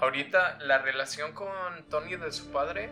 [0.00, 1.48] Ahorita la relación con
[1.90, 2.90] Tony de su padre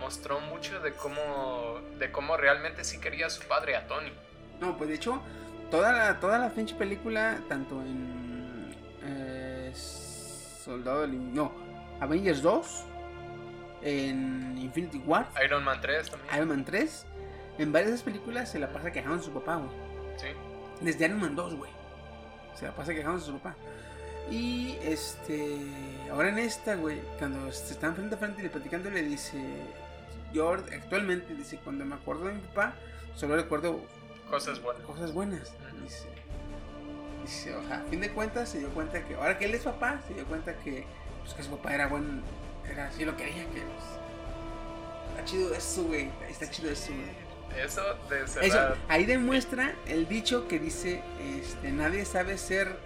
[0.00, 4.12] mostró mucho de cómo, de cómo realmente sí quería a su padre a Tony.
[4.60, 5.22] No, pues de hecho,
[5.70, 11.52] toda la, toda la pinche película, tanto en eh, Soldado del No,
[12.00, 12.84] Avengers 2
[13.82, 16.34] en Infinity War, Iron Man 3 también.
[16.34, 17.06] Iron Man 3.
[17.58, 19.70] En varias de esas películas se la pasa quejando de su papá, güey.
[20.16, 20.28] Sí.
[20.80, 21.70] Desde Iron Man 2, güey.
[22.54, 23.54] Se la pasa quejando de su papá.
[24.30, 25.58] Y este.
[26.10, 29.38] Ahora en esta, güey, cuando se están frente a frente y le platicando, le dice.
[30.32, 32.74] Yo actualmente, dice, cuando me acuerdo de mi papá,
[33.16, 33.80] solo recuerdo
[34.30, 34.82] Cosas buenas.
[34.84, 35.52] cosas buenas.
[35.82, 36.06] Dice,
[37.24, 39.62] dice, o sea, a fin de cuentas se dio cuenta que ahora que él es
[39.62, 40.84] papá, se dio cuenta que,
[41.22, 42.22] pues, que su papá era buen,
[42.70, 47.30] era así lo quería, que pues, está chido eso, güey, está chido eso, güey.
[47.60, 51.02] Eso de Eso, ahí demuestra el dicho que dice,
[51.40, 52.76] este, nadie sabe ser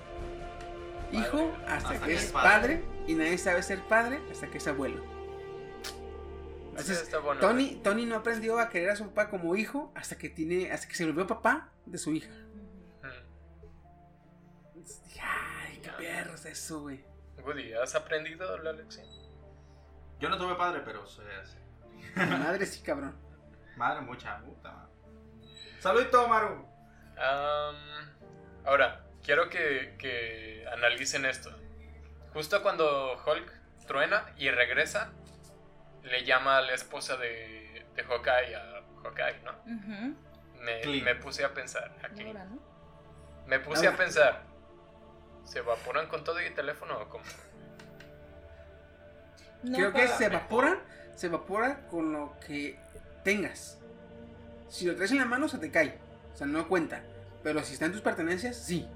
[1.14, 2.84] hijo hasta, que, es padre.
[3.06, 5.02] y nadie sabe ser padre hasta que es abuelo.
[5.02, 7.40] Sí, Entonces, está bueno.
[7.40, 10.88] Tony, Tony no aprendió a querer a su papá como hijo hasta que tiene, hasta
[10.88, 12.30] que se volvió papá de su hija.
[13.02, 13.24] Mm.
[15.20, 17.04] Ay, qué perro es eso, güey.
[17.44, 19.06] Woody, ¿has aprendido la lección?
[20.18, 21.58] Yo no tuve padre, pero soy así.
[22.16, 23.14] Madre sí, cabrón.
[23.76, 24.92] Madre mucha puta, madre.
[25.80, 26.64] Saludito, Maru.
[28.64, 31.50] Ahora, quiero que, que analicen esto.
[32.32, 33.52] Justo cuando Hulk
[33.86, 35.10] truena y regresa,
[36.02, 39.52] le llama a la esposa de, de Hawkeye a Hawkeye, ¿no?
[40.60, 42.22] Me, me puse a pensar aquí.
[42.26, 42.58] Ahora, ¿no?
[43.46, 43.96] Me puse Ahora.
[43.96, 44.42] a pensar.
[45.44, 47.24] ¿Se evaporan con todo y teléfono o cómo?
[49.62, 50.78] No, Creo que pero- se evapora,
[51.14, 52.78] se evapora con lo que
[53.22, 53.78] tengas.
[54.68, 55.98] Si lo traes en la mano, se te cae.
[56.32, 57.02] O sea, no cuenta.
[57.42, 58.88] Pero si está en tus pertenencias, sí.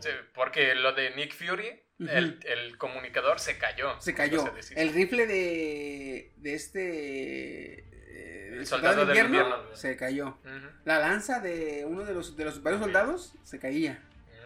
[0.00, 4.00] Sí, porque lo de Nick Fury, el, el comunicador se cayó.
[4.00, 4.44] Se cayó.
[4.44, 4.52] No.
[4.76, 7.80] El rifle de, de este.
[7.80, 9.56] eh, El soldado del invierno.
[9.74, 10.38] se cayó.
[10.84, 14.02] La lanza de uno de los, de los varios soldados se caía.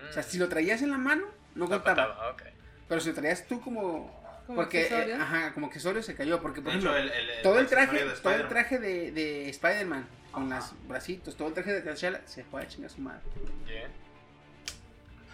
[0.08, 0.26] O sea, Mm.
[0.26, 2.42] si lo traías en la mano, no ok.
[2.88, 4.22] Pero si lo traías tú como.
[4.46, 6.38] Como porque, eh, ajá, como accesorio se cayó.
[6.42, 8.48] Porque, por ejemplo, hecho, el, el- el todo el traje, de todo el Spider-Man.
[8.50, 12.66] traje de, de Spider-Man, con los bracitos, todo el traje de T'Challa se fue a
[12.68, 13.22] chingar su madre.
[13.66, 13.88] Yeah.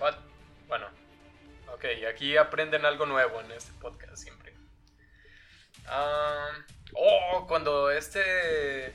[0.00, 0.14] What?
[0.68, 0.86] Bueno,
[1.74, 4.54] ok, aquí aprenden algo nuevo en este podcast siempre.
[5.86, 6.50] Ah,
[6.94, 8.94] oh, cuando este.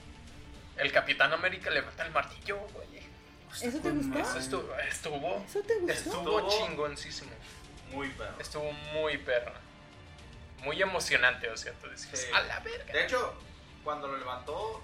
[0.77, 2.87] El Capitán América levanta el martillo, güey.
[3.61, 4.19] ¿Eso te gustó?
[4.19, 5.93] Eso estuvo, estuvo, ¿Eso te gustó?
[5.93, 7.31] estuvo chingoncísimo.
[7.91, 8.35] Muy perro.
[8.39, 9.53] Estuvo muy perro.
[10.63, 12.25] Muy emocionante, o sea, tú Sí.
[12.33, 12.91] a la verga.
[12.91, 13.33] De hecho,
[13.83, 14.83] cuando lo levantó,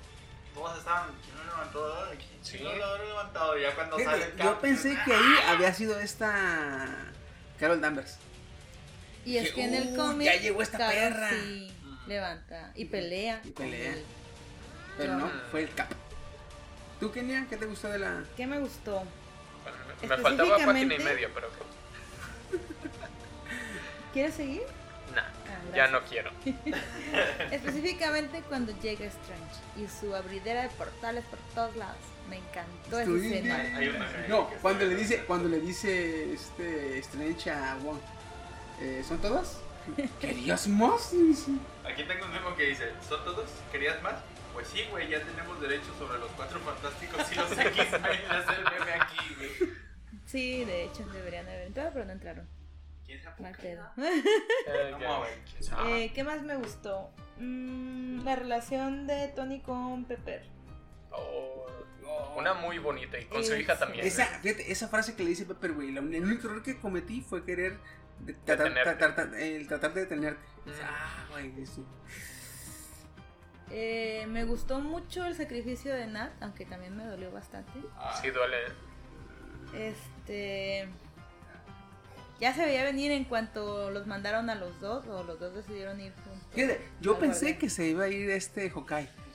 [0.53, 1.09] todos estaban.
[1.23, 2.07] ¿Quién lo levantó?
[2.17, 2.59] ¿Quién Sí.
[2.63, 3.57] no lo habrá levantado?
[3.57, 6.87] Ya cuando Fíjate, sale el yo pensé que ahí había sido esta.
[7.59, 8.17] Carol Danvers.
[9.25, 10.25] Y es Dije, que en el "Uh, cómic.
[10.25, 11.29] ya llegó esta Carol perra".
[11.29, 11.71] sí
[12.07, 13.41] levanta y pelea.
[13.43, 13.93] Y pelea.
[14.97, 15.89] Pero no, fue el Cap.
[16.99, 18.23] ¿Tú, Kenia, qué te gustó de la.?
[18.35, 19.03] ¿Qué me gustó?
[19.63, 21.49] Bueno, me- me faltaba página y Específicamente- media, pero
[24.13, 24.63] ¿Quieres seguir?
[25.75, 26.31] Ya no quiero.
[27.51, 31.97] Específicamente cuando llega Strange y su abridera de portales por todos lados.
[32.29, 33.55] Me encantó esa escena.
[33.55, 37.97] Hay, hay una serie No, cuando le dice, cuando le dice este Strange a Wong,
[38.79, 39.59] eh, ¿son todas?
[40.21, 41.13] ¿Querías más?
[41.83, 43.49] Aquí tengo un memo que dice: ¿Son todos?
[43.71, 44.15] ¿Querías más?
[44.53, 48.21] Pues sí, güey, ya tenemos derechos sobre los cuatro fantásticos y los X-Men.
[48.29, 49.73] hacer meme aquí, güey.
[50.25, 52.47] Sí, de hecho deberían haber entrado, pero no entraron.
[53.11, 53.41] ¿Quién sabe?
[53.43, 53.83] Mal pedo.
[53.97, 56.05] Eh, Vamos a ver, quién sabe.
[56.05, 57.11] Eh, ¿Qué más me gustó?
[57.37, 60.45] Mm, la relación de Tony con Pepper.
[61.11, 61.65] oh,
[62.37, 64.05] una muy bonita y con su hija también.
[64.05, 64.39] Esa, ¿eh?
[64.41, 67.77] fíjate, esa frase que le dice Pepper, güey, el único error que cometí fue querer
[68.19, 70.41] de- tratar, el tratar de detenerte.
[70.65, 70.69] Mm.
[70.83, 71.85] Ah, güey, eso.
[73.71, 77.71] Eh, me gustó mucho el sacrificio de Nat, aunque también me dolió bastante.
[77.97, 78.57] Ah, Sí, duele.
[79.73, 80.89] Este.
[82.41, 86.01] Ya se veía venir en cuanto los mandaron a los dos, o los dos decidieron
[86.01, 86.41] ir juntos.
[86.53, 88.71] Fíjate, yo pensé que se iba a ir este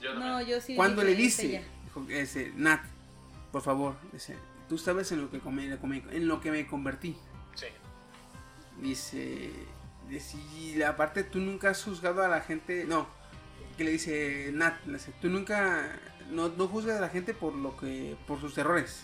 [0.01, 0.75] yo No, yo sí.
[0.75, 1.63] Cuando le dice, "Ella".
[1.85, 2.81] dijo, ese, Nat,
[3.53, 4.35] por favor, dice,
[4.67, 5.73] tú sabes en lo que, come-
[6.11, 7.15] en lo que me convertí.
[7.55, 7.67] Sí.
[8.81, 9.51] Dice,
[10.09, 13.07] dice, y aparte tú nunca has juzgado a la gente, no,
[13.77, 15.97] que le dice Nat, dice, tú nunca,
[16.29, 19.03] no, no juzgas a la gente por lo que, por sus errores.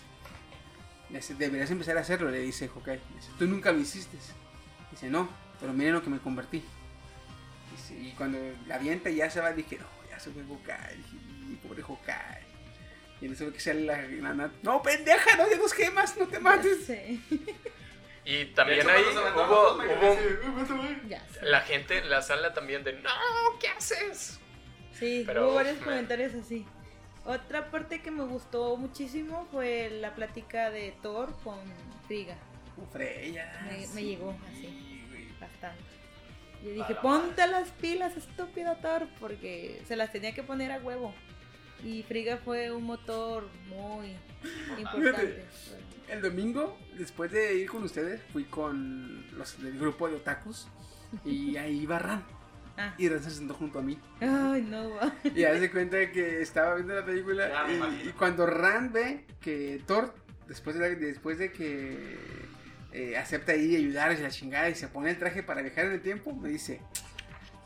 [1.13, 2.95] Le dice, deberías empezar a hacerlo, le dice Hawkeye.
[2.97, 4.17] Le dice, tú nunca lo hiciste.
[4.91, 5.29] Dice, no,
[5.61, 6.61] pero miren lo que me convertí.
[7.71, 8.37] Dice, y cuando
[8.67, 10.97] la avienta ya se va, dije, no, ya se fue Hawkeye.
[10.97, 11.15] Dije,
[11.51, 12.43] "Y pobre Hawkeye.
[13.21, 16.27] Y en eso ve que sale la, la no, pendeja, no de dos gemas, no
[16.27, 16.85] te mates.
[16.87, 17.23] Sí,
[18.25, 19.03] Y también hecho, ahí
[19.35, 20.83] hubo, hubo
[21.43, 23.09] la gente en la sala también de, no,
[23.61, 24.39] ¿qué haces?
[24.97, 26.65] Sí, Pero, hubo varios me- comentarios así.
[27.25, 31.57] Otra parte que me gustó muchísimo fue la plática de Thor con
[32.07, 32.35] Frigga.
[32.75, 33.61] Como Freya.
[33.65, 35.27] Me, me llegó así, güey.
[35.39, 35.83] bastante.
[36.63, 41.13] Yo dije, ponte las pilas, estúpido Thor, porque se las tenía que poner a huevo.
[41.83, 44.15] Y Friga fue un motor muy
[44.79, 45.45] importante.
[46.09, 50.67] El domingo, después de ir con ustedes, fui con los del grupo de otakus
[51.25, 52.23] y ahí iba Ran.
[52.77, 52.93] Ah.
[52.97, 53.99] Y Ran se sentó junto a mí.
[54.19, 55.13] Ay, no, va.
[55.35, 59.81] Y hace cuenta de que estaba viendo la película Ya y- cuando Ran ve que
[59.85, 60.13] Thor,
[60.47, 62.17] después de, la- después de que
[62.91, 65.85] eh, acepta ir y ayudar y la chingada y se pone el traje para viajar
[65.85, 66.81] en el tiempo, me dice,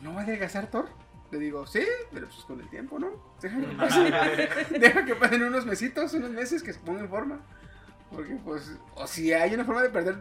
[0.01, 0.89] ¿no va a adelgazar Thor?
[1.31, 3.11] Le digo, sí, pero pues con el tiempo, ¿no?
[3.41, 4.13] Deja que pasen,
[4.81, 7.39] deja que pasen unos mesitos, unos meses que se ponga en forma.
[8.11, 10.17] Porque pues, o si hay una forma de perder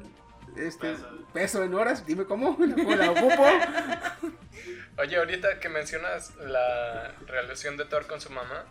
[0.58, 1.26] este Peso.
[1.32, 3.44] peso en horas, dime cómo, la, la ocupo.
[4.98, 8.64] Oye, ahorita que mencionas la relación de Thor con su mamá,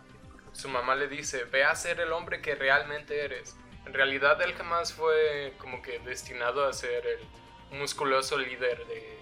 [0.52, 3.56] su mamá le dice, ve a ser el hombre que realmente eres.
[3.84, 9.18] En realidad él jamás fue como que destinado a ser el musculoso líder de,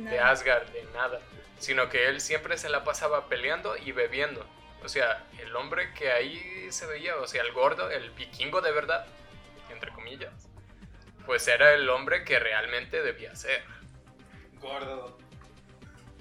[0.00, 0.18] De de.
[0.18, 1.20] Asgard, de nada,
[1.58, 4.44] sino que él siempre se la pasaba peleando y bebiendo.
[4.84, 8.72] O sea, el hombre que ahí se veía, o sea, el gordo, el vikingo de
[8.72, 9.06] verdad,
[9.70, 10.45] entre comillas,
[11.26, 13.62] pues era el hombre que realmente debía ser.
[14.60, 15.18] Gordo.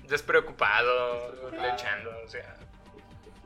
[0.10, 2.56] Despreocupado, lechando, o sea,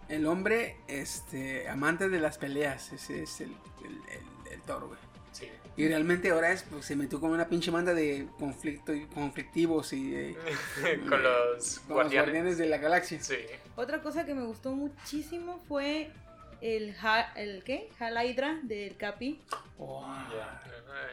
[0.10, 3.52] El hombre, este, amante de las peleas, ese es el,
[3.86, 4.99] el, el, el Thor, güey.
[5.31, 5.48] sí.
[5.77, 9.94] Y realmente ahora es, pues, se metió con una pinche banda de conflicto y conflictivos
[9.94, 10.38] y eh,
[11.07, 12.14] con los con los guardianes.
[12.26, 13.22] guardianes de la galaxia.
[13.23, 13.38] Sí.
[13.77, 16.11] Otra cosa que me gustó muchísimo fue
[16.60, 17.90] el, ha- el ¿qué?
[18.02, 19.41] Hydra del Capi.
[19.77, 20.61] Oh, Ah,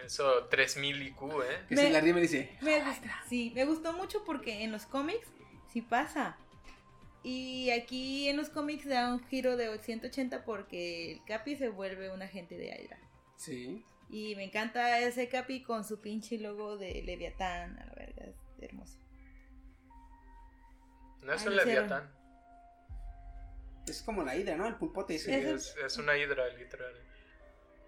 [0.04, 1.64] Eso 3000 IQ, ¿eh?
[1.68, 4.86] Que Me- se la y dice, Me gustó, sí, me gustó mucho porque en los
[4.86, 5.28] cómics
[5.72, 6.36] sí pasa.
[7.22, 12.10] Y aquí en los cómics da un giro de 180 porque el Capi se vuelve
[12.12, 12.98] un agente de Hydra.
[13.36, 13.84] sí.
[14.08, 18.36] Y me encanta ese Capi con su pinche logo de Leviatán, a la verga, es
[18.62, 19.00] hermoso.
[21.22, 22.12] No es Ahí un leviatán.
[23.88, 24.66] Es como la hidra, ¿no?
[24.68, 25.32] El pulpote Sí.
[25.32, 26.94] Ese- es, es una hidra, literal.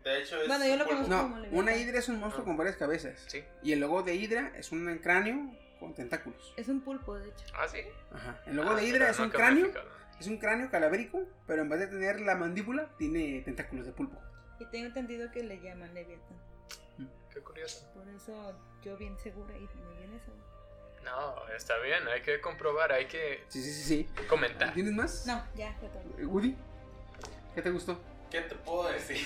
[0.08, 0.48] De hecho, es.
[0.48, 1.08] Bueno, yo lo conozco.
[1.10, 2.46] No, como una hidra es un monstruo Ah.
[2.46, 3.22] con varias cabezas.
[3.26, 3.44] Sí.
[3.62, 6.54] Y el logo de hidra es un cráneo con tentáculos.
[6.56, 7.44] Es un pulpo, de hecho.
[7.54, 7.78] Ah, sí.
[8.12, 8.40] Ajá.
[8.46, 9.70] El logo Ah, de hidra es un cráneo,
[10.18, 14.18] es un cráneo calavérico, pero en vez de tener la mandíbula, tiene tentáculos de pulpo.
[14.60, 16.36] Y tengo entendido que le llaman Leviatán.
[17.32, 17.88] Qué curioso.
[17.94, 20.32] Por eso yo bien segura y me viene eso.
[21.04, 23.82] No, está bien, hay que comprobar, hay que Sí, sí, sí,
[24.16, 24.26] sí.
[24.26, 24.74] comentar.
[24.74, 25.26] ¿Tienes más?
[25.26, 26.28] No, ya, fue todo.
[26.28, 26.56] Woody,
[27.54, 28.00] ¿qué te gustó?
[28.30, 29.18] ¿Qué te puedo decir?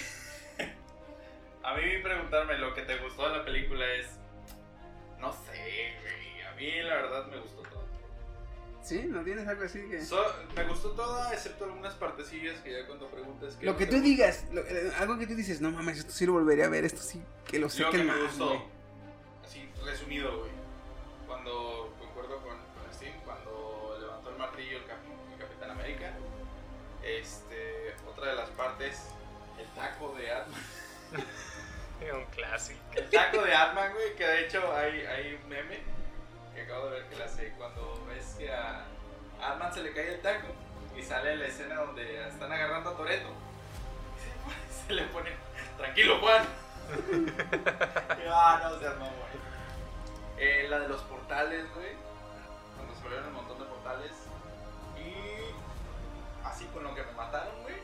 [1.65, 4.19] A mí preguntarme lo que te gustó de la película es.
[5.19, 6.43] No sé, güey.
[6.43, 7.83] A mí la verdad me gustó todo.
[8.83, 9.05] ¿Sí?
[9.09, 10.05] ¿No tienes algo así que...?
[10.05, 10.25] So-
[10.57, 13.57] me gustó toda, excepto algunas partecillas que ya cuando preguntas.
[13.63, 16.33] Lo que tú digas, lo- eh, algo que tú dices, no mames, esto sí lo
[16.33, 18.49] volvería a ver, esto sí, que lo sé Lo que que me más, gustó.
[18.49, 18.61] güey.
[19.45, 20.51] Así, resumido, güey.
[21.29, 24.99] Cuando, concuerdo con, con Steve, cuando levantó el martillo el, cap-
[25.33, 26.13] el Capitán América.
[27.05, 29.01] Este, otra de las partes,
[29.61, 30.61] el taco de Atman.
[32.15, 32.81] Un clásico.
[32.95, 35.81] El taco de Atman, güey, que de hecho hay, hay un meme
[36.55, 38.85] que acabo de ver que le hace cuando ves que a
[39.41, 40.49] Atman se le cae el taco
[40.97, 43.29] y sale la escena donde están agarrando a Toreto.
[44.87, 45.31] Se le pone,
[45.77, 46.45] tranquilo Juan.
[48.35, 49.13] Ah, no seas mamón.
[50.39, 51.93] Eh, la de los portales, güey.
[52.77, 54.13] Cuando se volvieron un montón de portales.
[54.97, 57.77] Y así con lo que me mataron, güey.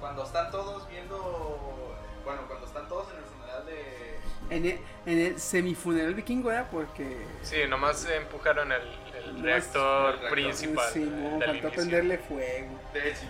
[0.00, 1.96] Cuando están todos viendo.
[2.24, 4.18] Bueno, cuando están todos en el funeral de.
[4.50, 7.26] En el, en el semifuneral vikingo era porque...
[7.42, 8.80] Sí, nomás empujaron el,
[9.14, 10.30] el reactor el reactor.
[10.30, 12.78] principal Sí, no, faltó prenderle fuego.
[12.94, 13.26] De hecho,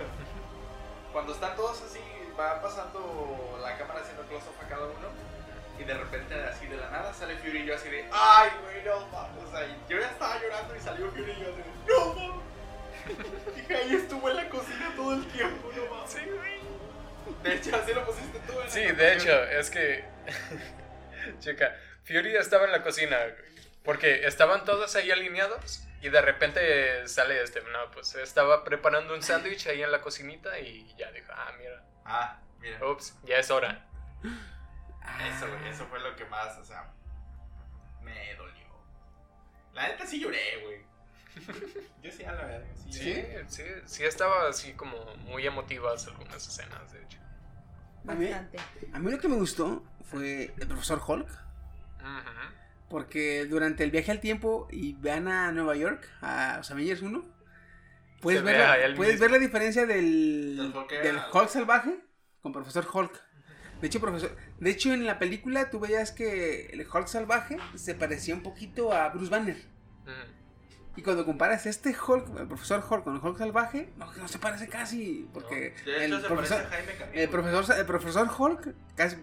[1.12, 1.98] cuando están todos así,
[2.38, 5.08] va pasando la cámara haciendo close-up a cada uno.
[5.78, 8.84] Y de repente, así de la nada, sale Fury y yo así de, ¡ay, güey,
[8.84, 9.44] no mames!
[9.44, 12.47] O sea, yo ya estaba llorando y salió Fury y yo así de, ¡no mames!
[13.54, 16.10] Dije, ahí estuvo en la cocina todo el tiempo, no mames.
[16.10, 16.58] Sí, güey.
[17.42, 20.04] De hecho, así lo pusiste tú en la Sí, de hecho, es que.
[21.40, 23.16] Chica, Fury estaba en la cocina.
[23.84, 25.84] Porque estaban todos ahí alineados.
[26.00, 27.60] Y de repente sale este.
[27.62, 30.58] No, pues estaba preparando un sándwich ahí en la cocinita.
[30.58, 31.82] Y ya dijo, ah, mira.
[32.04, 32.86] Ah, mira.
[32.86, 33.84] Ups, ya es hora.
[34.22, 36.90] Eso, güey, eso fue lo que más, o sea,
[38.02, 38.66] me dolió.
[39.72, 40.84] La neta sí lloré, güey.
[42.02, 42.92] Yo sí a la verga, sí.
[42.92, 43.14] Sí,
[43.48, 44.96] sí, sí estaba así como
[45.26, 47.18] muy emotivas algunas escenas, de hecho.
[48.06, 48.58] A mí, Bastante.
[48.92, 51.28] a mí lo que me gustó fue el profesor Hulk.
[51.28, 52.54] Ujú.
[52.88, 57.22] Porque durante el viaje al tiempo y vean a Nueva York, a los Avengers 1,
[58.20, 59.24] puedes, ver ve la, puedes mismo.
[59.24, 61.98] ver la diferencia del, Del Hulk era- del Hulk salvaje
[62.40, 63.22] con profesor Hulk.
[63.82, 67.94] De hecho, profesor, de hecho en la película tú veías que el Hulk salvaje se
[67.94, 69.56] parecía un poquito a Bruce Banner.
[69.56, 70.37] Ujú.
[70.98, 74.40] Y cuando comparas este Hulk, el profesor Hulk con el Hulk salvaje, no, no se
[74.40, 77.20] parece casi, porque De hecho, el se profesor, parece a Jaime Camilo.
[77.22, 79.16] el profesor, el profesor Hulk casi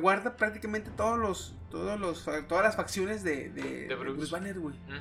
[0.00, 4.16] guarda prácticamente todos los, todos los, todas las facciones de, de, De Bruce.
[4.16, 4.74] Bruce Banner, güey.
[4.74, 4.96] Ujú.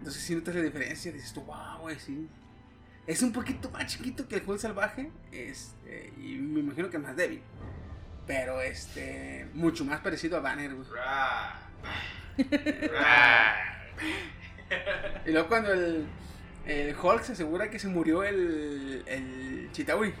[0.00, 2.28] Entonces si notas la diferencia, dices tú, wow, güey, sí.
[3.06, 7.16] Es un poquito más chiquito que el Hulk salvaje, este, y me imagino que más
[7.16, 7.40] débil.
[8.26, 10.86] Pero este, mucho más parecido a Banner, güey.
[15.26, 16.06] Y luego cuando el,
[16.66, 20.12] el Hulk se asegura que se murió el, el Chitauri.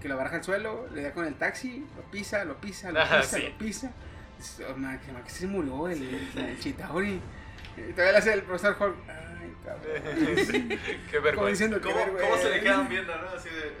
[0.00, 3.00] Que lo baraja al suelo, le da con el taxi, lo pisa, lo pisa, lo
[3.00, 3.42] Ah, pisa, sí.
[3.48, 3.90] lo pisa.
[4.68, 7.20] "Oh, que, se murió el, el, el Chitauri.
[7.76, 8.94] Y todavía le hace el profesor Hulk.
[9.08, 10.68] Ay, cabrón.
[11.10, 11.50] Qué Como vergüenza.
[11.50, 12.28] diciendo, qué ¿Cómo, vergüenza.
[12.30, 13.28] ¿Cómo se le quedan viendo, no?
[13.36, 13.72] Así de.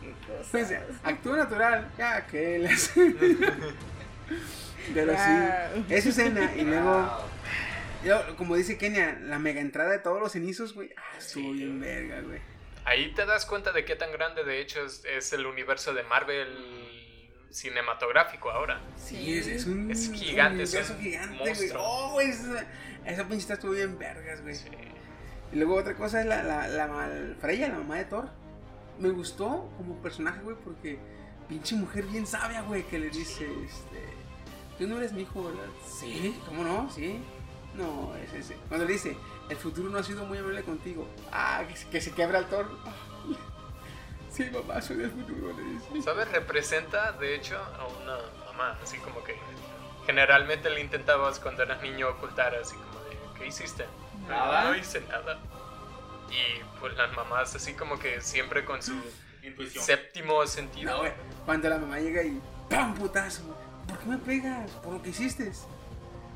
[0.00, 0.46] Qué cosas.
[0.50, 0.72] Pues,
[1.04, 2.92] actúa natural, ya que él es.
[4.94, 5.84] Pero Wow.
[5.88, 7.20] sí, esa escena y luego,
[8.36, 10.90] como dice Kenia, la mega entrada de todos los cenizos, güey.
[10.96, 12.40] Ah, estuvo bien verga, güey.
[12.84, 16.02] Ahí te das cuenta de qué tan grande de hecho es, es el universo de
[16.04, 16.48] Marvel
[17.50, 18.80] cinematográfico ahora.
[18.96, 21.48] Sí, es, es un Es gigante, es universo un gigante, güey.
[21.48, 21.82] monstruo.
[21.84, 22.66] Oh, güey, esa,
[23.04, 24.54] esa pinchita estuvo bien vergas, güey.
[24.54, 24.68] Sí.
[25.52, 28.28] Y luego otra cosa es la, la, la mal- Freya, la mamá de Thor.
[28.98, 30.98] Me gustó como personaje, güey, porque
[31.48, 34.02] pinche mujer bien sabia, güey, que le dice, este,
[34.78, 35.68] tú no eres mi hijo, ¿verdad?
[36.00, 36.90] Sí, ¿cómo no?
[36.90, 37.20] Sí.
[37.76, 38.56] No, es ese.
[38.68, 39.16] Cuando le dice,
[39.48, 41.06] el futuro no ha sido muy amable contigo.
[41.32, 42.66] Ah, que se, que se quebra el Thor.
[44.30, 46.02] Sí, mamá, soy del futuro, le dice.
[46.02, 46.30] ¿Sabes?
[46.30, 49.34] Representa, de hecho, a una mamá, así como que
[50.04, 53.86] generalmente le intentabas cuando eras niño ocultar, así como de, ¿qué hiciste?
[54.28, 54.64] Nada.
[54.64, 55.38] No hice nada.
[56.28, 58.92] Y pues las mamás así como que siempre con su
[59.42, 59.82] Intuición.
[59.82, 60.92] séptimo sentido.
[60.92, 61.12] No, güey.
[61.46, 62.38] Cuando la mamá llega y
[62.68, 62.94] ¡pam!
[62.94, 63.42] putazo.
[63.88, 64.70] ¿Por qué me pegas?
[64.82, 65.50] Por lo que hiciste.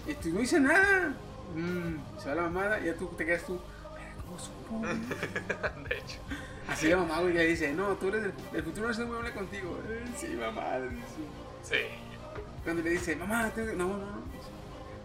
[0.06, 1.12] Y tú no hice nada.
[1.54, 3.58] Mm, se va la mamada y ya tú te quedas tú.
[3.94, 4.86] "Pero, ¿Cómo supo?
[5.88, 6.18] de hecho.
[6.68, 9.06] Así la mamá, güey, le dice, no, tú eres del, el futuro no es muy
[9.08, 9.78] amable contigo.
[9.88, 11.06] "Eh, sí, mamá, le dice.
[11.62, 11.76] Sí.
[12.64, 13.76] Cuando le dice, mamá, tengo que-".
[13.76, 14.30] no, no, no.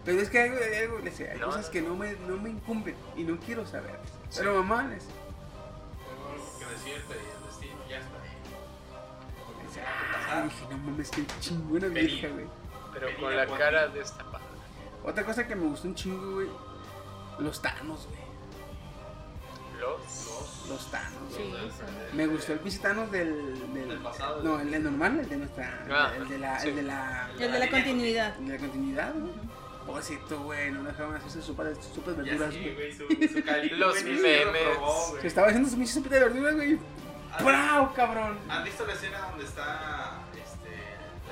[0.04, 1.72] Pero es que hay algo, hay algo, le dice, hay No, cosas no.
[1.72, 3.98] que no me, no me incumben y no quiero saber.
[4.36, 5.08] Pero mamá, le dice,
[6.60, 8.30] Que decirte y el destino ya está ahí.
[9.58, 9.80] le dice,
[10.30, 12.06] "Ay", dije, no mames, qué chingona Vení.
[12.06, 12.46] vieja, güey.
[12.94, 14.44] Pero con la cara destapada.
[15.06, 16.48] Otra cosa que me gustó un chingo, güey.
[17.38, 18.26] Los Thanos, güey.
[19.80, 20.66] Los.
[20.68, 21.52] Los Thanos, Sí,
[22.14, 23.88] Me gustó el pinche Thanos del, del.
[23.88, 24.42] Del pasado.
[24.42, 25.86] No, el, normal, el de nuestra.
[25.90, 26.58] Ah, el de la.
[26.58, 26.68] sí.
[26.68, 27.30] El de la.
[27.38, 28.36] El de la continuidad.
[28.38, 29.32] el de la continuidad, güey.
[29.86, 30.72] Pobrecito, güey.
[30.72, 31.42] No dejaron hacerse
[32.12, 32.74] de Ya verduras, sí, güey.
[32.74, 32.92] güey,
[33.28, 34.62] su, su calito, Los memes.
[34.74, 35.22] probó, güey.
[35.22, 36.78] Se estaba haciendo su pinche de verduras, güey.
[37.38, 38.38] ¿Han- ¡Bravo, cabrón!
[38.48, 40.18] ¿Han visto la escena donde está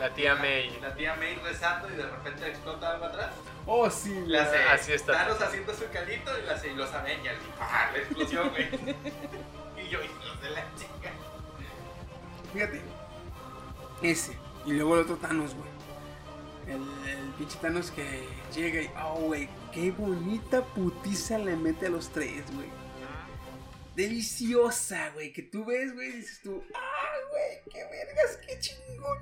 [0.01, 0.77] La tía May.
[0.81, 3.33] La tía May rezando y de repente explota algo atrás.
[3.66, 4.37] Oh, sí, Le güey.
[4.37, 5.12] hace Así está.
[5.12, 7.39] Thanos haciendo su calito y, hace, y los Avengers.
[7.47, 7.91] Y ¡pah!
[7.93, 8.69] La explosión, güey.
[9.87, 11.12] y yo, hijos de la chica.
[12.53, 12.83] Fíjate.
[14.03, 14.37] Ese.
[14.66, 15.69] Y luego el otro Thanos, güey.
[16.66, 18.91] El, el pinche Thanos que llega y.
[19.03, 19.49] Oh, güey.
[19.73, 22.69] Qué bonita putiza le mete a los tres, güey.
[23.95, 25.33] Deliciosa, güey.
[25.33, 26.09] Que tú ves, güey.
[26.09, 26.62] y Dices tú.
[26.75, 27.62] ¡Ah, güey!
[27.73, 28.39] ¡Qué vergas!
[28.47, 29.19] ¡Qué chingón!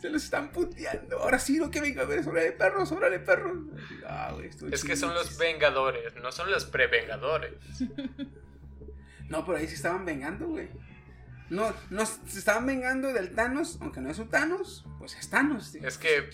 [0.00, 1.18] Se los están puteando.
[1.18, 2.26] Ahora sí, lo que venga a ver.
[2.28, 3.56] Órale, perros, órale, perros.
[4.06, 4.50] Ah, güey.
[4.70, 5.38] Es que son los.
[5.38, 7.54] Vengadores, no son los pre-Vengadores.
[9.28, 10.68] No, pero ahí se estaban vengando, güey.
[11.50, 15.72] No, no, se estaban vengando del Thanos, aunque no es su Thanos, pues es Thanos.
[15.72, 15.86] tío.
[15.86, 16.28] Es que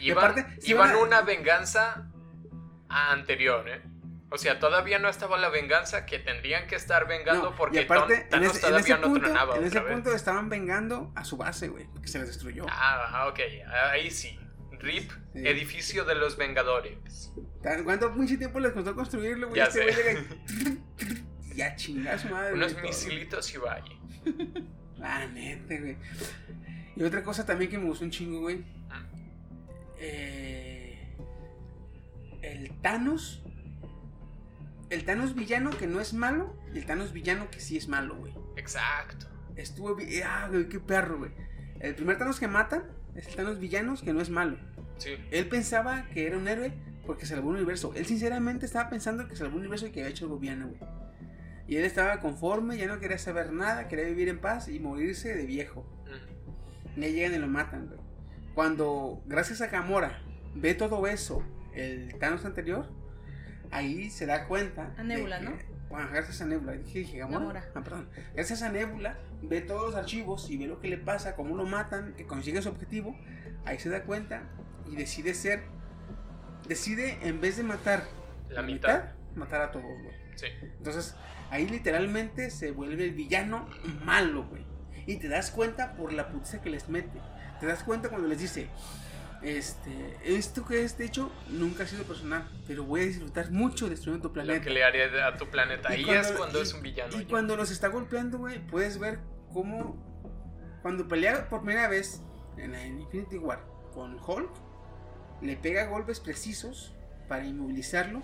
[0.00, 2.10] Iban, aparte, iban a- una venganza
[2.88, 3.82] anterior, ¿eh?
[4.32, 7.84] O sea, todavía no estaba la venganza que tendrían que estar vengando No, porque y
[7.84, 9.92] aparte, en Thanos ese, en todavía ese no punto, tronaba en ese vez.
[9.92, 12.64] punto estaban vengando a su base, güey, que se les destruyó.
[12.68, 13.40] Ah, ok,
[13.90, 14.38] ahí sí.
[14.78, 15.46] RIP, Sí.
[15.46, 17.32] edificio de los Vengadores.
[17.62, 19.58] ¿Tan- ¿Cuánto pinche tiempo les costó construirlo, güey?
[19.58, 21.54] Ya Este güey llega y...
[21.56, 22.54] Ya chinga su madre.
[22.54, 22.88] Unos güey, todo.
[22.92, 23.84] misilitos y vaya.
[25.02, 25.96] Ah, neta, güey.
[26.94, 28.64] Y otra cosa también que me gustó un chingo, güey.
[28.90, 29.02] Ah.
[29.98, 31.16] Eh,
[32.42, 33.42] el Thanos.
[34.90, 36.54] El Thanos villano que no es malo.
[36.74, 38.34] Y el Thanos villano que sí es malo, güey.
[38.56, 39.26] Exacto.
[39.56, 40.24] Estuvo bien.
[40.26, 41.30] Ah, güey, qué perro, güey.
[41.80, 42.84] El primer Thanos que matan
[43.14, 44.56] es el Thanos villanos que no es malo.
[44.98, 45.10] Sí.
[45.30, 46.72] Él pensaba que era un héroe
[47.06, 47.92] porque salvó un universo.
[47.96, 50.80] Él sinceramente estaba pensando que salvó un universo y que había hecho el gobierno, güey.
[51.66, 55.34] Y él estaba conforme, ya no quería saber nada, quería vivir en paz y morirse
[55.34, 55.86] de viejo.
[56.96, 57.00] Mm.
[57.00, 58.00] Y ahí llegan y lo matan, güey.
[58.54, 60.20] Cuando, gracias a Gamora,
[60.54, 62.88] ve todo eso, el Thanos anterior,
[63.70, 64.92] ahí se da cuenta.
[64.96, 65.52] A Nebula, que- ¿no?
[65.88, 66.72] Bueno, gracias a Nebula.
[66.72, 67.38] Dije, dije Gamora.
[67.40, 67.64] Gamora.
[67.74, 68.08] Ah, perdón.
[68.34, 71.64] Gracias a Nebula, ve todos los archivos y ve lo que le pasa, cómo lo
[71.66, 73.16] matan, que consigue su objetivo.
[73.64, 74.44] Ahí se da cuenta
[74.90, 75.62] y decide ser.
[76.68, 78.04] Decide, en vez de matar
[78.50, 79.04] La mitad.
[79.34, 80.14] matar a todos, güey.
[80.36, 80.46] Sí.
[80.62, 81.16] Entonces,
[81.50, 83.68] ahí literalmente se vuelve el villano
[84.04, 84.64] malo, güey.
[85.06, 87.20] Y te das cuenta por la putiza que les mete.
[87.58, 88.68] Te das cuenta cuando les dice,
[89.42, 93.88] este, esto que es de hecho nunca ha sido personal, pero voy a disfrutar mucho
[93.88, 94.60] destruyendo tu Lo planeta.
[94.64, 95.90] que le haría a tu planeta.
[95.94, 97.16] Y Ahí cuando- es cuando y- es un villano.
[97.16, 97.28] Y ya.
[97.28, 99.20] cuando los está golpeando, güey, puedes ver
[99.52, 99.96] cómo
[100.82, 102.22] cuando pelea por primera vez
[102.56, 103.60] en, la- Infinity War
[103.94, 104.50] con Hulk,
[105.42, 106.94] le pega golpes precisos
[107.28, 108.20] para inmovilizarlo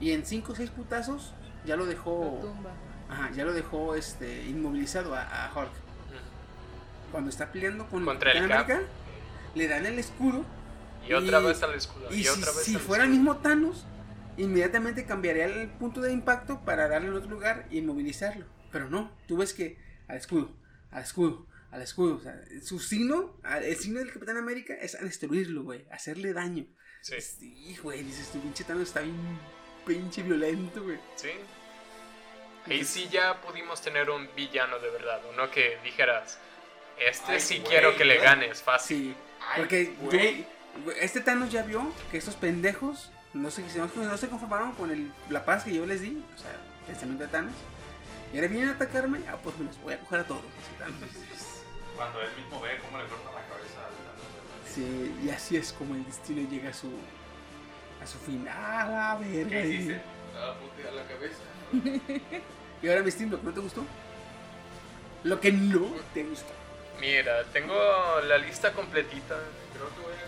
[0.00, 1.34] y en 5 o 6 putazos
[1.66, 2.70] ya lo Lo dejó, tumba.
[3.10, 5.70] ajá, ya lo dejó este inmovilizado a, a Hulk.
[7.12, 8.68] Cuando está peleando con Contra el Cap.
[9.54, 10.44] Le dan el escudo
[11.08, 12.08] Y otra vez al escudo.
[12.10, 13.86] y Y, si, otra vez si fuera el mismo Thanos,
[14.36, 18.46] inmediatamente cambiaría el punto de impacto para darle en otro lugar y inmovilizarlo.
[18.70, 19.78] Pero no, tú ves que
[20.08, 20.50] al escudo,
[20.90, 22.16] al escudo, al escudo.
[22.16, 26.66] O sea, su signo, el signo del Capitán América es a destruirlo, güey, hacerle daño.
[27.00, 29.16] Sí, Sí, güey, dices, tu pinche Thanos está bien
[29.86, 30.98] pinche violento, güey.
[31.16, 31.30] sí.
[32.66, 35.20] Ahí sí ya pudimos tener un villano de verdad.
[35.32, 36.38] Uno que dijeras,
[36.98, 38.98] este Ay, sí quiero que le ganes fácil.
[38.98, 39.16] Sí,
[39.56, 39.94] porque
[40.84, 44.90] yo- este Thanos ya vio que estos pendejos no se, no, no se conformaron con
[44.90, 47.54] el- la paz que yo les di, o sea, el pensamiento de Thanos.
[48.32, 50.42] Y ahora vienen a atacarme, ah, pues me los voy a coger a todos.
[51.96, 55.72] Cuando él mismo ve cómo le cortan la cabeza al Thanos, Sí, y así es
[55.72, 56.88] como el destino llega a su
[58.02, 58.46] a su fin.
[58.48, 59.50] Ah, la verga.
[59.50, 60.00] ¿Qué y- hiciste?
[60.36, 61.40] Ah, putea la cabeza.
[62.82, 63.84] Y ahora mi Steam, ¿lo que no te gustó?
[65.24, 66.50] Lo que no te gustó.
[67.00, 67.74] Mira, tengo
[68.24, 69.36] la lista completita.
[69.72, 70.18] Creo que voy a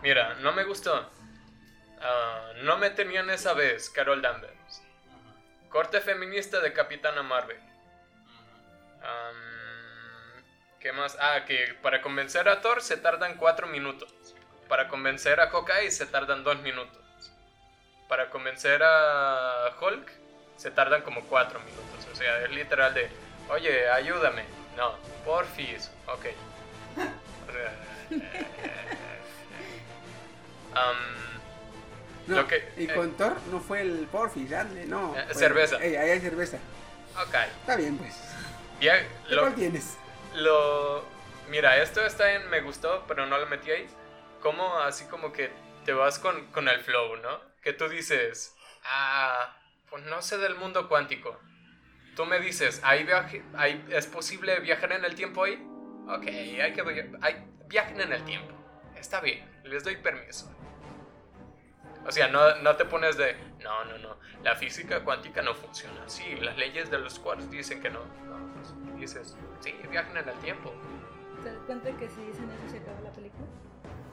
[0.02, 1.10] Mira, no me gustó.
[2.00, 4.82] Ah, no me tenían esa vez, Carol Danvers.
[5.68, 7.60] Corte feminista de Capitana Marvel.
[10.80, 11.16] ¿Qué más?
[11.20, 14.12] Ah, que para convencer a Thor se tardan 4 minutos.
[14.68, 17.02] Para convencer a Hawkeye se tardan 2 minutos.
[18.08, 20.10] Para convencer a Hulk
[20.56, 22.06] se tardan como 4 minutos.
[22.12, 23.10] O sea, es literal de,
[23.50, 24.44] oye, ayúdame.
[24.76, 24.94] No,
[25.24, 25.90] porfis.
[26.06, 26.26] Ok.
[30.74, 30.96] Am,
[32.26, 32.94] No, Lo que- y eh.
[32.94, 35.14] con Thor no fue el Porfis, dale, no.
[35.14, 35.76] Eh, fue- cerveza.
[35.76, 36.56] Ey, ahí hay cerveza.
[37.22, 37.34] ok.
[37.60, 38.14] Está bien, pues.
[38.80, 39.98] Bien, ¿Qué lo, cuál tienes?
[40.36, 41.04] Lo.
[41.50, 43.86] Mira, esto está en me gustó, pero no lo metí ahí.
[44.40, 45.50] Como así como que
[45.84, 47.40] te vas con, con el flow, ¿no?
[47.62, 48.54] Que tú dices,
[48.84, 49.54] ah,
[49.90, 51.38] pues no sé del mundo cuántico.
[52.16, 55.54] Tú me dices, ¿hay viaje, hay, ¿es posible viajar en el tiempo ahí?
[56.08, 58.54] Ok, hay que hay, viajen en el tiempo.
[58.96, 60.50] Está bien, les doy permiso.
[62.06, 66.02] O sea, no, no te pones de, no, no, no, la física cuántica no funciona.
[66.06, 68.00] Sí, las leyes de los quarks dicen que no.
[68.00, 70.72] No, pues, dices, sí, viajen en el tiempo.
[71.42, 73.46] ¿Te das cuenta que si dicen eso se acaba la película?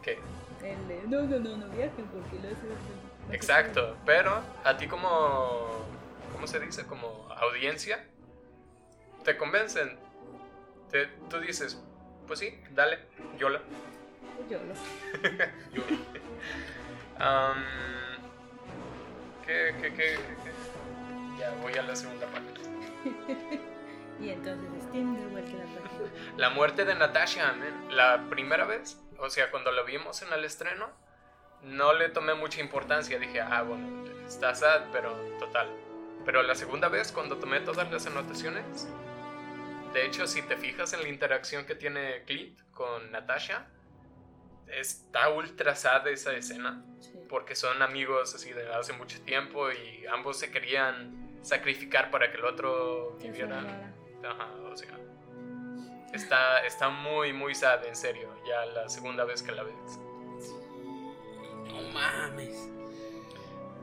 [0.02, 0.20] ¿Qué?
[0.64, 2.68] El de, no, no, no, no viajen porque lo hace.
[2.68, 5.86] no se Exacto, pero a ti como,
[6.32, 6.86] ¿cómo se dice?
[6.86, 8.06] Como audiencia,
[9.24, 9.98] te convencen.
[10.90, 11.82] Te, tú dices,
[12.28, 13.00] pues sí, dale,
[13.38, 13.62] yola.
[13.62, 14.50] puede.
[14.50, 14.74] Yo lo.
[17.24, 17.64] Am,
[19.46, 20.18] ¿qué, qué, qué?
[21.40, 22.62] Ya voy a la segunda parte.
[24.22, 26.12] Y entonces Steam vuelta a la página.
[26.38, 27.88] La muerte de Natasha, man.
[27.90, 30.92] La primera vez, o sea, cuando lo vimos en el estreno,
[31.64, 33.18] no le tomé mucha importancia.
[33.18, 35.70] Dije, ah, bueno, está sad, pero total.
[36.26, 38.88] Pero la segunda vez, cuando tomé todas las anotaciones,
[39.94, 43.68] de hecho, si te fijas en la interacción que tiene Clint con Natasha,
[44.68, 46.84] está ultra sad esa escena.
[47.00, 47.14] Sí.
[47.28, 52.38] Porque son amigos así de hace mucho tiempo y ambos se querían sacrificar para que
[52.38, 53.60] el otro viviera.
[54.24, 54.98] Ajá, o sea.
[56.14, 60.00] Está, está muy, muy sad, en serio, ya la segunda vez que la ves.
[61.68, 62.70] No mames.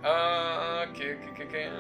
[0.03, 1.71] Ah, ¿qué, qué, qué, qué?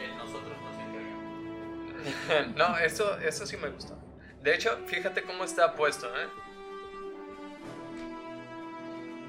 [0.00, 2.56] El nosotros nos encargamos.
[2.56, 3.98] no, eso, eso sí me gustó.
[4.42, 6.28] De hecho, fíjate cómo está puesto, ¿eh?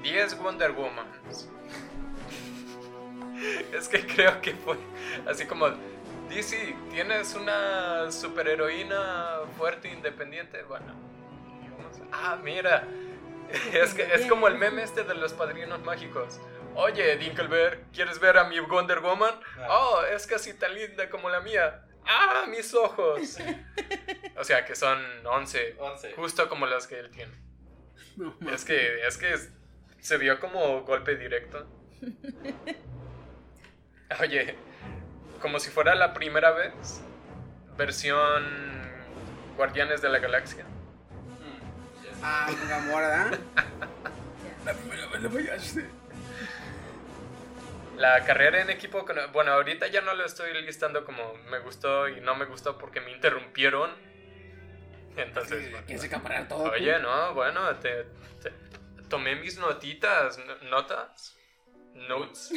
[0.02, 1.48] 10 Wonder Womans.
[3.72, 4.76] es que creo que fue
[5.26, 5.68] así como...
[6.28, 10.62] DC, ¿tienes una superheroína fuerte e independiente?
[10.64, 10.86] Bueno,
[11.62, 12.84] digamos, ah, mira,
[13.72, 16.40] es, que, es como el meme este de los padrinos mágicos.
[16.78, 19.34] Oye, Dinkelberg, ¿quieres ver a mi Wonder Woman?
[19.66, 21.82] Oh, es casi tan linda como la mía.
[22.06, 23.38] ¡Ah, mis ojos!
[24.38, 26.12] O sea, que son 11, 11.
[26.12, 27.32] justo como las que él tiene.
[28.16, 28.36] No.
[28.52, 29.34] Es que, es que
[29.98, 31.66] se vio como golpe directo.
[34.20, 34.54] Oye,
[35.40, 37.00] como si fuera la primera vez,
[37.78, 38.44] versión
[39.56, 40.66] Guardianes de la Galaxia.
[42.22, 43.38] Ah, con Gamora, ¿verdad?
[44.66, 44.74] La
[48.24, 52.20] carrera en equipo, con- bueno, ahorita ya no lo estoy listando como me gustó y
[52.20, 53.90] no me gustó porque me interrumpieron.
[55.16, 56.64] Entonces, bueno, Quieres acaparar todo.
[56.70, 58.04] oye, no, bueno, te,
[58.42, 58.52] te-
[59.08, 61.36] tomé mis notitas, no- notas,
[61.94, 62.50] notes.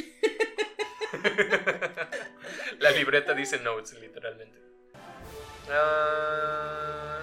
[2.78, 4.58] La libreta dice notes, literalmente.
[5.70, 7.20] Ah,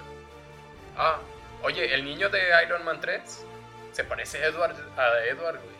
[0.96, 1.18] ah,
[1.62, 3.44] oye, el niño de Iron Man 3
[3.92, 5.76] se parece a Edward, a Edward, güey.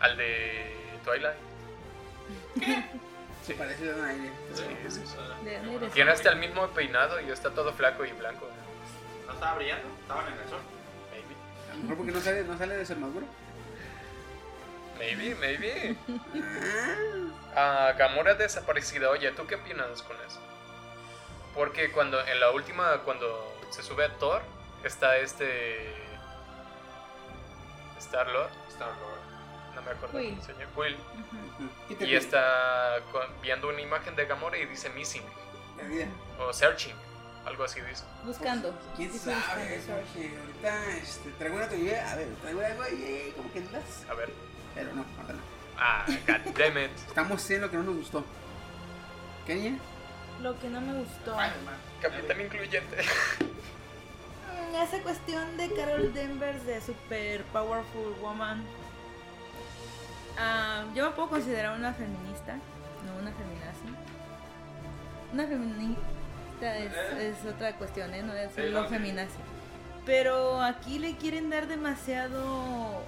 [0.00, 0.72] Al de
[1.08, 1.36] Twilight.
[3.46, 4.30] Se parece a un aire.
[4.54, 5.88] Sí, sí, sí.
[5.94, 8.46] Tiene hasta el mismo peinado y está todo flaco y blanco.
[9.26, 9.88] ¿No estaba brillando?
[10.02, 10.60] ¿Estaban en el sol?
[11.10, 11.34] Maybe,
[11.70, 13.26] A lo mejor porque no sale, no sale de su armadura.
[14.98, 15.96] maybe, maybe.
[17.56, 19.08] Ah, Ah, Gamora desaparecida.
[19.10, 20.40] Oye, ¿tú qué opinas con eso?
[21.54, 24.42] Porque cuando en la última, cuando se sube a Thor,
[24.84, 25.94] está este.
[27.98, 28.50] Star Lord.
[28.68, 29.17] Star Lord.
[29.78, 30.30] No me acuerdo Quill.
[30.30, 31.68] cómo se llama.
[31.88, 35.22] ¿qué te Y está con- viendo una imagen de Gamora y dice missing.
[36.40, 36.94] O searching.
[37.46, 38.04] Algo así dice.
[38.24, 38.74] Buscando.
[38.96, 39.76] ¿Quién Dice sabe?
[39.78, 42.12] buscando, Porque ahorita este, traigo una teoría.
[42.12, 44.04] A ver, traigo algo ahí, como que dudas.
[44.10, 44.30] A ver.
[44.74, 45.04] Pero no, no.
[45.78, 46.90] Ah, god damn it.
[47.08, 48.24] Estamos haciendo lo que no nos gustó.
[49.46, 49.78] ¿Kenia?
[50.42, 51.36] Lo que no me gustó.
[52.02, 52.96] Capitán incluyente.
[53.00, 58.64] Mm, Esa cuestión de Carol Danvers de Super Powerful Woman.
[60.38, 63.88] Ah, yo me puedo considerar una feminista, no una feminazi.
[65.32, 68.22] Una feminista es, es otra cuestión, ¿eh?
[68.22, 68.88] No es Sí, no, sí.
[68.90, 69.36] feminazi.
[70.06, 73.02] Pero aquí le quieren dar demasiado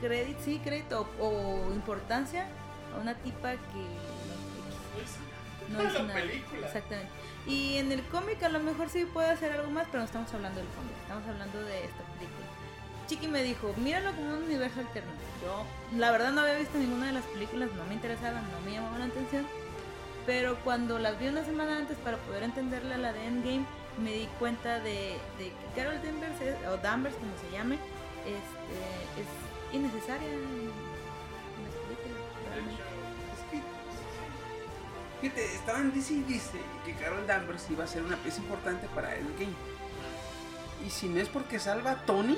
[0.00, 1.26] crédito, sí, crédito o,
[1.68, 2.46] o importancia
[2.96, 3.58] a una tipa que
[5.72, 6.20] no hizo la nada.
[6.20, 6.66] película.
[6.66, 7.10] Exactamente.
[7.46, 10.32] Y en el cómic a lo mejor sí puede hacer algo más, pero no estamos
[10.34, 12.35] hablando del cómic, estamos hablando de esta película.
[13.06, 15.10] Chiqui me dijo, míralo como un universo alterno.
[15.42, 15.64] Yo,
[15.98, 18.98] la verdad, no había visto ninguna de las películas, no me interesaban, no me llamaban
[19.00, 19.46] la atención.
[20.26, 23.64] Pero cuando las vi una semana antes para poder entenderle a la de Endgame,
[24.02, 27.76] me di cuenta de, que Carol Danvers, es- o Danvers, como se llame,
[28.26, 29.28] este, es
[29.76, 30.70] innecesaria en, en
[32.66, 32.74] las.
[35.20, 36.22] Fíjate, estaban dice
[36.84, 39.54] que Carol Danvers iba a ser una pieza importante para el game.
[40.86, 42.36] Y si no es porque salva a Tony,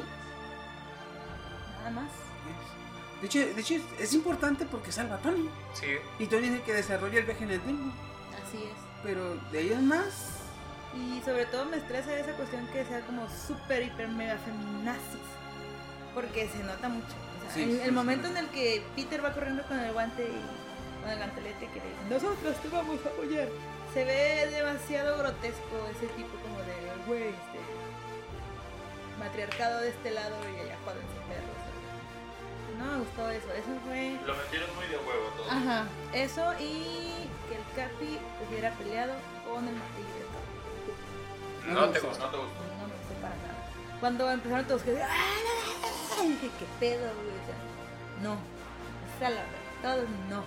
[1.90, 2.10] Nada más.
[2.12, 5.48] es- de hecho, de hecho es, es importante porque salva a Tony.
[5.74, 5.86] Sí.
[6.18, 7.92] Y Tony es el que desarrolla el viaje en el tiempo.
[8.46, 8.72] Así es.
[9.02, 10.34] Pero de ahí en más,
[10.94, 15.20] Y sobre todo me estresa esa cuestión que sea como súper, hiper, mega feminazis.
[16.14, 17.06] Porque se nota mucho.
[17.06, 18.32] O sea, Sí, en sí, el momento sí.
[18.32, 21.88] en el que Peter va corriendo con el guante y con el gantelete que le
[21.90, 23.48] dice, nosotros te vamos a apoyar.
[23.92, 27.58] Se ve demasiado grotesco ese tipo como de, güey, este,
[29.18, 31.47] matriarcado de este lado y allá perros.
[32.78, 34.18] No me gustó eso, eso fue...
[34.24, 35.50] Lo metieron muy de huevo todo.
[35.50, 38.18] Ajá, eso y que el Capi
[38.48, 39.14] hubiera peleado
[39.44, 40.24] con el martillo de
[41.66, 41.74] Thor.
[41.74, 42.08] No te gustó.
[42.08, 42.24] gustó.
[42.24, 42.62] No te gustó.
[42.78, 43.98] No me gustó para nada.
[44.00, 45.08] Cuando empezaron todos que ¡Ah,
[45.44, 46.24] no, no!
[46.24, 47.28] Y dije, ¿qué pedo, güey?
[47.28, 47.58] O sea,
[48.22, 48.38] no.
[49.16, 49.58] Esa es la verdad.
[49.82, 50.44] Todos no.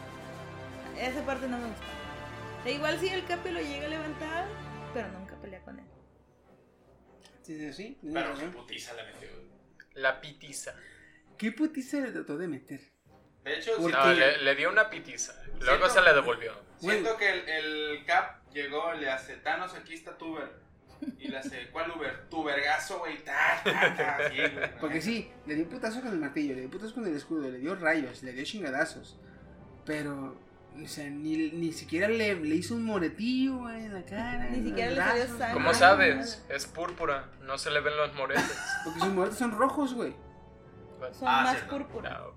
[0.97, 2.69] Esa parte no me gustó.
[2.69, 4.47] Igual si el Capi lo llega a levantar,
[4.93, 5.85] pero nunca pelea con él.
[7.43, 7.97] sí, sí, sí.
[8.13, 9.29] Pero qué putiza le metió.
[9.95, 10.73] La pitiza.
[11.41, 12.79] ¿Qué putiza le trató de meter?
[13.43, 15.33] De hecho, ¿Por sí- No, le, le dio una pitiza.
[15.59, 16.53] Luego se la devolvió.
[16.77, 20.51] siento que el, el Cap llegó, le hace Thanos, aquí está tu Uber.
[21.17, 22.29] Y le hace, ¿cuál Uber?
[22.29, 23.23] Tu vergazo, güey.
[23.23, 24.79] Ta, ta, ta, güey.
[24.79, 27.49] Porque sí, le dio un putazo con el martillo, le dio putazo con el escudo,
[27.49, 29.17] le dio rayos, le dio chingadazos.
[29.83, 30.37] Pero,
[30.79, 34.47] o sea, ni, ni siquiera le, le hizo un moretillo güey, en la cara.
[34.51, 35.53] Ni siquiera los le salió sangre.
[35.55, 36.45] ¿Cómo sabes?
[36.49, 37.31] Es púrpura.
[37.41, 38.55] No se le ven los moretes.
[38.83, 40.13] Porque sus moretes son rojos, güey.
[41.13, 41.77] Son Ah, más cierto.
[41.77, 42.19] púrpura.
[42.19, 42.33] No.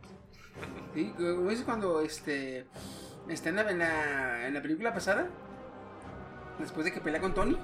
[0.95, 1.13] ¿Sí?
[1.17, 2.67] Como dices cuando este,
[3.29, 5.29] está en la, en, la, en la película pasada,
[6.59, 7.59] después de que pelea con Tony.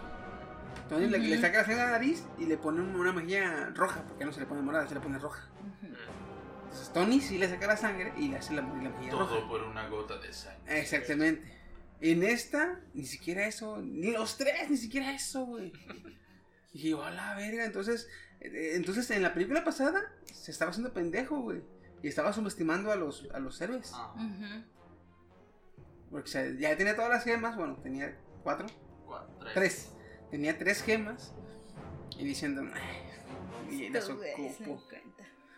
[0.89, 1.27] Tony le, Ujú.
[1.29, 4.33] le saca la sangre a la nariz y le pone una mejilla roja, porque no
[4.33, 5.49] se le pone morada, se le pone roja.
[6.65, 9.27] Entonces Tony sí le saca la sangre y le hace la, la mejilla roja.
[9.35, 10.81] Todo por una gota de sangre.
[10.81, 11.59] Exactamente.
[12.01, 15.73] En esta, ni siquiera eso, ni los tres, ni siquiera eso, güey.
[16.73, 18.09] Y dije, a la verga, entonces,
[18.41, 20.01] entonces en la película pasada
[20.33, 21.63] se estaba haciendo pendejo, güey.
[22.03, 23.93] Y estaba subestimando a los, a los héroes.
[23.95, 24.65] Ah, Ujú.
[26.11, 28.67] Porque o sea, ya tenía todas las gemas, bueno, tenía cuatro,
[29.07, 29.55] cuatro, tres.
[29.55, 29.93] tres.
[30.31, 31.35] Tenía tres gemas.
[32.19, 34.83] Y diciendo, "Ay, bien, eso Estos güeyes me ocupo".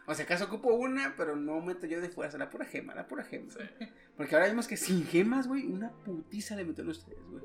[0.07, 3.07] O sea, acaso ocupo una, pero no meto yo de fuerza, la pura gema, la
[3.07, 3.51] pura gema.
[3.53, 3.61] Sí.
[4.17, 7.45] Porque ahora vimos que sin gemas, güey, una putiza le metió a los tres, güey.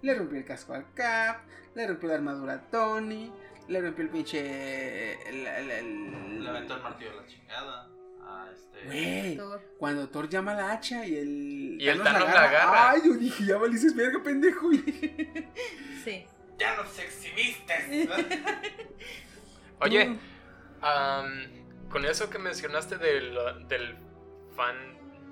[0.00, 1.42] Le rompió el casco al Cap,
[1.74, 3.32] le rompió la armadura a Tony,
[3.68, 5.28] le rompió el pinche.
[5.28, 7.88] El, el- el- Le aventó el martillo a la chingada.
[8.24, 8.84] A este.
[8.86, 9.62] Güey, Thor.
[9.78, 11.76] cuando Thor llama a la hacha y el.
[11.80, 12.90] Y el Thanos la agarra.
[12.90, 14.70] Ay, yo dije, ya valices verga, pendejo.
[16.04, 16.26] Sí.
[16.58, 18.08] ¡Ya nos exhibiste!
[19.80, 20.16] Oye,
[20.80, 23.36] am, con eso que mencionaste del,
[23.68, 23.96] del
[24.56, 24.76] fan,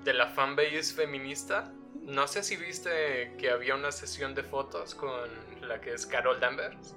[0.03, 1.71] de la fanbase feminista,
[2.01, 5.29] no sé si viste que había una sesión de fotos con
[5.61, 6.95] la que es Carol Danvers.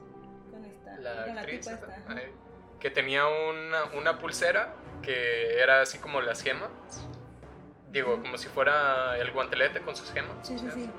[1.00, 2.32] La la actriz, eh,
[2.80, 6.70] que tenía una, una pulsera que era así como las gemas.
[7.90, 10.36] Digo, como si fuera el guantelete con sus gemas.
[10.46, 10.90] Sí, sí, sí.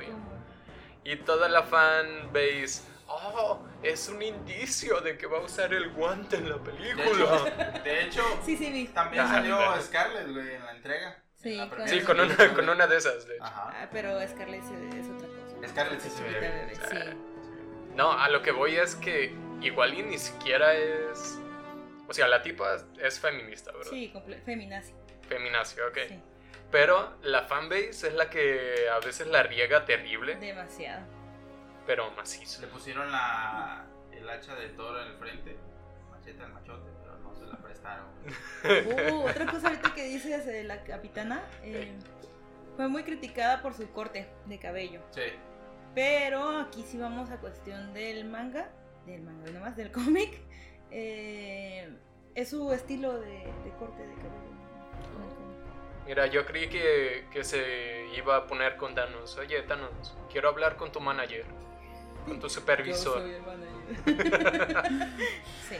[1.03, 6.37] Y toda la fanbase, oh, es un indicio de que va a usar el guante
[6.37, 7.05] en la De película.
[7.05, 8.87] hecho, de hecho Sí, sí, vi.
[8.87, 9.81] también Ah, salió.
[9.81, 11.21] Scarlett, güey, en la entrega.
[11.35, 13.43] Sí, la con- Sí, con una, con una de esas, de hecho.
[13.43, 13.69] Ajá.
[13.83, 15.67] Ah, pero Scarlett es otra cosa.
[15.67, 16.97] Scarlett sí se ve Sí.
[17.95, 21.39] No, a lo que voy es que igual y ni siquiera es...
[22.07, 23.89] O sea, la tipa es feminista, ¿verdad?
[23.89, 24.13] Sí,
[24.45, 24.93] feminazi.
[25.27, 25.97] Feminazi, ok.
[26.07, 26.19] Sí,
[26.71, 31.03] Pero la fanbase es la que a veces la riega terrible, demasiado.
[31.87, 32.61] pero macizo.
[32.61, 35.57] Le pusieron la, el hacha de toro en el frente.
[36.11, 38.05] Machete al machote, pero no se la prestaron.
[38.63, 41.43] Uh, otra cosa ahorita que dices de la capitana.
[41.63, 41.91] eh,
[42.75, 45.01] fue muy criticada por su corte de cabello.
[45.11, 45.21] Sí.
[45.95, 48.69] Pero aquí sí vamos a cuestión del manga.
[49.05, 50.37] Del manga, nomás, del cómic.
[50.91, 51.89] eh,
[52.35, 54.51] es su estilo de, de corte de cabello.
[54.51, 56.05] en el cómic.
[56.07, 59.37] Mira, yo creí que, que se iba a poner con Thanos.
[59.37, 61.45] Oye, Thanos, quiero hablar con tu manager,
[62.25, 63.19] con tu supervisor.
[63.25, 65.11] Yo soy el manager.
[65.69, 65.75] sí.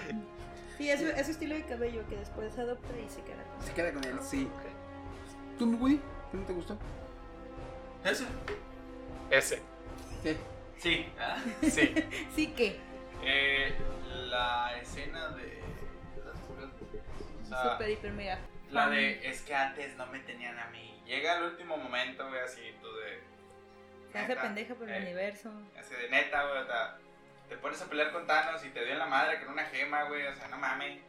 [0.77, 3.61] Sí, es su, es su estilo de cabello que después adopta y se queda con
[3.65, 4.47] Se queda con él, sí.
[5.57, 6.01] ¿Tú, mi Woody?
[6.31, 6.77] ¿Qué no te gustó?
[8.03, 8.25] ¿Eso?
[9.29, 9.61] Ese,
[10.23, 10.37] Sí.
[10.77, 11.05] Sí.
[11.19, 11.37] ¿ah?
[11.61, 11.95] sí.
[12.35, 12.77] Sí que.
[13.25, 13.73] Eh,
[14.29, 15.59] la escena de.
[17.41, 18.39] O sea, Super, hiper, mega.
[18.69, 21.01] la de es que antes no me tenían a mí.
[21.05, 23.19] Llega el último momento, güey, así tú de.
[24.11, 25.51] Se hace pendeja por el eh, universo.
[25.77, 26.97] Así de neta, güey, o sea,
[27.49, 30.03] te pones a pelear con Thanos y te dio en la madre con una gema,
[30.03, 31.01] güey, o sea, no mames.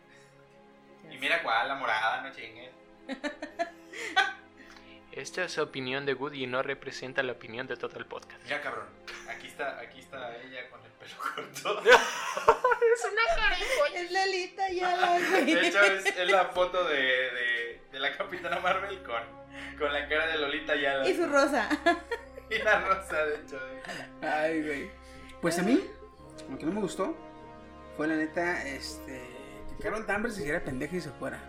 [1.10, 2.72] Y mira cuál, la morada, no chingues.
[5.12, 8.42] Esta es opinión de Woody y no representa la opinión de todo el podcast.
[8.44, 8.86] Mira, cabrón,
[9.28, 11.82] aquí está, aquí está ella con pelo corto.
[13.94, 15.54] Es Lalita ya la güey.
[15.54, 19.22] De hecho, es, es la foto de, de, de la Capitana Marvel con,
[19.78, 21.08] con la cara de Lolita Yala.
[21.08, 21.68] Y su rosa.
[22.48, 23.58] Y la rosa, de hecho.
[24.22, 24.90] Ay, güey.
[25.42, 25.84] Pues a mí,
[26.48, 27.16] lo que no me gustó
[27.96, 29.20] fue la neta, este.
[29.68, 31.42] Que Carol Danvers se hiciera pendeja y se fuera.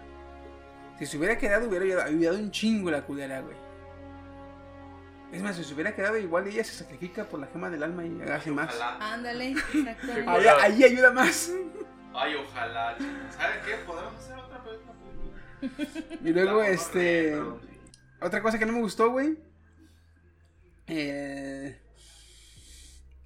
[0.98, 3.56] Si se hubiera quedado, hubiera ayudado un chingo la culera, güey.
[5.32, 8.06] Es más, si se hubiera quedado, igual ella se sacrifica por la gema del alma
[8.06, 8.74] y hace más.
[8.74, 9.14] Ojalá.
[9.14, 10.30] Ándale, exactamente.
[10.30, 11.52] Ahí, ahí ayuda más.
[12.14, 12.98] Ay, ojalá.
[12.98, 13.36] chingos.
[13.36, 13.76] ¿Sabes qué?
[13.86, 14.94] Podemos hacer otra película.
[16.24, 17.38] Y luego, La este.
[18.22, 19.38] Otra cosa que no me gustó, güey.
[20.88, 21.80] Eh,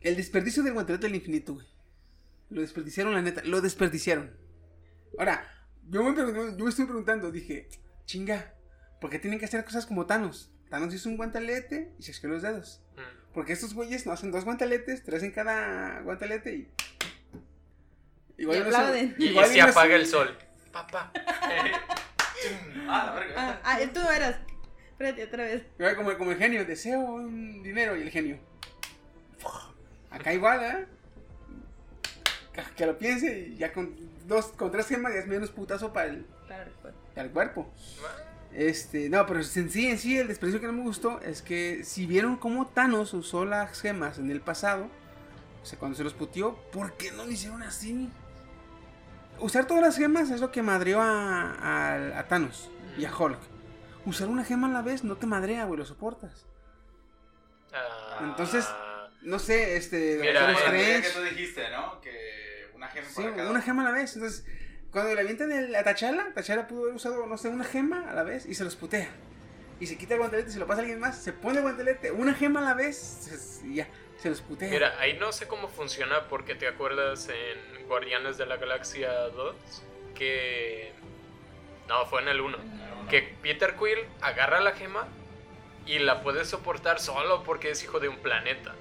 [0.02, 1.68] el desperdicio del guantelete del infinito, güey.
[2.50, 3.44] Lo desperdiciaron, la neta.
[3.46, 4.36] Lo desperdiciaron.
[5.18, 5.46] Ahora,
[5.88, 7.70] yo me, yo me estoy preguntando, dije,
[8.06, 8.56] chinga,
[9.00, 10.52] ¿por qué tienen que hacer cosas como Thanos?
[10.72, 12.82] Thanos hizo un guantelete y se escribió los dedos.
[12.96, 13.34] Mm.
[13.34, 16.72] Porque estos güeyes no hacen dos guanteletes, tres en cada guantelete y.
[18.38, 19.16] Igual Y no se-.
[19.20, 20.36] Y, se no se- apaga el sol.
[20.72, 21.12] Papá.
[22.88, 23.34] Ah, la verga.
[23.38, 24.36] Ah, ah, tú no eras.
[24.94, 25.64] Espérate, otra vez.
[25.78, 28.40] Igual Como, como el genio, deseo un dinero y el genio.
[30.10, 30.88] Acá igual, ¿eh?
[32.52, 33.96] Que- Que lo piense y ya con
[34.28, 37.00] dos, con tres gemas ya es menos putazo para el, Para el cuerpo.
[37.14, 37.74] para el cuerpo.
[38.54, 41.84] Este, no, pero en sí, en sí, el desperdicio que no me gustó es que
[41.86, 44.90] si vieron cómo Thanos usó las gemas en el pasado,
[45.62, 48.10] o sea, cuando se los puteó, ¿por qué no lo hicieron así?
[49.40, 53.40] Usar todas las gemas es lo que madreó a, a, a Thanos y a Hulk.
[54.06, 56.46] Usar una gema a la vez no te madrea, güey, lo soportas.
[57.74, 58.68] Ah, Entonces,
[59.22, 62.02] No sé, este, Mira, la que tú dijiste, ¿no?
[62.02, 64.16] Que una gema Sí, para cada una gema a la vez.
[64.16, 64.46] Entonces,
[64.92, 68.14] cuando le avientan el- a Tachala, Tachala pudo haber usado, no sé, una gema a
[68.14, 69.10] la vez y se los putea.
[69.80, 71.18] Y se quita el guantelete y se lo pasa a alguien más.
[71.22, 73.88] Se pone el guantelete, una gema a la vez se- y ya,
[74.22, 74.70] se los putea.
[74.70, 79.56] Mira, ahí no sé cómo funciona porque te acuerdas en Guardianes de la Galaxia 2
[80.16, 80.92] que...
[81.88, 82.58] No, fue en el 1.
[83.10, 85.08] Que Peter Quill agarra la gema
[85.88, 88.76] y la puede soportar solo porque es hijo de un planeta.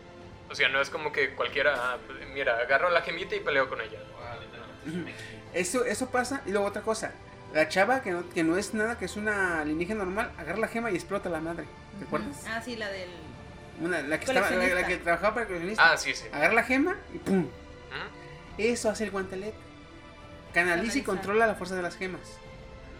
[0.50, 1.98] O sea, no es como que cualquiera, ah,
[2.34, 3.98] mira, agarro la gemita y peleo con ella.
[4.84, 5.39] Literalmente.
[5.54, 6.42] Eso, eso pasa.
[6.46, 7.12] Y luego otra cosa.
[7.52, 10.68] La chava, que no, que no es nada, que es una alienígena normal, agarra la
[10.68, 11.64] gema y explota la madre.
[11.98, 12.44] ¿Te acuerdas?
[12.48, 13.08] Ah, sí, la del.
[13.80, 15.92] Una- la, que estaba, la, que trabajaba para el coleccionista.
[15.92, 16.26] Ah, sí, sí.
[16.32, 17.38] Agarra la gema y ¡pum!
[17.40, 17.48] Ujú.
[18.58, 19.56] Eso hace el guantelete.
[20.52, 22.20] Canaliza y controla la fuerza de las gemas.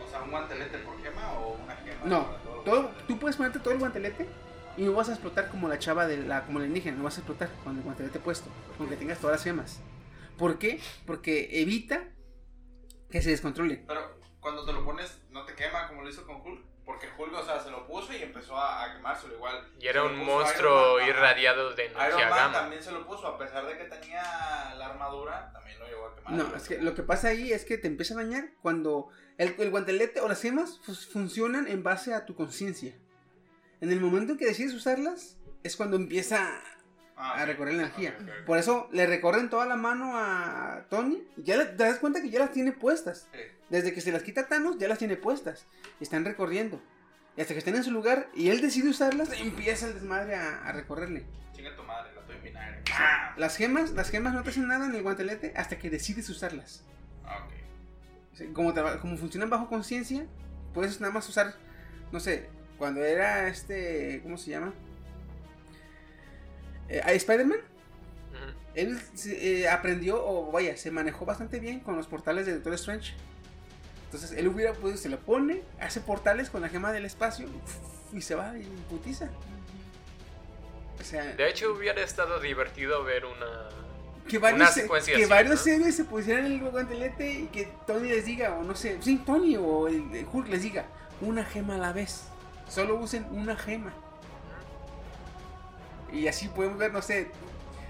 [0.04, 2.00] O sea, un guantelete por gema o una gema.
[2.04, 4.26] No, todo lo todo, que- tú puedes ponerte todo el guantelete
[4.76, 7.16] y no vas a explotar como la chava de la, como la indígena, no vas
[7.16, 8.48] a explotar con el guantelete puesto,
[8.78, 9.78] con que tengas todas las gemas.
[10.38, 10.80] ¿Por qué?
[11.06, 12.02] Porque evita
[13.10, 13.84] que se descontrole.
[13.86, 16.64] Pero cuando te lo pones, no te quema como lo hizo con Hulk.
[16.84, 19.64] Porque Hulk, o sea, se lo puso y empezó a, a quemárselo igual.
[19.78, 23.38] Y era un monstruo Man, irradiado de energía Iron Man también se lo puso, a
[23.38, 24.22] pesar de que tenía
[24.76, 26.32] la armadura, también lo llevó a quemar.
[26.32, 29.08] No, es que lo que pasa ahí es que te empieza a dañar cuando
[29.38, 32.92] el, el guantelete o las gemas fus- funcionan en base a tu conciencia.
[33.80, 36.60] En el momento en que decides usarlas, es cuando empieza
[37.22, 37.46] Ah, a sí.
[37.46, 38.16] recorrer la energía.
[38.20, 38.46] Ok.
[38.46, 41.22] Por eso le recorren toda la mano a Tony.
[41.36, 43.28] Y ya le- te das cuenta que ya las tiene puestas.
[43.32, 43.38] Sí.
[43.68, 45.66] Desde que se las quita Thanos, ya las tiene puestas.
[46.00, 46.80] Y están recorriendo.
[47.36, 50.64] Y hasta que estén en su lugar y él decide usarlas, empieza el desmadre a,
[50.66, 51.24] a recorrerle.
[51.54, 52.82] Chinga tu madre, la estoy en vinagre.
[52.92, 56.28] Ah, Las gemas, las gemas no te hacen nada en el guantelete hasta que decides
[56.30, 56.82] usarlas.
[57.24, 57.46] Ah,
[58.54, 60.26] Como, como funcionan bajo conciencia,
[60.74, 61.54] puedes nada más usar,
[62.10, 62.48] no sé,
[62.78, 64.72] cuando era este, ¿cómo se llama?
[66.90, 67.60] Eh, Spider-Man,
[68.74, 73.14] él eh, aprendió, o vaya, se manejó bastante bien con los portales de Doctor Strange.
[74.06, 77.48] Entonces él hubiera podido, se lo pone, hace portales con la gema del espacio
[78.12, 79.28] y se va y putiza.
[81.00, 83.68] O sea, De hecho, hubiera estado divertido ver una.
[84.28, 85.72] que varios, una que varios ¿no?
[85.72, 89.22] héroes se pusieran en el guantelete y que Tony les diga, o no sé, sí,
[89.24, 90.86] Tony o el, el Hulk les diga,
[91.20, 92.24] una gema a la vez.
[92.68, 93.92] Solo usen una gema.
[96.12, 97.28] Y así podemos ver, no sé,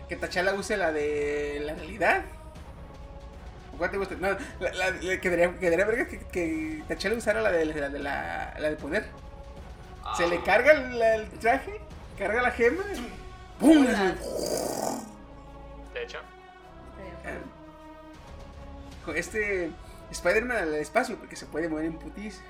[0.09, 2.23] que Tachala use la de la realidad.
[3.75, 4.15] ¿O ¿Cuál te gusta?
[4.17, 4.29] No,
[4.61, 8.55] la, la- la- quedaría, quedaría verga que, que T'Challa usara la de la, de la,
[8.59, 9.07] la de poder.
[10.17, 11.81] Se le carga el, el traje,
[12.19, 12.83] carga la gema,
[13.59, 13.87] ¡pum!
[15.95, 16.19] De hecho,
[19.15, 19.71] este
[20.11, 22.41] Spider-Man al espacio porque se puede mover en putis.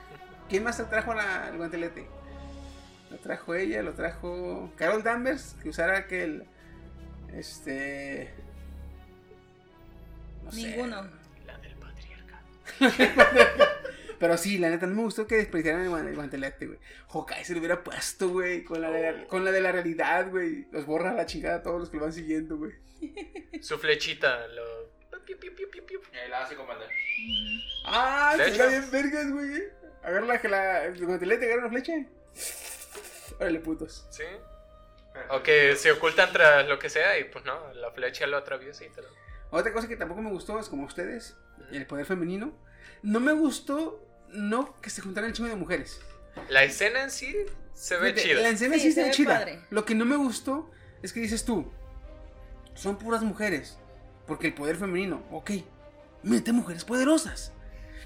[0.49, 2.07] ¿Quién más te trajo la- el guantelete?
[3.11, 6.45] Lo trajo ella, lo trajo Carol Danvers, que usara aquel.
[7.35, 8.31] Este.
[10.45, 10.63] no sé.
[10.69, 11.09] Ninguno.
[11.47, 12.43] la del patriarca.
[14.19, 16.79] Pero sí, la neta, no me gustó que desperdiciaran el, guan- el guantelete, güey.
[17.09, 20.29] Hawkeye se lo hubiera puesto, güey, con la, de la- con la de la realidad,
[20.31, 20.67] güey.
[20.73, 22.73] Los borra a la chingada a todos los que lo van siguiendo, güey.
[23.63, 24.91] Su flechita lo.
[26.29, 26.87] la hace de.
[27.87, 29.63] Ah, se bien vergas, güey.
[30.03, 31.93] Agarra la, la, el guantelete, agarra una flecha.
[33.39, 34.07] Órale, putos.
[34.11, 34.25] Sí.
[35.31, 38.85] O que se ocultan tras lo que sea y pues no, la flecha lo atraviesa
[38.85, 39.09] y te lo.
[39.51, 41.37] Otra cosa que tampoco me gustó es como ustedes,
[41.73, 42.53] el poder femenino.
[43.03, 46.01] No me gustó, no que se juntaran el chingo de mujeres.
[46.49, 47.35] La escena en sí
[47.75, 48.41] se ve Fíjate, chida.
[48.43, 49.35] La escena Sí, sí, se ve chida.
[49.39, 49.61] padre.
[49.71, 50.71] Lo que no me gustó
[51.03, 51.71] es que dices tú,
[52.75, 53.77] son puras mujeres.
[54.27, 55.51] Porque el poder femenino, ok,
[56.23, 57.53] mete mujeres poderosas.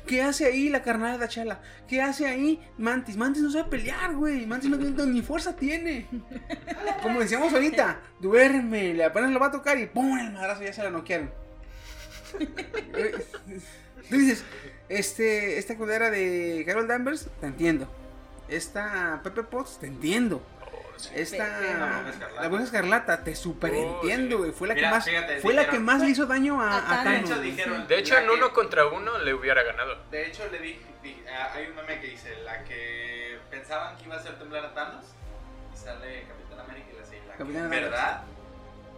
[0.07, 1.61] ¿Qué hace ahí la carnal de Tachala?
[1.89, 3.17] ¿Qué hace ahí Mantis?
[3.17, 4.45] Mantis no sabe pelear, güey.
[4.47, 6.07] Mantis no, no- ni fuerza tiene.
[7.03, 10.19] Como decíamos ahorita, duerme, le apenas lo va a tocar y ¡pum!
[10.19, 11.31] El madrazo ya se la noquearon.
[14.11, 14.45] Tú dices,
[14.89, 17.89] este, esta culera de Carol Danvers, te entiendo.
[18.49, 20.45] Esta Pepe Potts, te entiendo.
[21.15, 22.43] Esta la Bruja Escarlata.
[22.43, 24.53] la Bruja Escarlata, te super Oh, güey.
[24.53, 27.05] Fue la Mira, que más, fíjate, fue la que más le hizo daño a, A
[27.05, 27.05] Thanos.
[27.05, 27.43] De hecho, Thanos.
[27.45, 27.87] dijeron.
[27.89, 29.97] De hecho, la en que- uno contra uno le hubiera ganado.
[30.11, 31.23] De hecho, le dije, di-
[31.55, 35.05] hay un meme que dice, la que pensaban que iba a hacer temblar a Thanos,
[35.73, 37.85] y sale Capitán América y la hace, la que Capitana en Marvel.
[37.91, 38.23] verdad,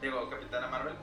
[0.01, 0.95] digo, Capitana Marvel,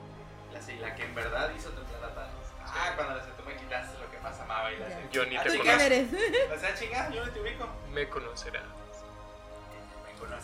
[0.52, 2.44] la la que en verdad hizo temblar a Thanos.
[2.66, 4.88] Ah, cuando le hace, tú me quitaste lo que más amaba y la.
[5.10, 5.62] Yo ni "Ah, te chinga".
[5.62, 5.94] ¿Quién conozco.
[5.94, 6.08] eres?
[6.56, 7.68] O sea, chinga, yo no te ubico.
[7.92, 8.62] Me conocerá.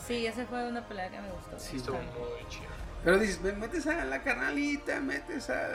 [0.07, 1.59] Sí, esa fue una pelea que me gustó.
[1.59, 2.19] Sí, Estuvo bastante.
[2.21, 2.67] muy chido.
[3.05, 5.69] Pero dices, me- metes a la carnalita, metes a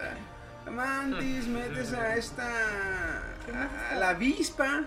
[0.65, 2.47] la Mantis, metes a esta.
[3.91, 4.83] a, la avispa.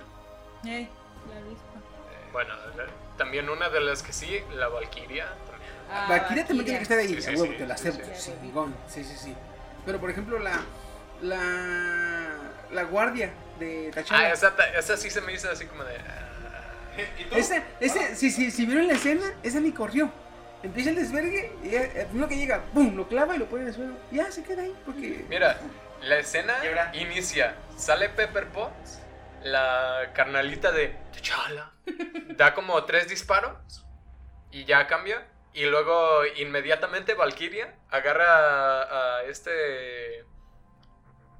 [0.66, 0.88] Eh,
[1.28, 2.32] la avispa.
[2.32, 2.86] Bueno, la-
[3.16, 5.26] también una de las que sí, la Valkyria.
[5.50, 5.72] también.
[5.90, 8.32] Ah, Valkyria también tiene que estar ahí, Sí, a huevo, sí, te la acepto, sí.
[8.88, 9.34] Sí, sí, sí.
[9.86, 10.60] Pero por ejemplo, la.
[11.22, 12.34] La.
[12.70, 14.28] La guardia de T'Challa.
[14.28, 15.96] Ah, esa, esa sí se me hizo así como de.
[17.02, 17.36] Ah.
[17.36, 20.10] Ese, ese, si, si, si vieron la escena, esa ni corrió.
[20.62, 22.96] Empieza el desvergue y el primero que llega, ¡pum!
[22.96, 23.94] Lo clava y lo pone en el suelo.
[24.10, 25.24] Ya se queda ahí porque.
[25.28, 25.58] Mira,
[26.02, 26.54] la escena
[26.94, 27.56] inicia.
[27.76, 29.00] Sale Pepper Potts,
[29.42, 31.72] la carnalita de T'Challa.
[32.36, 33.86] Da como tres disparos
[34.50, 35.28] y ya cambia.
[35.54, 40.24] Y luego inmediatamente Valkyria agarra a, a este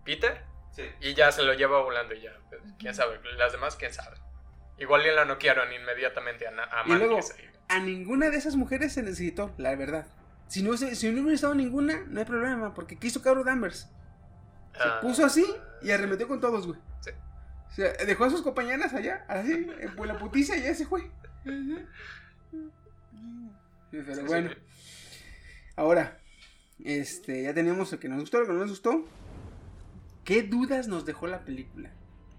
[0.05, 0.49] Peter
[0.79, 0.89] Sí.
[1.01, 2.33] Y ya se lo lleva volando y ya.
[2.49, 3.19] pues, quién sabe.
[3.37, 4.17] Las demás, quién sabe.
[4.79, 7.21] Igual ya la noquearon inmediatamente a, a Y luego,
[7.69, 10.07] a ninguna de esas mujeres se necesitó, la verdad.
[10.47, 13.91] Si no, si no hubiera estado ninguna, no hay problema, porque ¿qué hizo Carol Danvers?
[14.73, 15.45] Se Ah, puso así
[15.83, 16.79] y arremetió con todos, güey.
[17.01, 17.11] Sí.
[17.69, 20.87] O sea, dejó a sus compañeras allá, así, en pues, la putiza y ya se
[20.87, 21.11] fue.
[23.91, 24.51] Pero bueno,
[25.77, 26.19] ahora,
[26.85, 29.05] este, ya teníamos lo que nos gustó, lo que no nos gustó.
[30.25, 31.91] ¿Qué dudas nos dejó la película?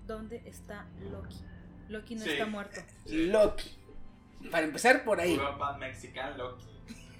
[0.06, 1.44] ¿Dónde está Loki?
[1.90, 2.30] Loki no Sí.
[2.32, 2.82] está muerto.
[3.08, 3.76] Loki.
[4.52, 5.34] Para empezar por ahí.
[5.34, 6.66] Europa Mexican Loki.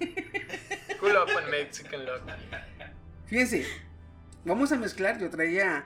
[0.00, 2.22] And Mexican look.
[3.26, 3.66] Fíjense,
[4.44, 5.84] vamos a mezclar, yo traía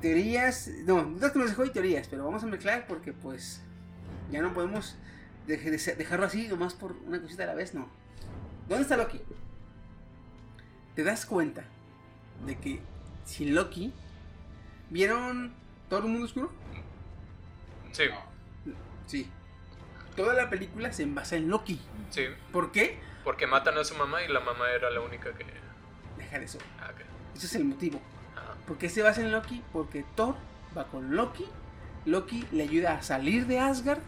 [0.00, 3.62] teorías, no, dudas que nos dejó y teorías, pero vamos a mezclar porque pues
[4.30, 4.96] ya no podemos
[5.46, 7.88] deje- de- dejarlo así nomás por una cosita a la vez, no.
[8.68, 9.20] ¿Dónde está Loki?
[10.96, 11.64] ¿Te das cuenta
[12.46, 12.80] de que
[13.24, 13.92] sin Loki
[14.90, 15.52] vieron
[15.88, 16.50] todo el mundo oscuro?
[17.92, 18.04] Sí,
[19.06, 19.30] Sí.
[20.16, 21.80] Toda la película se basa en Loki.
[22.10, 22.24] sí.
[22.52, 22.98] ¿Por qué?
[23.24, 25.46] Porque matan a su mamá y la mamá era la única que.
[26.18, 26.58] Deja de eso.
[26.80, 27.00] Ah, ok.
[27.36, 28.00] Ese es el motivo.
[28.36, 28.54] Ajá.
[28.66, 29.62] ¿Por qué se basa en Loki?
[29.72, 30.34] Porque Thor
[30.76, 31.46] va con Loki.
[32.04, 34.00] Loki le ayuda a salir de Asgard.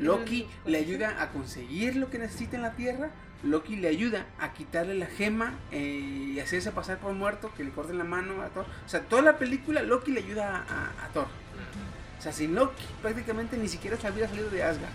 [0.00, 3.10] Loki le ayuda a conseguir lo que necesita en la Tierra.
[3.44, 7.70] Loki le ayuda a quitarle la gema eh, y hacerse pasar por muerto, que le
[7.70, 8.66] corten la mano a Thor.
[8.84, 11.28] O sea, toda la película Loki le ayuda a, a- a Thor.
[12.18, 14.92] O sea, sin Loki prácticamente ni siquiera se hubiera salido de Asgard.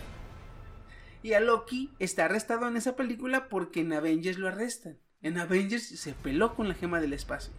[1.21, 4.97] Y a Loki está arrestado en esa película porque en Avengers lo arrestan.
[5.21, 7.53] En Avengers se peló con la gema del espacio.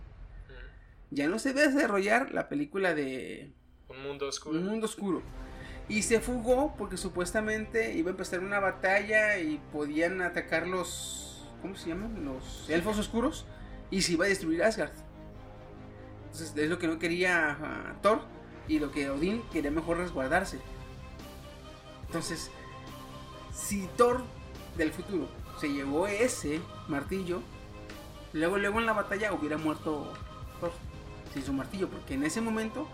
[1.11, 3.55] Ya no se debe desarrollar la película de
[3.89, 4.59] Un mundo oscuro.
[4.59, 5.23] Un mundo oscuro.
[5.89, 11.49] Y se fugó porque supuestamente iba a empezar una batalla y podían atacar los.
[11.63, 12.25] ¿Cómo se llaman?
[12.25, 13.47] Los elfos oscuros.
[13.91, 14.93] Y se iba a destruir Asgard.
[16.25, 18.34] Entonces es lo que no quería ah, Thor.
[18.69, 20.59] Y lo que Odín quería mejor resguardarse.
[22.07, 22.51] Entonces,
[23.53, 24.23] si Thor
[24.77, 25.29] del futuro
[25.61, 27.43] se llevó ese martillo,
[28.33, 30.13] luego, luego en la batalla hubiera muerto
[30.61, 30.73] Thor
[31.33, 31.89] sin su martillo.
[31.89, 32.89] Porque en ese momento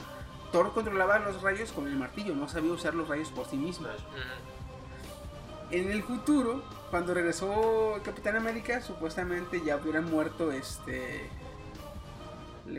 [0.53, 3.87] Thor controlaba los rayos con el martillo, no sabía usar los rayos por sí mismo.
[5.71, 11.31] En el futuro, cuando regresó Capitán América, supuestamente ya hubiera muerto este.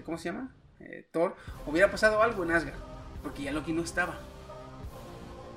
[0.05, 0.51] ¿Cómo se llama?
[0.83, 1.35] Eh, Thor.
[1.65, 2.79] Hubiera pasado algo en Asgard,
[3.23, 4.17] porque ya Loki no estaba.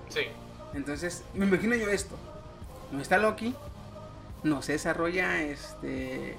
[0.09, 0.27] Sí.
[0.75, 2.17] Entonces, me imagino yo esto.
[2.93, 3.55] No está Loki,
[4.43, 6.37] no se desarrolla este.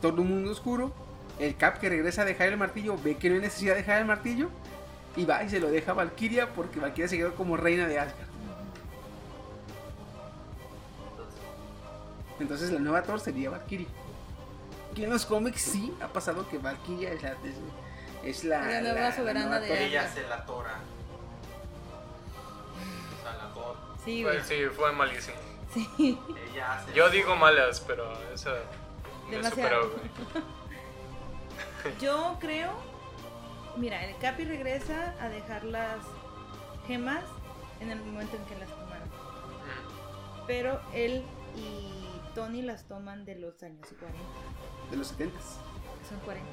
[0.00, 0.92] todo un mundo oscuro.
[1.38, 3.98] El Cap que regresa a dejar el martillo ve que no hay necesidad de dejar
[4.00, 4.50] el martillo.
[5.16, 7.98] Y va y se lo deja a Valkyria porque Valkyria se quedó como reina de
[8.00, 8.28] Asgard.
[12.40, 13.86] Entonces la nueva Thor sería Valkyria.
[14.94, 17.36] Que en los cómics sí ha pasado que Valkyria es la,
[18.24, 19.86] es, es la, La nueva soberana nueva de.
[19.86, 20.78] Ella se la tora.
[23.18, 23.78] O sea, la tora.
[24.04, 24.36] Sí, güey.
[24.36, 25.36] Pues sí, fue malísimo.
[25.72, 26.18] Sí.
[26.52, 26.92] Ella hace.
[26.92, 28.54] Yo digo malas, pero esa
[29.28, 29.82] me Demasiado.
[29.82, 30.00] superó,
[30.32, 31.94] güey.
[32.00, 32.72] Yo creo.
[33.76, 35.98] Mira, el Capi regresa a dejar las
[36.86, 37.24] gemas
[37.80, 39.08] en el momento en que las tomaron.
[39.08, 40.46] Mm.
[40.46, 41.24] Pero él
[41.56, 44.20] y Tony las toman de los años 40.
[44.90, 45.40] de los 70
[46.08, 46.46] Son 40.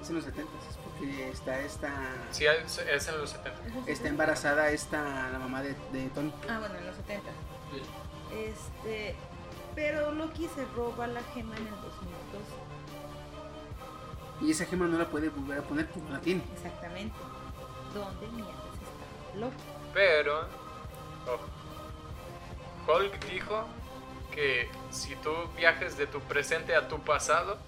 [0.00, 1.90] Es en los 70 es porque está esta.
[2.30, 3.90] Sí, es, es en los 70.
[3.90, 6.32] Está embarazada esta, la mamá de, de Tony.
[6.48, 7.30] Ah, bueno, en los 70.
[8.32, 9.14] Este.
[9.74, 12.68] Pero Loki se roba la gema en el 2012.
[14.40, 16.42] Y esa gema no la puede volver a poner porque no la tiene.
[16.54, 17.16] Exactamente.
[17.92, 19.56] ¿Dónde mierdas está Loki?
[19.94, 20.40] Pero,
[21.26, 21.48] ojo,
[22.92, 23.66] Hulk dijo
[24.32, 27.58] que si tú viajes de tu presente a tu pasado,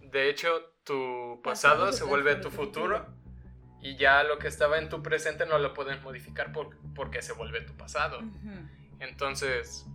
[0.00, 3.06] de hecho tu pasado se vuelve tu futuro
[3.80, 7.32] y ya lo que estaba en tu presente no lo puedes modificar por- porque se
[7.32, 8.20] vuelve tu pasado.
[9.00, 9.86] Entonces,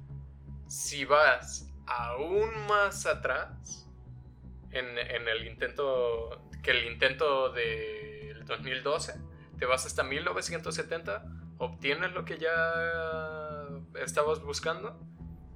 [0.67, 3.87] si vas aún más atrás,
[4.71, 9.13] en, en el intento, que el intento del 2012,
[9.57, 11.23] te vas hasta 1970,
[11.57, 13.65] obtienes lo que ya
[14.03, 14.99] estabas buscando,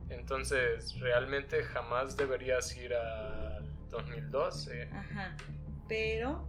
[0.10, 3.43] entonces realmente jamás deberías ir al
[3.94, 4.90] 2012.
[4.91, 5.36] Ajá.
[5.88, 6.48] Pero,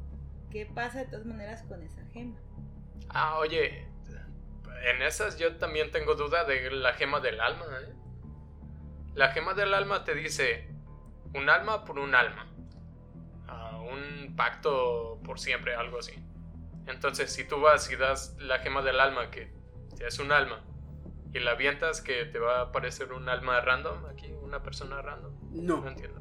[0.51, 2.37] ¿qué pasa de todas maneras con esa gema?
[3.11, 3.87] Ah, oye,
[4.87, 7.65] en esas yo también tengo duda de la gema del alma.
[7.83, 7.93] ¿eh?
[9.15, 10.69] La gema del alma te dice
[11.35, 12.51] un alma por un alma.
[13.47, 16.15] Ah, un pacto por siempre, algo así.
[16.87, 19.53] Entonces, si tú vas y das la gema del alma, que
[20.01, 20.65] es un alma,
[21.33, 25.33] y la avientas, que te va a aparecer un alma random aquí, una persona random.
[25.53, 25.89] No No.
[25.89, 26.21] entiendo.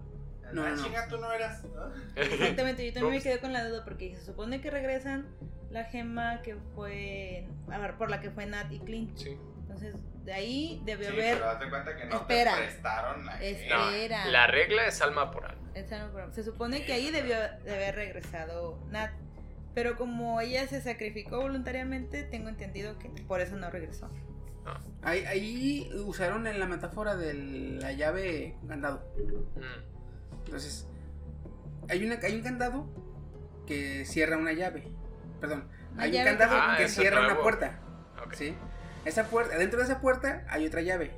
[0.54, 0.84] No, Ah, no, no.
[0.84, 1.64] chinga, tú no eras.
[1.64, 1.92] ¿no?
[2.16, 5.28] Exactamente, yo también me quedé con la duda porque se supone que regresan
[5.70, 9.18] la gema que fue, a ver, por la que fue Nat y Clint.
[9.18, 9.38] Sí.
[9.62, 11.34] Entonces, de ahí debió Sí, haber...
[11.36, 12.56] pero date cuenta que no Espera.
[12.56, 13.78] te prestaron la Espera.
[13.78, 14.26] No, Era.
[14.28, 15.68] la regla es alma por alma.
[15.74, 19.12] Esa no, pero Se supone que ahí debió de haber regresado Nat.
[19.74, 24.12] Pero como ella se sacrificó voluntariamente, tengo entendido que por eso no regresó.
[25.02, 29.04] Ahí, ahí usaron en la metáfora de la llave candado.
[29.56, 29.93] Mm.
[30.46, 30.88] Entonces,
[31.90, 32.88] hay, una, hay un candado
[33.66, 34.92] que cierra una llave.
[35.40, 35.68] Perdón,
[35.98, 37.80] hay un llave que candado que Ah, es cierra una puerta.
[38.26, 38.34] Ok.
[38.34, 38.56] ¿sí?
[39.06, 41.12] Esa puerta, dentro de esa puerta hay otra llave.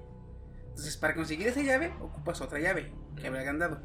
[0.69, 3.81] Entonces, para conseguir esa llave, ocupas otra llave que abre el candado.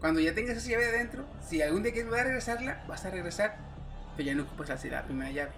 [0.00, 3.10] Cuando ya tengas esa llave adentro, si algún día quieres volver a regresarla, vas a
[3.10, 3.58] regresar,
[4.16, 5.52] pero ya no ocupas la, la primera llave.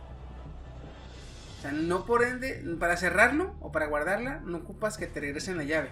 [1.58, 5.56] O sea, no por ende, para cerrarlo o para guardarla, no ocupas que te regresen
[5.56, 5.90] la llave.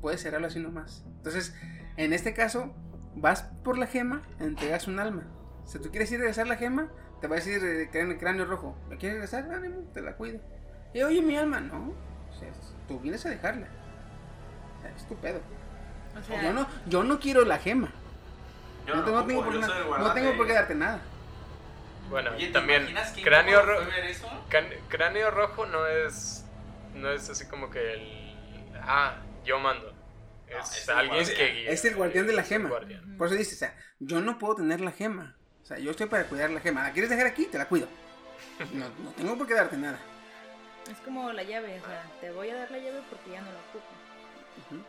[0.00, 1.04] Puedes cerrarlo así nomás.
[1.16, 1.54] Entonces,
[2.04, 2.72] en este caso,
[3.14, 5.24] vas por la gema, entregas un alma.
[5.64, 6.88] Si tú quieres ir a regresar la gema,
[7.20, 8.76] te va a decir eh, cráneo, cráneo rojo.
[8.88, 9.50] ¿La quieres regresar?
[9.52, 10.40] Ánimo, te la cuido.
[10.94, 11.92] Y oye, mi alma, no.
[12.30, 12.48] O sea,
[12.88, 13.66] tú vienes a dejarla.
[14.78, 15.40] O sea, es tu pedo.
[16.18, 17.90] O sea, Yo no, yo no quiero la gema.
[18.86, 21.00] Yo no, no, tengo, no ocupo, tengo por, yo no tengo qué darte nada.
[22.08, 22.88] Bueno, ¿te también
[23.22, 24.26] cráneo, ro- eso?
[24.88, 26.44] cráneo rojo no es
[26.94, 28.34] no es así como que el
[28.82, 29.14] ah
[29.44, 29.89] yo mando
[30.58, 31.36] es, es el alguien guardián.
[31.36, 32.68] que guía Es el guardián de la gema.
[32.68, 33.16] guardián.
[33.16, 35.36] Por eso dice, o sea, yo no puedo tener la gema.
[35.62, 36.82] O sea, yo estoy para cuidar la gema.
[36.82, 37.46] ¿La quieres dejar aquí?
[37.46, 37.88] Te la cuido.
[38.74, 39.98] No, no tengo por qué darte nada.
[40.90, 43.50] es como la llave, o sea, te voy a dar la llave porque ya no
[43.52, 44.84] la ocupo.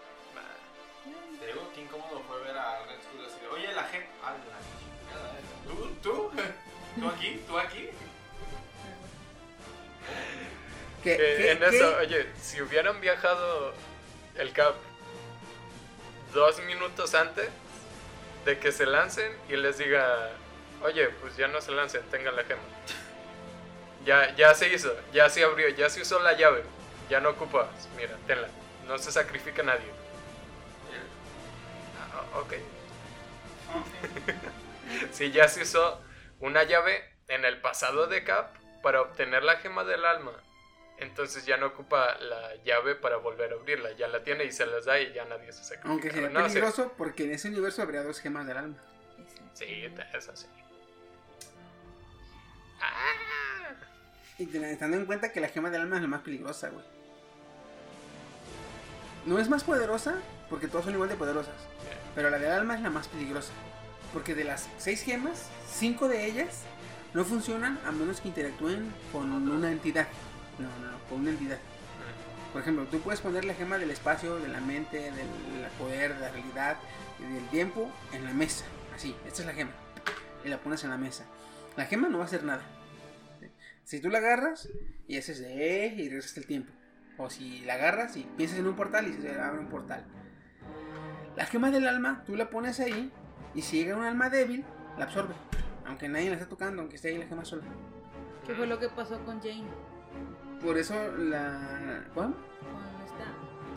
[1.40, 4.08] Te digo qué incómodo fue ver a Red Skull así de, oye, la gente.
[4.24, 5.72] Ah, la.
[5.74, 5.90] ¿Tú?
[6.02, 6.32] ¿Tú?
[7.02, 7.42] ¿Tú aquí?
[7.48, 7.90] ¿Tú aquí?
[11.04, 11.66] ¿Qué, Que qué- en qué?
[11.78, 13.74] eso oye si hubieran viajado
[14.36, 14.76] el cap
[16.34, 17.50] dos minutos antes
[18.46, 20.32] de que se lancen y les diga
[20.84, 22.62] oye pues ya no se lancen tengan la gema
[24.06, 26.64] ya ya se hizo ya se abrió ya se usó la llave.
[27.10, 27.68] Ya no ocupas
[27.98, 28.48] mira tenla.
[28.88, 29.86] No se sacrifica nadie.
[32.14, 32.54] Ah, ok.
[35.14, 36.02] Si ya se usó
[36.42, 38.54] una llave en el pasado de Cap
[38.84, 40.34] para obtener la gema del alma,
[41.02, 44.66] entonces ya no ocupa la llave para volver a abrirla, ya la tiene y se
[44.66, 45.90] las da y ya nadie se sacrifica.
[45.90, 46.56] Aunque sería No, sí.
[46.56, 48.78] peligroso porque en ese universo habría dos gemas del alma.
[49.54, 49.66] Sí,
[50.14, 50.46] es así.
[52.82, 53.74] Ah,
[54.38, 56.86] Y ten- estando en cuenta que la gema del alma es la más peligrosa, güey.
[59.26, 60.16] No es más poderosa
[60.50, 61.54] porque todas son igual de poderosas.
[62.16, 63.52] Pero la del alma es la más peligrosa.
[64.14, 66.64] Porque de las seis gemas, cinco de ellas
[67.14, 70.08] no funcionan a menos que interactúen con una entidad.
[70.62, 71.58] No, no, no, con una entidad.
[72.52, 75.28] Por ejemplo, tú puedes poner la gema del espacio, de la mente, del
[75.80, 76.78] poder, de la realidad
[77.20, 78.66] y del tiempo en la mesa.
[78.94, 79.72] Así, esta es la gema.
[80.44, 81.26] Y la pones en la mesa.
[81.78, 82.64] La gema no va a hacer nada.
[83.86, 84.70] Si tú la agarras
[85.08, 86.74] y haces de y regresas el tiempo.
[87.18, 90.06] O si la agarras y piensas en un portal y se abre un portal.
[91.38, 93.12] La gema del alma, tú la pones ahí
[93.54, 94.66] y si llega un alma débil,
[94.98, 95.34] la absorbe.
[95.86, 97.64] Aunque nadie la esté tocando, aunque esté ahí la gema sola.
[98.46, 99.68] ¿Qué fue lo que pasó con Jane?
[100.64, 102.04] Por eso la...
[102.08, 102.26] Esta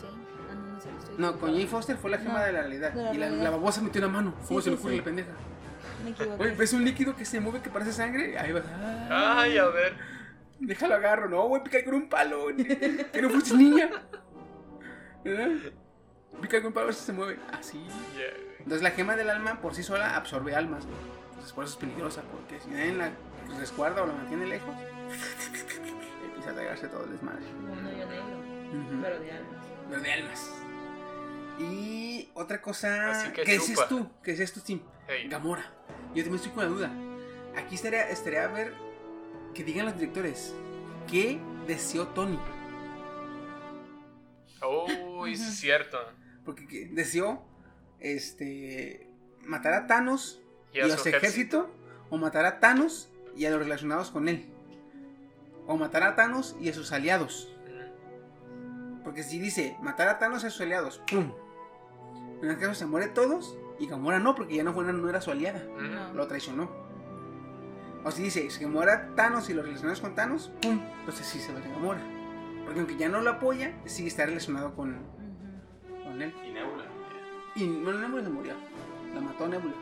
[0.00, 0.24] Jane.
[0.50, 1.66] Ah, no, no sé, estoy No, con Jane.
[1.66, 2.92] Foster fue la gema No, de la realidad.
[2.92, 3.44] de la y la, realidad.
[3.44, 4.34] la babosa metió la mano.
[4.46, 4.98] ¿Cómo Sí, se le sí, ocurre sí.
[4.98, 5.30] la pendeja?
[6.04, 6.42] Me equivoqué.
[6.42, 8.38] Oye, ves un líquido que se mueve que parece sangre.
[8.38, 8.60] Ahí va.
[9.10, 9.94] Ah, Ay, a ver.
[10.60, 11.28] Déjalo agarro.
[11.28, 12.46] No, voy a picar con un palo.
[12.56, 13.88] Que no fuiste niña.
[15.24, 15.72] ¿Eh?
[16.42, 17.38] Pica con un palo a ver si se mueve.
[17.52, 17.82] Así.
[18.16, 18.24] Ya,
[18.58, 20.84] Entonces la gema del alma por sí sola absorbe almas.
[21.30, 22.22] Entonces por eso es peligrosa.
[22.30, 23.10] Porque si nadie la
[23.58, 24.74] resguarda o la mantiene lejos,
[26.52, 27.44] tragarse todo el desmadre.
[27.82, 28.08] Negro,
[29.02, 29.66] pero de almas.
[29.88, 30.50] Pero de almas.
[31.58, 33.10] Y otra cosa.
[33.10, 34.10] Así que ¿Qué dices tú?
[34.22, 34.80] ¿Qué dices tú, Tim?
[35.06, 35.28] Hey.
[35.28, 35.64] Gamora.
[36.14, 36.92] Yo también estoy con la duda.
[37.56, 38.72] Aquí estaría, estaría a ver
[39.54, 40.52] que digan los directores.
[41.10, 42.38] ¿Qué deseó Tony?
[45.18, 45.98] Uy, es cierto.
[46.44, 47.42] Porque que- deseó
[48.00, 49.08] este
[49.42, 50.40] matar a Thanos
[50.72, 51.70] Y y a su ejército,
[52.10, 54.46] o matar a Thanos y a los relacionados con él.
[55.66, 57.50] O matar a Thanos y a sus aliados.
[59.02, 61.32] Porque si dice matar a Thanos y a sus aliados, ¡pum!
[62.42, 65.20] En este caso se muere todos y Gamora no, porque ya no, fue, no era
[65.20, 65.60] su aliada.
[65.78, 66.16] Mm.
[66.16, 66.70] Lo traicionó.
[68.04, 70.80] O si dice que muera Thanos y los relacionados con Thanos, ¡pum!
[71.00, 72.00] Entonces sí se va a Gamora.
[72.64, 74.98] Porque aunque ya no lo apoya, sí está relacionado con,
[76.02, 76.34] con él.
[76.46, 76.84] Y Nebula.
[77.54, 78.54] Y bueno, Nebula se murió.
[79.14, 79.74] La mató Nebula.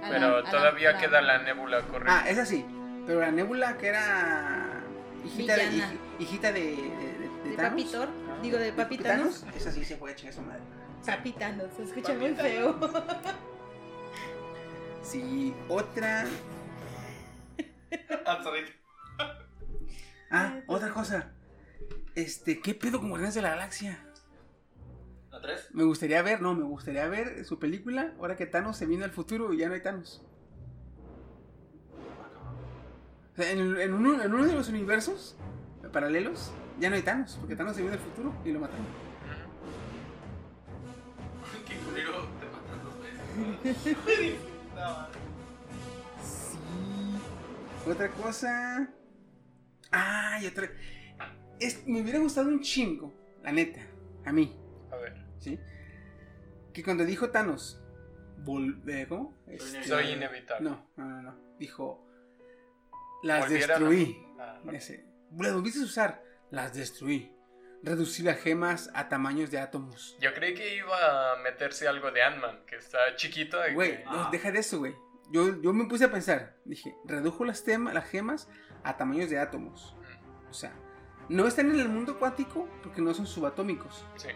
[0.00, 2.22] La- Pero la- todavía la- queda la nébula correcta.
[2.24, 2.64] Ah, esa sí.
[3.06, 4.71] Pero la Nebula que era
[5.24, 5.94] hijita de, Villana.
[6.18, 7.70] hijita de, de, de- de De Thanos.
[7.70, 8.08] Papi Thor,
[8.42, 9.56] digo, de Papi Thanos, Thanos.
[9.56, 10.60] Esa sí se puede chingar su madre.
[11.04, 12.78] Capitano, se escucha muy feo.
[15.02, 16.24] Sí, otra.
[18.24, 18.64] Ah, sorry.
[20.30, 21.32] Ah, otra cosa.
[22.14, 23.98] Este, ¿qué pedo con Guardianes de la Galaxia?
[25.30, 25.68] ¿La tres?
[25.72, 29.10] Me gustaría ver, no, me gustaría ver su película ahora que Thanos se vino al
[29.10, 30.22] futuro y ya no hay Thanos.
[33.36, 35.36] En, en uno, en uno de los universos
[35.92, 38.84] paralelos ya no hay Thanos, porque Thanos se vino al futuro y lo mataron.
[41.66, 42.94] Qué culero te matan dos
[43.62, 43.96] veces.
[46.22, 46.58] Sí.
[47.90, 48.88] Otra cosa.
[49.90, 50.68] Ah, y otra.
[51.60, 53.80] Es, me hubiera gustado un chingo, la neta,
[54.24, 54.56] a mí,
[54.90, 55.14] A ver.
[55.38, 55.58] ¿sí?
[56.72, 57.80] Que cuando dijo Thanos,
[58.44, 59.34] vol- eh, ¿cómo?
[59.46, 60.68] Este, Soy inevitable.
[60.70, 61.36] No, no, no, no.
[61.58, 62.04] Dijo,
[63.22, 64.26] las a- destruí.
[64.38, 64.60] Ah.
[64.72, 65.06] Ese,
[65.38, 67.34] las volviste a usar, las destruí.
[67.84, 70.16] Reducí las gemas a tamaños de átomos.
[70.20, 73.58] Yo creí que iba a meterse algo de Ant-Man, que está chiquito.
[73.74, 74.94] Güey, que- no, deja de eso, güey.
[75.32, 78.48] Yo, yo me puse a pensar, dije, redujo las, tema- las gemas
[78.84, 79.96] a tamaños de átomos.
[80.48, 80.72] O sea,
[81.28, 84.06] no están en el mundo cuántico porque no son subatómicos.
[84.16, 84.28] Sí.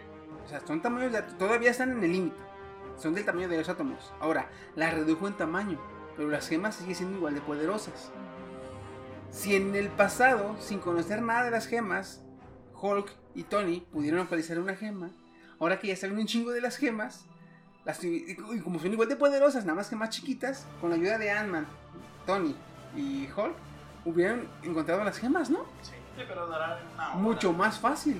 [0.43, 2.37] O sea, son tamaños de todavía están en el límite.
[2.97, 4.11] Son del tamaño de los átomos.
[4.19, 5.79] Ahora, las redujo en tamaño,
[6.15, 8.11] pero las gemas siguen siendo igual de poderosas.
[9.31, 12.21] Si en el pasado, sin conocer nada de las gemas,
[12.81, 15.09] Hulk y Tony pudieron localizar una gema,
[15.59, 17.25] ahora que ya saben un chingo de las gemas,
[17.85, 21.17] las, y como son igual de poderosas, nada más que más chiquitas, con la ayuda
[21.17, 21.67] de Ant-Man,
[22.25, 22.55] Tony
[22.95, 23.53] y Hulk,
[24.05, 25.65] hubieran encontrado las gemas, ¿no?
[25.81, 25.91] sí.
[26.17, 27.15] Sí, pero dará una hora.
[27.19, 28.19] Mucho más fácil.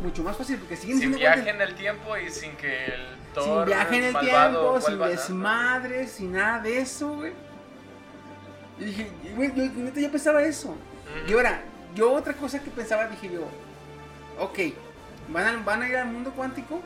[0.00, 2.84] Mucho más fácil, porque siguen Sin siendo de- viaje en el tiempo y sin que
[2.84, 3.00] el
[3.34, 7.16] sin Thor viaje en el malvado tiempo, sin vuelva a- desmadre, sin nada de eso,
[7.16, 7.32] güey.
[8.78, 9.64] Y dije, güey, yo,
[10.00, 10.74] yo pensaba eso.
[11.28, 11.62] Y ahora,
[11.94, 13.42] yo otra cosa que pensaba, dije yo,
[14.38, 14.58] ok,
[15.28, 16.80] van a, van a ir al mundo cuántico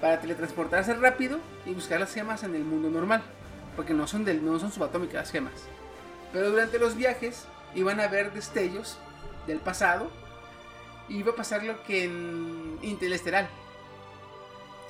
[0.00, 3.22] para teletransportarse rápido y buscar las gemas en el mundo normal.
[3.76, 5.52] Porque no son, del, no son subatómicas las gemas.
[6.32, 8.98] Pero durante los viajes iban a ver destellos
[9.46, 10.10] del pasado.
[11.08, 13.48] Y iba a pasar lo que en Interestelar.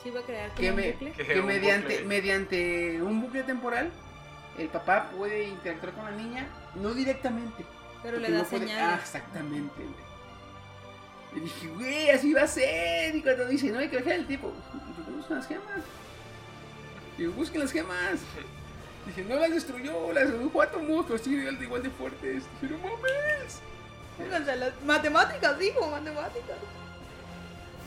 [0.02, 1.12] Sí, va a crear Que, un me- bucle.
[1.12, 2.04] Que que un mediante, bucle.
[2.06, 3.90] mediante un bucle temporal,
[4.58, 7.64] el papá puede interactuar con la niña, no directamente.
[8.02, 8.84] Pero le da no puede- señales.
[8.88, 10.12] Ah, exactamente, güey.
[11.34, 13.14] Y dije, güey, así va a ser.
[13.16, 15.64] Y cuando dice, no hay que dejar el tipo, pues, buscan las gemas.
[17.16, 18.20] Digo, busquen las gemas.
[19.06, 22.44] Dije, no las destruyó, las redujo a átomos, pero siguen igual de, igual de fuertes.
[22.60, 23.60] Dije, no mames.
[24.18, 26.56] Pónganse las matemáticas, dijo, matemáticas.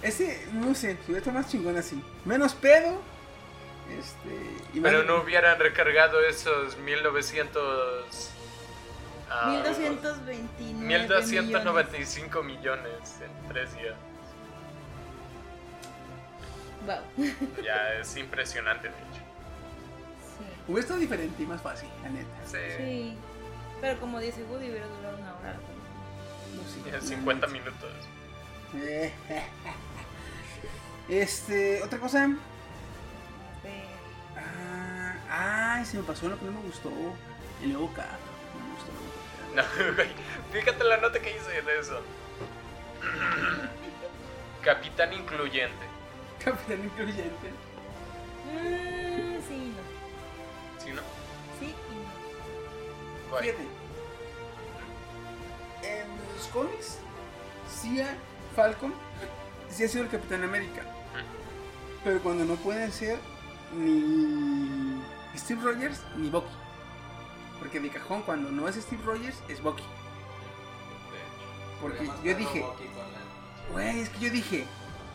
[0.02, 2.02] Ese, no sé, si hubiera más chingón así.
[2.26, 3.00] Menos pedo.
[3.90, 4.80] Este.
[4.82, 8.30] Pero no hubieran recargado esos 1900.
[9.30, 13.96] ah, 1229 1295 millones en tres días.
[16.86, 17.02] Wow.
[17.64, 19.22] Ya es impresionante, de hecho.
[20.38, 20.46] Sí.
[20.68, 22.28] Hubiera estado diferente y más fácil, la neta.
[22.46, 23.18] Sí, Sí.
[23.82, 25.54] Pero como dice Woody, hubiera durado una hora.
[25.54, 27.60] No, sí, ya la 50 neta.
[27.60, 27.92] minutos.
[31.08, 32.30] Este, otra cosa.
[35.76, 36.90] Ay, se me pasó lo que no me gustó.
[36.90, 38.02] No me gustó.
[39.56, 39.64] No,
[39.96, 40.10] güey.
[40.52, 42.02] Fíjate la nota que hice de eso.
[44.62, 45.86] Capitán incluyente.
[46.44, 47.50] Capitán incluyente.
[48.46, 50.84] Mm, sí, no.
[50.84, 51.02] ¿Sí, no?
[51.60, 53.38] Sí y no.
[53.38, 53.68] Fíjate.
[55.84, 57.00] En los cómics,
[57.70, 58.18] Cia,
[58.56, 58.94] Falcon,
[59.70, 60.82] sí ha sido el Capitán América.
[62.04, 63.20] Pero cuando no pueden ser
[63.74, 65.02] ni
[65.38, 66.54] Steve Rogers ni Bucky.
[67.60, 69.84] Porque de cajón, cuando no es Steve Rogers, es Bucky.
[71.82, 72.66] Porque yo dije,
[73.72, 74.66] güey, es que yo dije,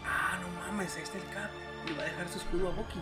[0.05, 1.51] ah, no mames, ahí está el Cap.
[1.87, 3.01] Le va a dejar su escudo a Bucky.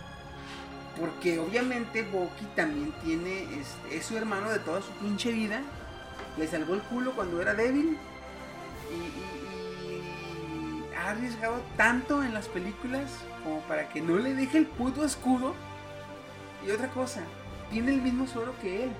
[0.99, 5.61] Porque obviamente Bucky también tiene, este, es su hermano de toda su pinche vida.
[6.37, 7.99] Le salvó el culo cuando era débil.
[8.91, 13.11] Y, y- y ha arriesgado tanto en las películas
[13.45, 15.55] como para que no le deje el puto escudo.
[16.67, 17.23] Y otra cosa,
[17.71, 18.91] tiene el mismo suero que él.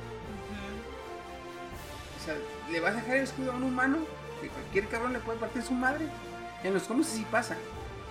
[2.21, 2.35] O sea,
[2.71, 3.99] ¿le vas a dejar el escudo a un humano?
[4.41, 6.07] Que cualquier cabrón le puede partir su madre.
[6.63, 7.57] En los cómics sí pasa.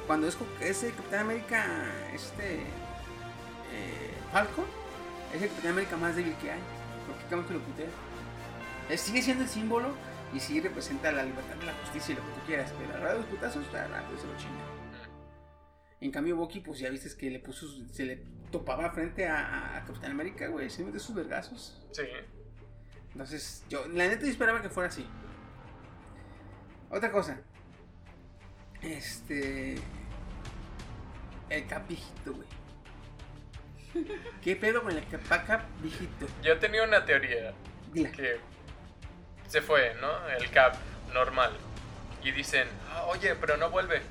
[0.06, 1.65] Cuando es ese Capitán América,
[2.14, 2.61] este.
[3.74, 4.65] eh, Falcon,
[5.34, 6.60] es el Capitán América más débil que hay.
[7.07, 7.88] Porque cabrón que lo putea.
[8.90, 9.94] Él sigue siendo el símbolo
[10.34, 12.74] y sí representa la libertad de la justicia y lo que tú quieras.
[12.78, 14.64] Pero a la hora de los putazos, está rápido se lo chinga.
[15.99, 20.11] En cambio, Bucky, pues ya viste que le puso, se le topaba frente a, Capitán
[20.11, 20.69] América, güey.
[20.69, 21.82] Se mete sus vergazos.
[21.91, 22.03] Sí.
[23.11, 25.07] Entonces, yo, la neta, yo esperaba que fuera así.
[26.90, 27.40] Otra cosa.
[28.82, 29.76] Este.
[31.49, 32.48] el Cap viejito, güey.
[34.41, 36.28] ¿Qué pedo con el Cap, Cap viejito?
[36.44, 37.53] Yo tenía una teoría
[37.91, 38.11] Dila.
[38.11, 38.38] que
[39.48, 40.28] se fue, ¿no?
[40.30, 40.76] El Cap
[41.14, 41.52] normal.
[42.24, 44.02] Y dicen, "Ah, oye, pero no vuelve.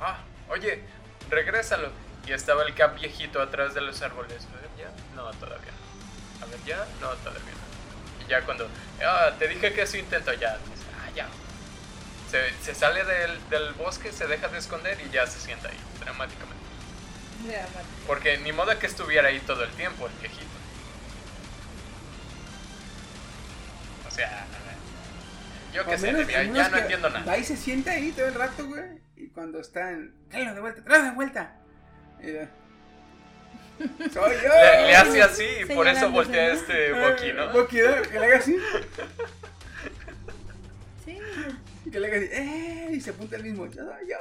[0.00, 0.82] Ah, oye,
[1.28, 1.90] regrésalo.
[2.26, 4.46] Y estaba el Cap viejito atrás de los árboles.
[4.46, 4.90] A ver, ya.
[5.14, 6.46] No, todavía no.
[6.46, 6.86] A ver, ya.
[7.00, 8.24] No, todavía no.
[8.24, 8.68] Y ya cuando,
[9.04, 10.58] ah, te dije que eso intento, ya.
[10.58, 11.28] dice, ah, ya.
[12.30, 15.78] Se, se sale del, del bosque, se deja de esconder y ya se sienta ahí,
[15.98, 16.60] dramáticamente.
[17.44, 18.06] Dramático.
[18.06, 20.46] Porque ni modo que estuviera ahí todo el tiempo el viejito.
[24.06, 24.46] O sea,
[25.72, 27.24] yo qué sé, menos ya, no que entiendo nada.
[27.24, 29.00] Va y se sienta ahí todo el rato, güey.
[29.16, 30.14] Y cuando están.
[30.28, 31.59] Tráelo de vuelta, tráelo de vuelta.
[32.22, 32.50] Ya,
[34.12, 34.48] Soy yo.
[34.48, 37.52] Le, le hace así y por eso voltea este Boqui, ¿no?
[37.52, 38.02] Boqui, ¿no?
[38.02, 38.56] Que le haga así.
[41.04, 41.18] Sí.
[41.86, 42.28] Y que le haga así.
[42.30, 42.88] ¡Eh!
[42.92, 43.66] Y se apunta el mismo.
[43.66, 44.16] Yo soy yo.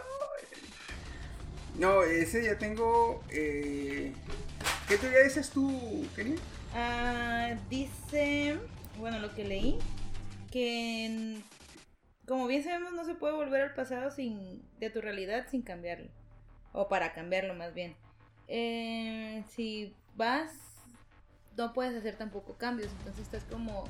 [1.78, 3.24] No, ese ya tengo.
[3.32, 4.14] Eh...
[4.88, 6.36] ¿Qué teoría dices tú, Kenny?
[6.74, 8.58] Ah, dice,
[8.98, 9.78] bueno, lo que leí,
[10.52, 11.44] que en-
[12.28, 16.10] como bien sabemos no se puede volver al pasado sin de tu realidad sin cambiarlo,
[16.80, 17.93] o para cambiarlo más bien.
[18.47, 20.53] Eh, si vas,
[21.57, 23.84] no puedes hacer tampoco cambios, entonces estás como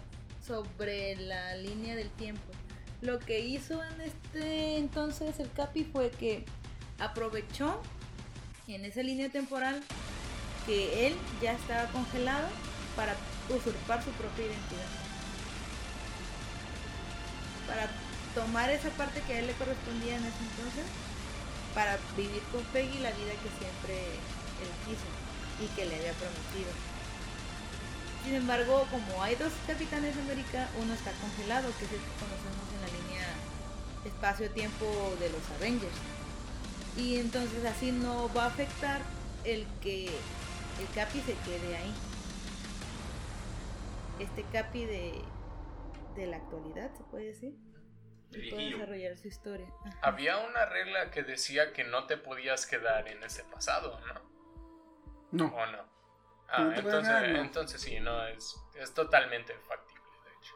[0.45, 2.51] sobre la línea del tiempo.
[3.01, 6.45] Lo que hizo en este entonces el Capi fue que
[6.97, 7.79] aprovechó
[8.67, 9.81] en esa línea temporal
[10.65, 12.47] que él ya estaba congelado
[12.95, 13.15] para
[13.55, 14.89] usurpar su propia identidad.
[17.67, 17.87] Para
[18.33, 20.85] tomar esa parte que a él le correspondía en ese entonces,
[21.73, 25.07] para vivir con Peggy la vida que siempre él quiso
[25.63, 26.71] y que le había prometido.
[28.23, 32.65] Sin embargo, como hay dos Capitanes América, uno está congelado, que es el que conocemos
[32.75, 33.27] en la línea
[34.05, 34.85] espacio-tiempo
[35.19, 35.95] de los Avengers.
[36.97, 39.01] Y entonces así no va a afectar
[39.45, 41.93] el que el Capi se quede ahí.
[44.19, 45.21] Este Capi de,
[46.15, 47.68] de la actualidad, se puede decir.
[48.29, 48.77] Y puede viejillo.
[48.77, 49.67] desarrollar su historia.
[49.85, 49.99] Ajá.
[50.03, 54.21] Había una regla que decía que no te podías quedar en ese pasado, ¿no?
[55.31, 55.45] No.
[55.55, 55.85] ¿O no?
[56.49, 57.41] Ah, No entonces, no.
[57.41, 60.55] entonces sí, no, es, es totalmente factible, de hecho.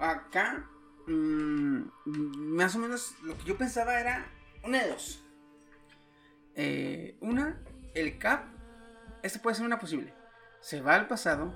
[0.00, 0.68] Acá,
[1.06, 1.82] mm,
[2.56, 4.26] más o menos lo que yo pensaba era
[4.64, 5.22] una de dos.
[6.56, 7.60] Eh, una,
[7.94, 8.44] el Cap,
[9.22, 10.12] esta puede ser una posible.
[10.60, 11.54] Se va al pasado,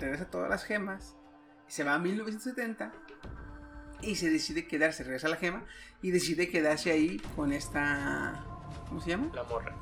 [0.00, 1.16] regresa todas las gemas,
[1.68, 2.92] se va a 1970
[4.02, 5.64] y se decide quedarse, regresa la gema
[6.02, 8.44] y decide quedarse ahí con esta,
[8.88, 9.30] ¿cómo se llama?
[9.34, 9.74] La morra.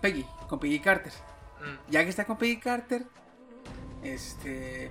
[0.00, 1.12] Peggy, con Peggy Carter.
[1.60, 1.90] Mm.
[1.90, 3.06] Ya que está con Peggy Carter,
[4.02, 4.90] este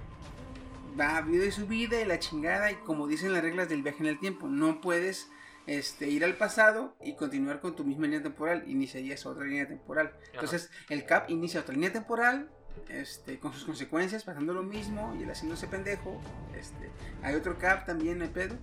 [1.00, 4.00] va a vivir su vida y la chingada y como dicen las reglas del viaje
[4.00, 5.30] en el tiempo, no puedes
[5.66, 10.14] este, ir al pasado y continuar con tu misma línea temporal, iniciarías otra línea temporal.
[10.34, 12.50] Entonces el Cap inicia otra línea temporal,
[12.90, 16.20] este, con sus consecuencias, pasando lo mismo y él haciéndose pendejo.
[16.60, 16.90] Este,
[17.22, 18.56] hay otro Cap también, no hay pedo.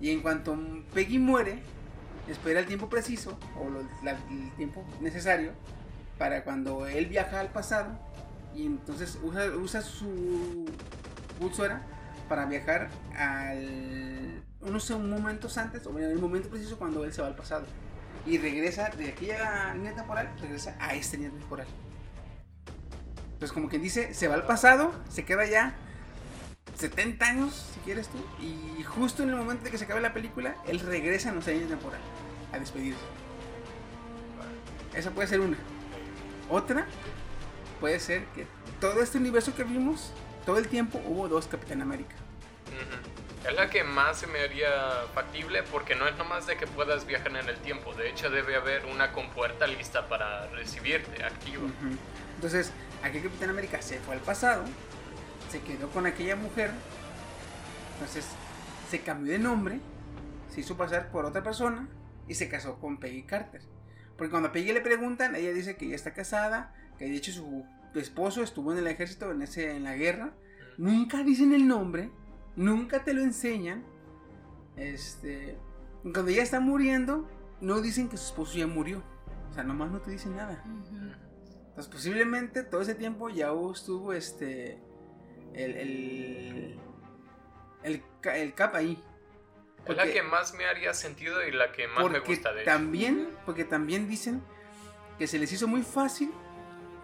[0.00, 0.56] Y en cuanto
[0.94, 1.62] Peggy muere,
[2.28, 5.52] espera el tiempo preciso o lo- la- el tiempo necesario
[6.18, 7.98] para cuando él viaja al pasado
[8.54, 10.66] y entonces usa, usa su
[11.38, 11.82] pulsera
[12.28, 17.28] para viajar al unos momentos antes o en el momento preciso cuando él se va
[17.28, 17.64] al pasado
[18.26, 21.66] y regresa de aquella línea temporal regresa a esta línea temporal
[23.40, 25.74] entonces como quien dice se va al pasado se queda ya
[26.76, 30.12] 70 años si quieres tú y justo en el momento de que se acabe la
[30.12, 32.00] película él regresa a nuestra línea temporal
[32.52, 33.00] a despedirse
[34.94, 35.56] esa puede ser una
[36.50, 36.86] otra
[37.80, 38.46] puede ser que
[38.80, 40.12] todo este universo que vimos,
[40.46, 42.14] todo el tiempo hubo dos Capitán América.
[43.46, 44.70] Es la que más se me haría
[45.14, 47.94] factible porque no es nomás de que puedas viajar en el tiempo.
[47.94, 51.64] De hecho, debe haber una compuerta lista para recibirte, activa.
[52.34, 54.64] Entonces, aquel Capitán América se fue al pasado,
[55.50, 56.70] se quedó con aquella mujer,
[57.94, 58.26] entonces
[58.90, 59.80] se cambió de nombre,
[60.48, 61.88] se hizo pasar por otra persona
[62.28, 63.62] y se casó con Peggy Carter.
[64.16, 67.32] Porque cuando a Peggy le preguntan, ella dice que ya está casada, que de hecho
[67.32, 67.64] su
[67.94, 70.32] esposo estuvo en el ejército, en, ese, en la guerra.
[70.76, 72.10] Nunca dicen el nombre,
[72.56, 73.82] nunca te lo enseñan.
[74.76, 75.56] Este,
[76.02, 77.28] cuando ella está muriendo,
[77.60, 79.02] no dicen que su esposo ya murió.
[79.50, 80.62] O sea, nomás no te dicen nada.
[81.80, 84.78] Entonces posiblemente todo ese tiempo ya estuvo este
[85.54, 86.78] el el
[87.82, 88.02] el,
[88.34, 89.02] el cap ahí.
[89.86, 92.70] Es la que más me haría sentido y la que más me gusta de hecho.
[92.70, 94.42] también porque también dicen
[95.18, 96.30] que se les hizo muy fácil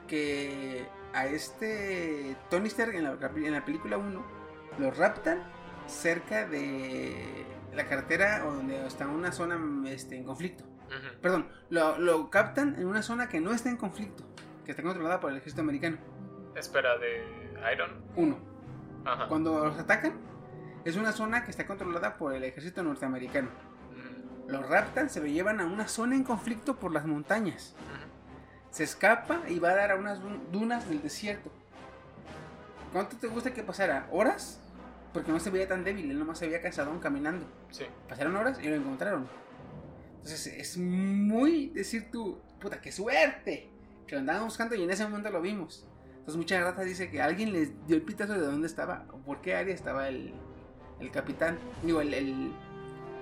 [0.06, 4.24] que a este Tony Stark en la, en la película 1
[4.78, 5.42] lo raptan
[5.86, 9.58] cerca de la carretera o donde está una zona
[9.88, 10.64] este, en conflicto.
[11.20, 14.24] Perdón, lo, lo captan en una zona que no está en conflicto,
[14.66, 15.96] que está controlada por el ejército americano.
[16.54, 17.24] Espera, de
[17.72, 18.02] Iron.
[18.16, 18.38] Uno.
[19.04, 19.28] Ajá.
[19.28, 20.14] Cuando los atacan,
[20.84, 23.48] es una zona que está controlada por el ejército norteamericano.
[23.92, 24.50] Ujú.
[24.52, 27.74] Los raptan, se lo llevan a una zona en conflicto por las montañas.
[28.70, 31.50] Se escapa y va a dar a unas dun- dunas del desierto.
[32.92, 34.06] ¿Cuánto te gusta que pasara?
[34.10, 34.60] ¿Horas?
[35.12, 37.46] Porque no se veía tan débil, él nomás se veía cansadón caminando.
[37.70, 37.84] Sí.
[38.08, 39.26] Pasaron horas y lo encontraron.
[40.16, 43.70] Entonces es muy decir tú, puta, qué suerte.
[44.06, 45.86] Que lo andaban buscando y en ese momento lo vimos.
[46.10, 49.40] Entonces mucha rata dice que alguien les dio el pitazo de dónde estaba o por
[49.40, 50.34] qué área estaba el,
[51.00, 52.52] el capitán, digo, el, el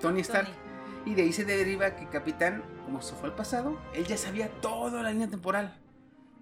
[0.01, 0.47] Tony Stark.
[0.47, 1.11] Tony.
[1.11, 4.49] Y de ahí se deriva que capitán, como se fue al pasado, él ya sabía
[4.61, 5.79] toda la línea temporal.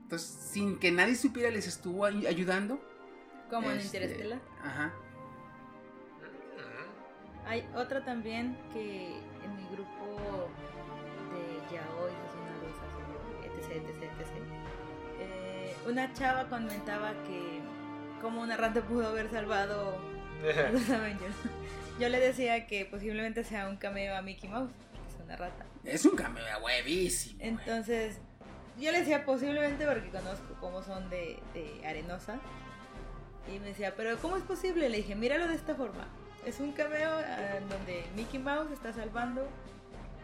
[0.03, 2.79] Entonces, sin que nadie supiera, les estuvo ay- ayudando.
[3.49, 4.39] Como en Este, Interestelar.
[4.63, 4.93] Ajá.
[7.45, 10.02] Hay otra también que en mi grupo
[15.87, 17.61] una chava comentaba que
[18.21, 19.97] como una rata pudo haber salvado
[20.41, 21.35] a los Avengers.
[21.99, 25.65] Yo le decía que posiblemente sea un cameo a Mickey Mouse, que es una rata.
[25.83, 27.37] Es un cambio de huevísimo.
[27.37, 27.49] güey.
[27.49, 28.17] Entonces,
[28.79, 32.39] yo le decía posiblemente porque conozco cómo son de, de arenosa.
[33.53, 34.89] Y me decía, pero ¿cómo es posible?
[34.89, 36.07] Le dije, míralo de esta forma.
[36.45, 39.47] Es un cameo ah, en donde Mickey Mouse está salvando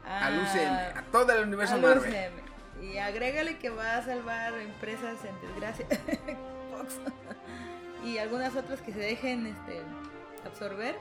[0.06, 2.10] a, UCM, a todo el universo al Marvel.
[2.10, 2.49] UCM.
[2.82, 5.86] Y agrégale que va a salvar empresas en desgracia.
[6.72, 7.00] Fox.
[8.06, 9.82] y algunas otras que se dejen este,
[10.46, 10.96] absorber.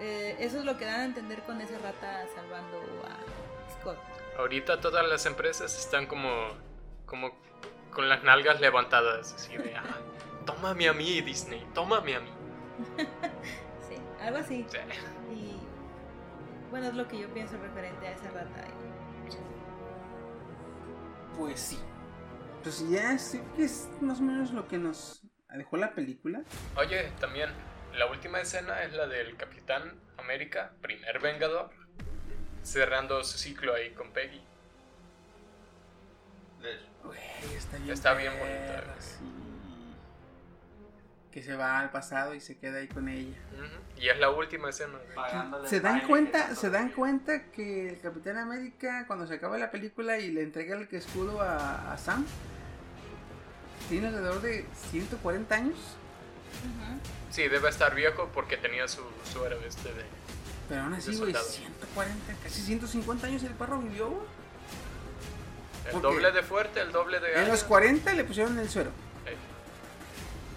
[0.00, 3.98] Eh, eso es lo que dan a entender con esa rata salvando a Scott.
[4.38, 6.30] Ahorita todas las empresas están como,
[7.04, 7.32] como
[7.90, 9.82] con las nalgas levantadas, así de, ah,
[10.46, 12.30] tómame a mí, Disney, tómame a mí.
[13.88, 14.64] Sí, algo así.
[14.70, 14.78] Sí.
[15.34, 15.58] Y
[16.70, 18.64] bueno, es lo que yo pienso referente a esa rata.
[21.40, 21.78] Pues sí.
[22.62, 25.22] Pues ya sé que es más o menos lo que nos
[25.56, 26.42] dejó la película.
[26.76, 27.48] Oye, también,
[27.94, 31.70] la última escena es la del Capitán América, primer Vengador,
[32.62, 34.42] cerrando su ciclo ahí con Peggy.
[37.04, 37.90] Güey, está bien.
[37.90, 39.16] Está bien bonita, sí.
[41.32, 43.36] Que se va al pasado y se queda ahí con ella.
[43.96, 44.98] Y es la última escena.
[45.14, 49.56] pagándole ¿Se dan cuenta, que se dan cuenta que el Capitán América cuando se acaba
[49.58, 52.26] la película y le entrega el escudo a, a Sam
[53.90, 55.76] tiene alrededor de 140 años?
[57.30, 59.02] Sí, debe estar viejo porque tenía su
[59.32, 60.04] suero este de...
[60.68, 61.44] Pero aún así, güey, soldado.
[61.44, 64.26] 140, casi 150 años el perro vivió, güey.
[65.86, 67.32] El ¿Por doble de fuerte, el doble de...
[67.32, 67.64] En los años.
[67.64, 68.90] 40 le pusieron el suero.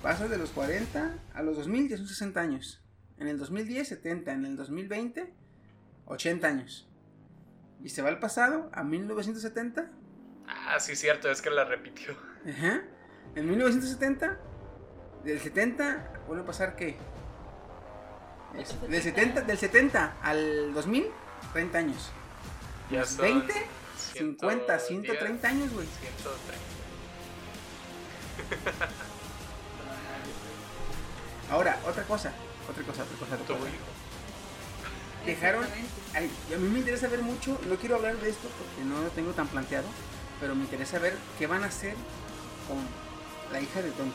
[0.03, 2.83] Eh, Pasa de los 40 a los 2000, ya son 60 años.
[3.17, 4.33] En el 2010, 70.
[4.33, 5.33] En el 2020,
[6.05, 6.89] 80 años.
[7.81, 9.89] Y se va al pasado, a 1970.
[10.47, 12.15] Ah, sí, cierto, es que la repitió.
[12.47, 12.81] Ajá.
[13.35, 14.39] En 1970,
[15.23, 16.97] del 70, vuelve a pasar qué?
[18.57, 21.05] Es- del 70, del 70 al 2000,
[21.53, 22.11] 30 años.
[22.91, 23.53] Ya son 20,
[23.97, 25.87] 50, 110, 130 años, güey.
[25.87, 26.53] 130.
[31.53, 32.31] Ahora, otra cosa,
[32.67, 33.69] otra cosa, otra cosa, otra cosa.
[35.23, 35.63] Dejaron,
[36.15, 39.09] ay, a mí me interesa ver mucho, no quiero hablar de esto porque no lo
[39.09, 39.85] tengo tan planteado,
[40.41, 41.93] pero me interesa ver qué van a hacer
[42.67, 42.79] con
[43.51, 44.11] la hija de Tony,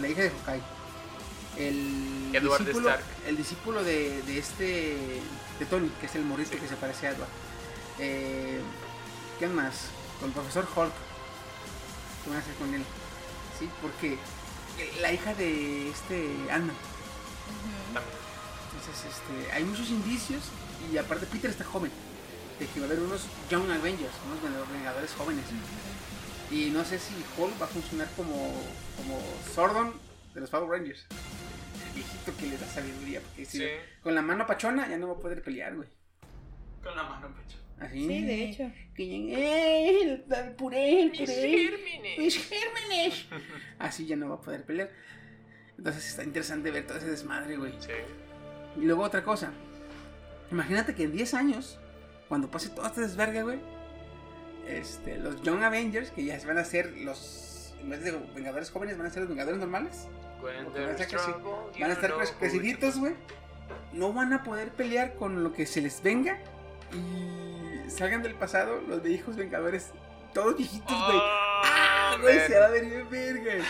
[0.00, 0.62] la hija de Hawkeye.
[1.58, 3.04] El Edward discípulo, Stark.
[3.26, 5.20] el discípulo de, de este,
[5.58, 7.28] de Tony, que es el morrito que se parece a Edward.
[7.98, 8.62] Eh,
[9.38, 9.90] ¿Qué más?
[10.18, 10.94] Con el profesor Hulk.
[12.24, 12.82] ¿Qué van a hacer con él?
[13.58, 14.16] Sí, porque
[15.00, 16.76] la hija de este Ant-Man.
[17.94, 18.14] También.
[18.78, 20.42] Entonces, este, hay muchos indicios
[20.92, 21.90] y aparte Peter está joven.
[22.58, 25.44] De que va a haber unos Young Avengers, unos Vengadores- jóvenes.
[26.50, 28.34] Y no sé si Hulk va a funcionar como,
[28.96, 29.20] como
[29.54, 29.94] Sordon
[30.34, 31.04] de los Power Rangers.
[31.88, 33.20] El viejito que le da sabiduría.
[33.20, 33.64] Porque si Sí.
[34.02, 35.88] con la mano pachona ya no va a poder pelear, güey.
[36.82, 37.58] Con la mano pecho.
[37.80, 38.06] Así.
[38.06, 38.72] Sí, de hecho.
[38.94, 40.00] Que.
[40.02, 41.34] El, el puré, el Mis puré.
[41.34, 42.18] gérmenes.
[42.18, 43.26] Mis gérmenes.
[43.78, 44.90] Así ya no va a poder pelear.
[45.76, 47.72] Entonces está interesante ver todo ese desmadre, güey.
[47.80, 47.90] Sí.
[48.80, 49.52] Y luego otra cosa.
[50.50, 51.78] Imagínate que en 10 años,
[52.28, 53.58] cuando pase toda esta desverga, güey,
[54.66, 57.74] este, los Young Avengers, que ya se van a ser los.
[57.80, 60.08] En vez de Vengadores jóvenes, van a ser los Vengadores normales.
[60.42, 60.80] Van a trouble,
[61.80, 63.14] Van a estar creciditos, to- güey.
[63.92, 66.38] No van a poder pelear con lo que se les venga.
[66.92, 67.47] Y
[67.90, 69.90] salgan del pasado los viejos Vengadores,
[70.34, 71.18] todos viejitos, güey.
[71.20, 71.62] Ah,
[72.12, 72.38] ¡Ah, güey!
[72.46, 73.64] Se va a ver bien verga.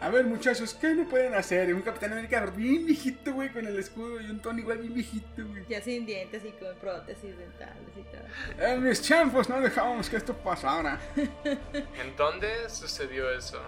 [0.00, 1.72] A ver, muchachos, ¿qué me pueden hacer?
[1.74, 4.20] Un Capitán América bien viejito, güey, con el escudo.
[4.20, 5.64] Y un Tony igual bien viejito, güey.
[5.68, 8.66] Ya sin dientes y con prótesis dentales y todo.
[8.68, 11.00] En mis tiempos no dejábamos que esto pasara.
[11.16, 13.62] ¿En dónde sucedió eso?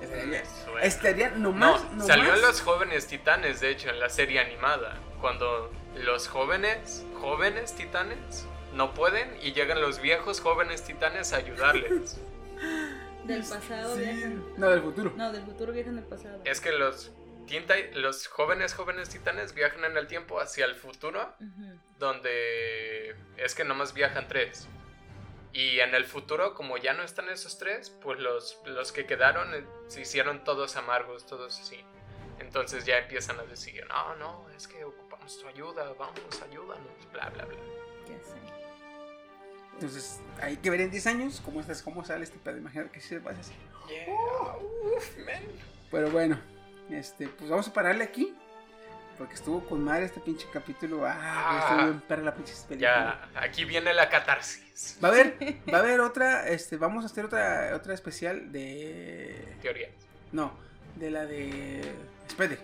[0.00, 0.80] Estaría, Suena.
[0.82, 2.06] estaría No, nomás, nomás.
[2.06, 4.96] salió en Los Jóvenes Titanes, de hecho, en la serie animada.
[5.20, 12.20] Cuando los jóvenes, jóvenes titanes, no pueden y llegan los viejos jóvenes titanes a ayudarles.
[13.24, 14.02] Del pasado Sí.
[14.02, 14.44] viajan.
[14.56, 15.12] No, del futuro.
[15.16, 16.40] No, del futuro viajan al pasado.
[16.44, 17.12] es que los,
[17.94, 21.78] los jóvenes jóvenes titanes viajan en el tiempo hacia el futuro, Ujú.
[21.98, 24.68] donde es que nomás viajan tres.
[25.52, 29.54] Y en el futuro, como ya no están esos tres, pues los, los que quedaron
[29.54, 31.82] eh, se hicieron todos amargos, todos así.
[32.38, 37.28] Entonces ya empiezan a decir, no, no, es que ocupamos tu ayuda, vamos, ayúdanos, bla,
[37.30, 37.56] bla, bla.
[38.08, 38.36] Ya sé.
[39.74, 42.56] Entonces, hay que ver en 10 años cómo, estás, cómo sale este pedo.
[42.56, 43.52] Imaginar que sí se pasa así.
[43.88, 44.14] Yeah,
[44.96, 45.42] uf, man.
[45.90, 46.40] Pero bueno,
[46.90, 48.34] este, pues vamos a pararle aquí.
[49.18, 51.02] Porque estuvo con madre este pinche capítulo.
[51.06, 51.84] Ah, estuvo Ah.
[51.84, 53.28] bien perra la pinche película.
[53.32, 54.98] Ya, aquí viene la catarsis.
[55.02, 55.36] Va a haber,
[55.72, 59.56] va a haber otra, este, vamos a hacer otra, otra especial de.
[59.62, 59.88] Teoría.
[60.32, 60.52] No,
[60.96, 61.80] de la de.
[62.28, 62.58] Spider.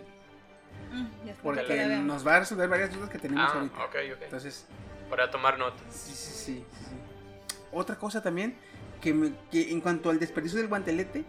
[0.93, 1.07] Mm,
[1.43, 3.77] Porque nos va a resolver varias dudas que tenemos Ah, ahorita.
[3.85, 4.23] ok, ok.
[4.23, 4.67] Entonces,
[5.09, 5.83] Para tomar notas.
[5.91, 7.57] sí, sí, sí, sí, sí.
[7.73, 8.57] Otra cosa también,
[9.01, 11.25] que, me- que en cuanto al desperdicio del guantelete,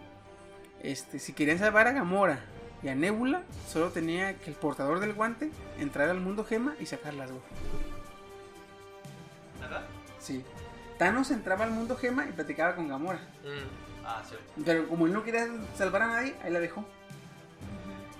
[0.82, 2.40] este, si querían salvar a Gamora
[2.82, 6.84] y a Nebula, solo tenía que el portador del guante entrar al mundo gema y
[6.86, 7.42] sacarlas, güey.
[9.60, 9.82] ¿Verdad?
[10.18, 10.44] Sí.
[10.98, 13.18] Thanos entraba al mundo gema y platicaba con Gamora.
[13.42, 14.44] Mm, Ah, cierto.
[14.66, 16.84] Pero como él no quería salvar a nadie, ahí la dejó.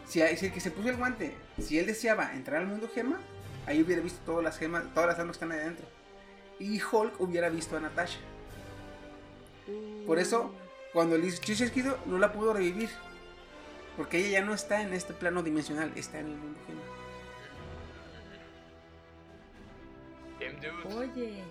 [0.07, 3.19] Si, si el que se puso el guante, si él deseaba entrar al mundo gema,
[3.67, 5.87] ahí hubiera visto todas las gemas, todas las armas que están ahí adentro.
[6.59, 8.19] Y Hulk hubiera visto a Natasha.
[10.07, 10.55] Por eso,
[10.93, 12.91] cuando le hizo Chicho Esquido, no la pudo revivir.
[13.97, 16.83] Porque ella ya no está en este plano dimensional, está en el mundo gema.
[20.97, 21.43] Oye.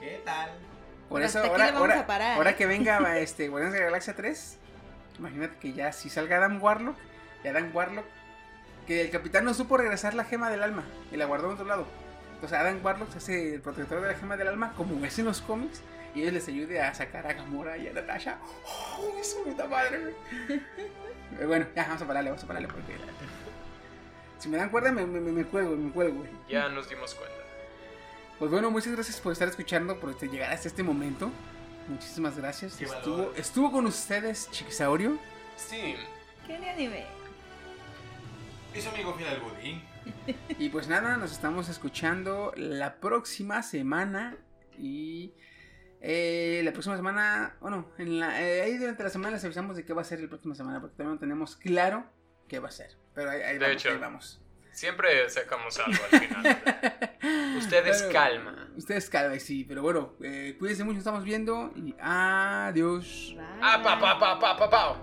[0.00, 0.50] ¿Qué tal?
[1.08, 3.86] Por Hasta eso, aquí ahora, ahora, a parar, ahora que venga este, Guardianes de la
[3.86, 4.58] Galaxia 3,
[5.18, 6.96] imagínate que ya si salga Adam Warlock,
[7.44, 8.04] y Adam Warlock,
[8.86, 11.66] que el capitán no supo regresar la gema del alma y la guardó en otro
[11.66, 11.86] lado.
[12.34, 15.24] Entonces Adam Warlock se hace el protector de la gema del alma, como es en
[15.26, 15.82] los cómics,
[16.14, 18.38] y ellos les ayude a sacar a Gamora y a Natasha.
[18.64, 20.14] ¡Oh, eso puta madre!
[20.48, 22.96] Eh, bueno, ya, vamos a pararle, vamos a pararle porque...
[24.38, 26.30] Si me dan cuerda, me, me, me cuelgo, me cuelgo, güey.
[26.48, 27.34] Ya nos dimos cuenta.
[28.38, 31.30] Pues bueno, muchas gracias por estar escuchando, por este- llegar hasta este momento.
[31.88, 32.76] Muchísimas gracias.
[32.76, 33.34] Qué Estuvo, valor.
[33.36, 35.18] estuvo con ustedes, Chiquisaurio.
[35.56, 35.94] Sí,
[36.46, 37.06] ¿Qué de anime?
[38.74, 39.82] Y su amigo Final Budín.
[40.58, 44.36] Y pues nada, nos estamos escuchando la próxima semana.
[44.78, 45.34] Y
[46.00, 49.84] eh, la próxima semana, bueno, en la, eh, ahí durante la semana les avisamos de
[49.84, 52.06] qué va a ser la próxima semana, porque todavía no tenemos claro
[52.46, 52.96] qué va a ser.
[53.14, 53.90] Pero ahí, ahí De vamos, hecho.
[53.90, 54.40] ahí vamos.
[54.78, 56.62] Siempre sacamos algo al final.
[57.58, 58.64] Ustedes Pero- calma.
[58.76, 63.34] Ustedes calma, sí, pero bueno, eh, cuídense mucho, estamos viendo y adiós.
[63.36, 63.44] Bye.
[63.60, 65.00] Ah, pa, pa, pa, pa, pa, pa.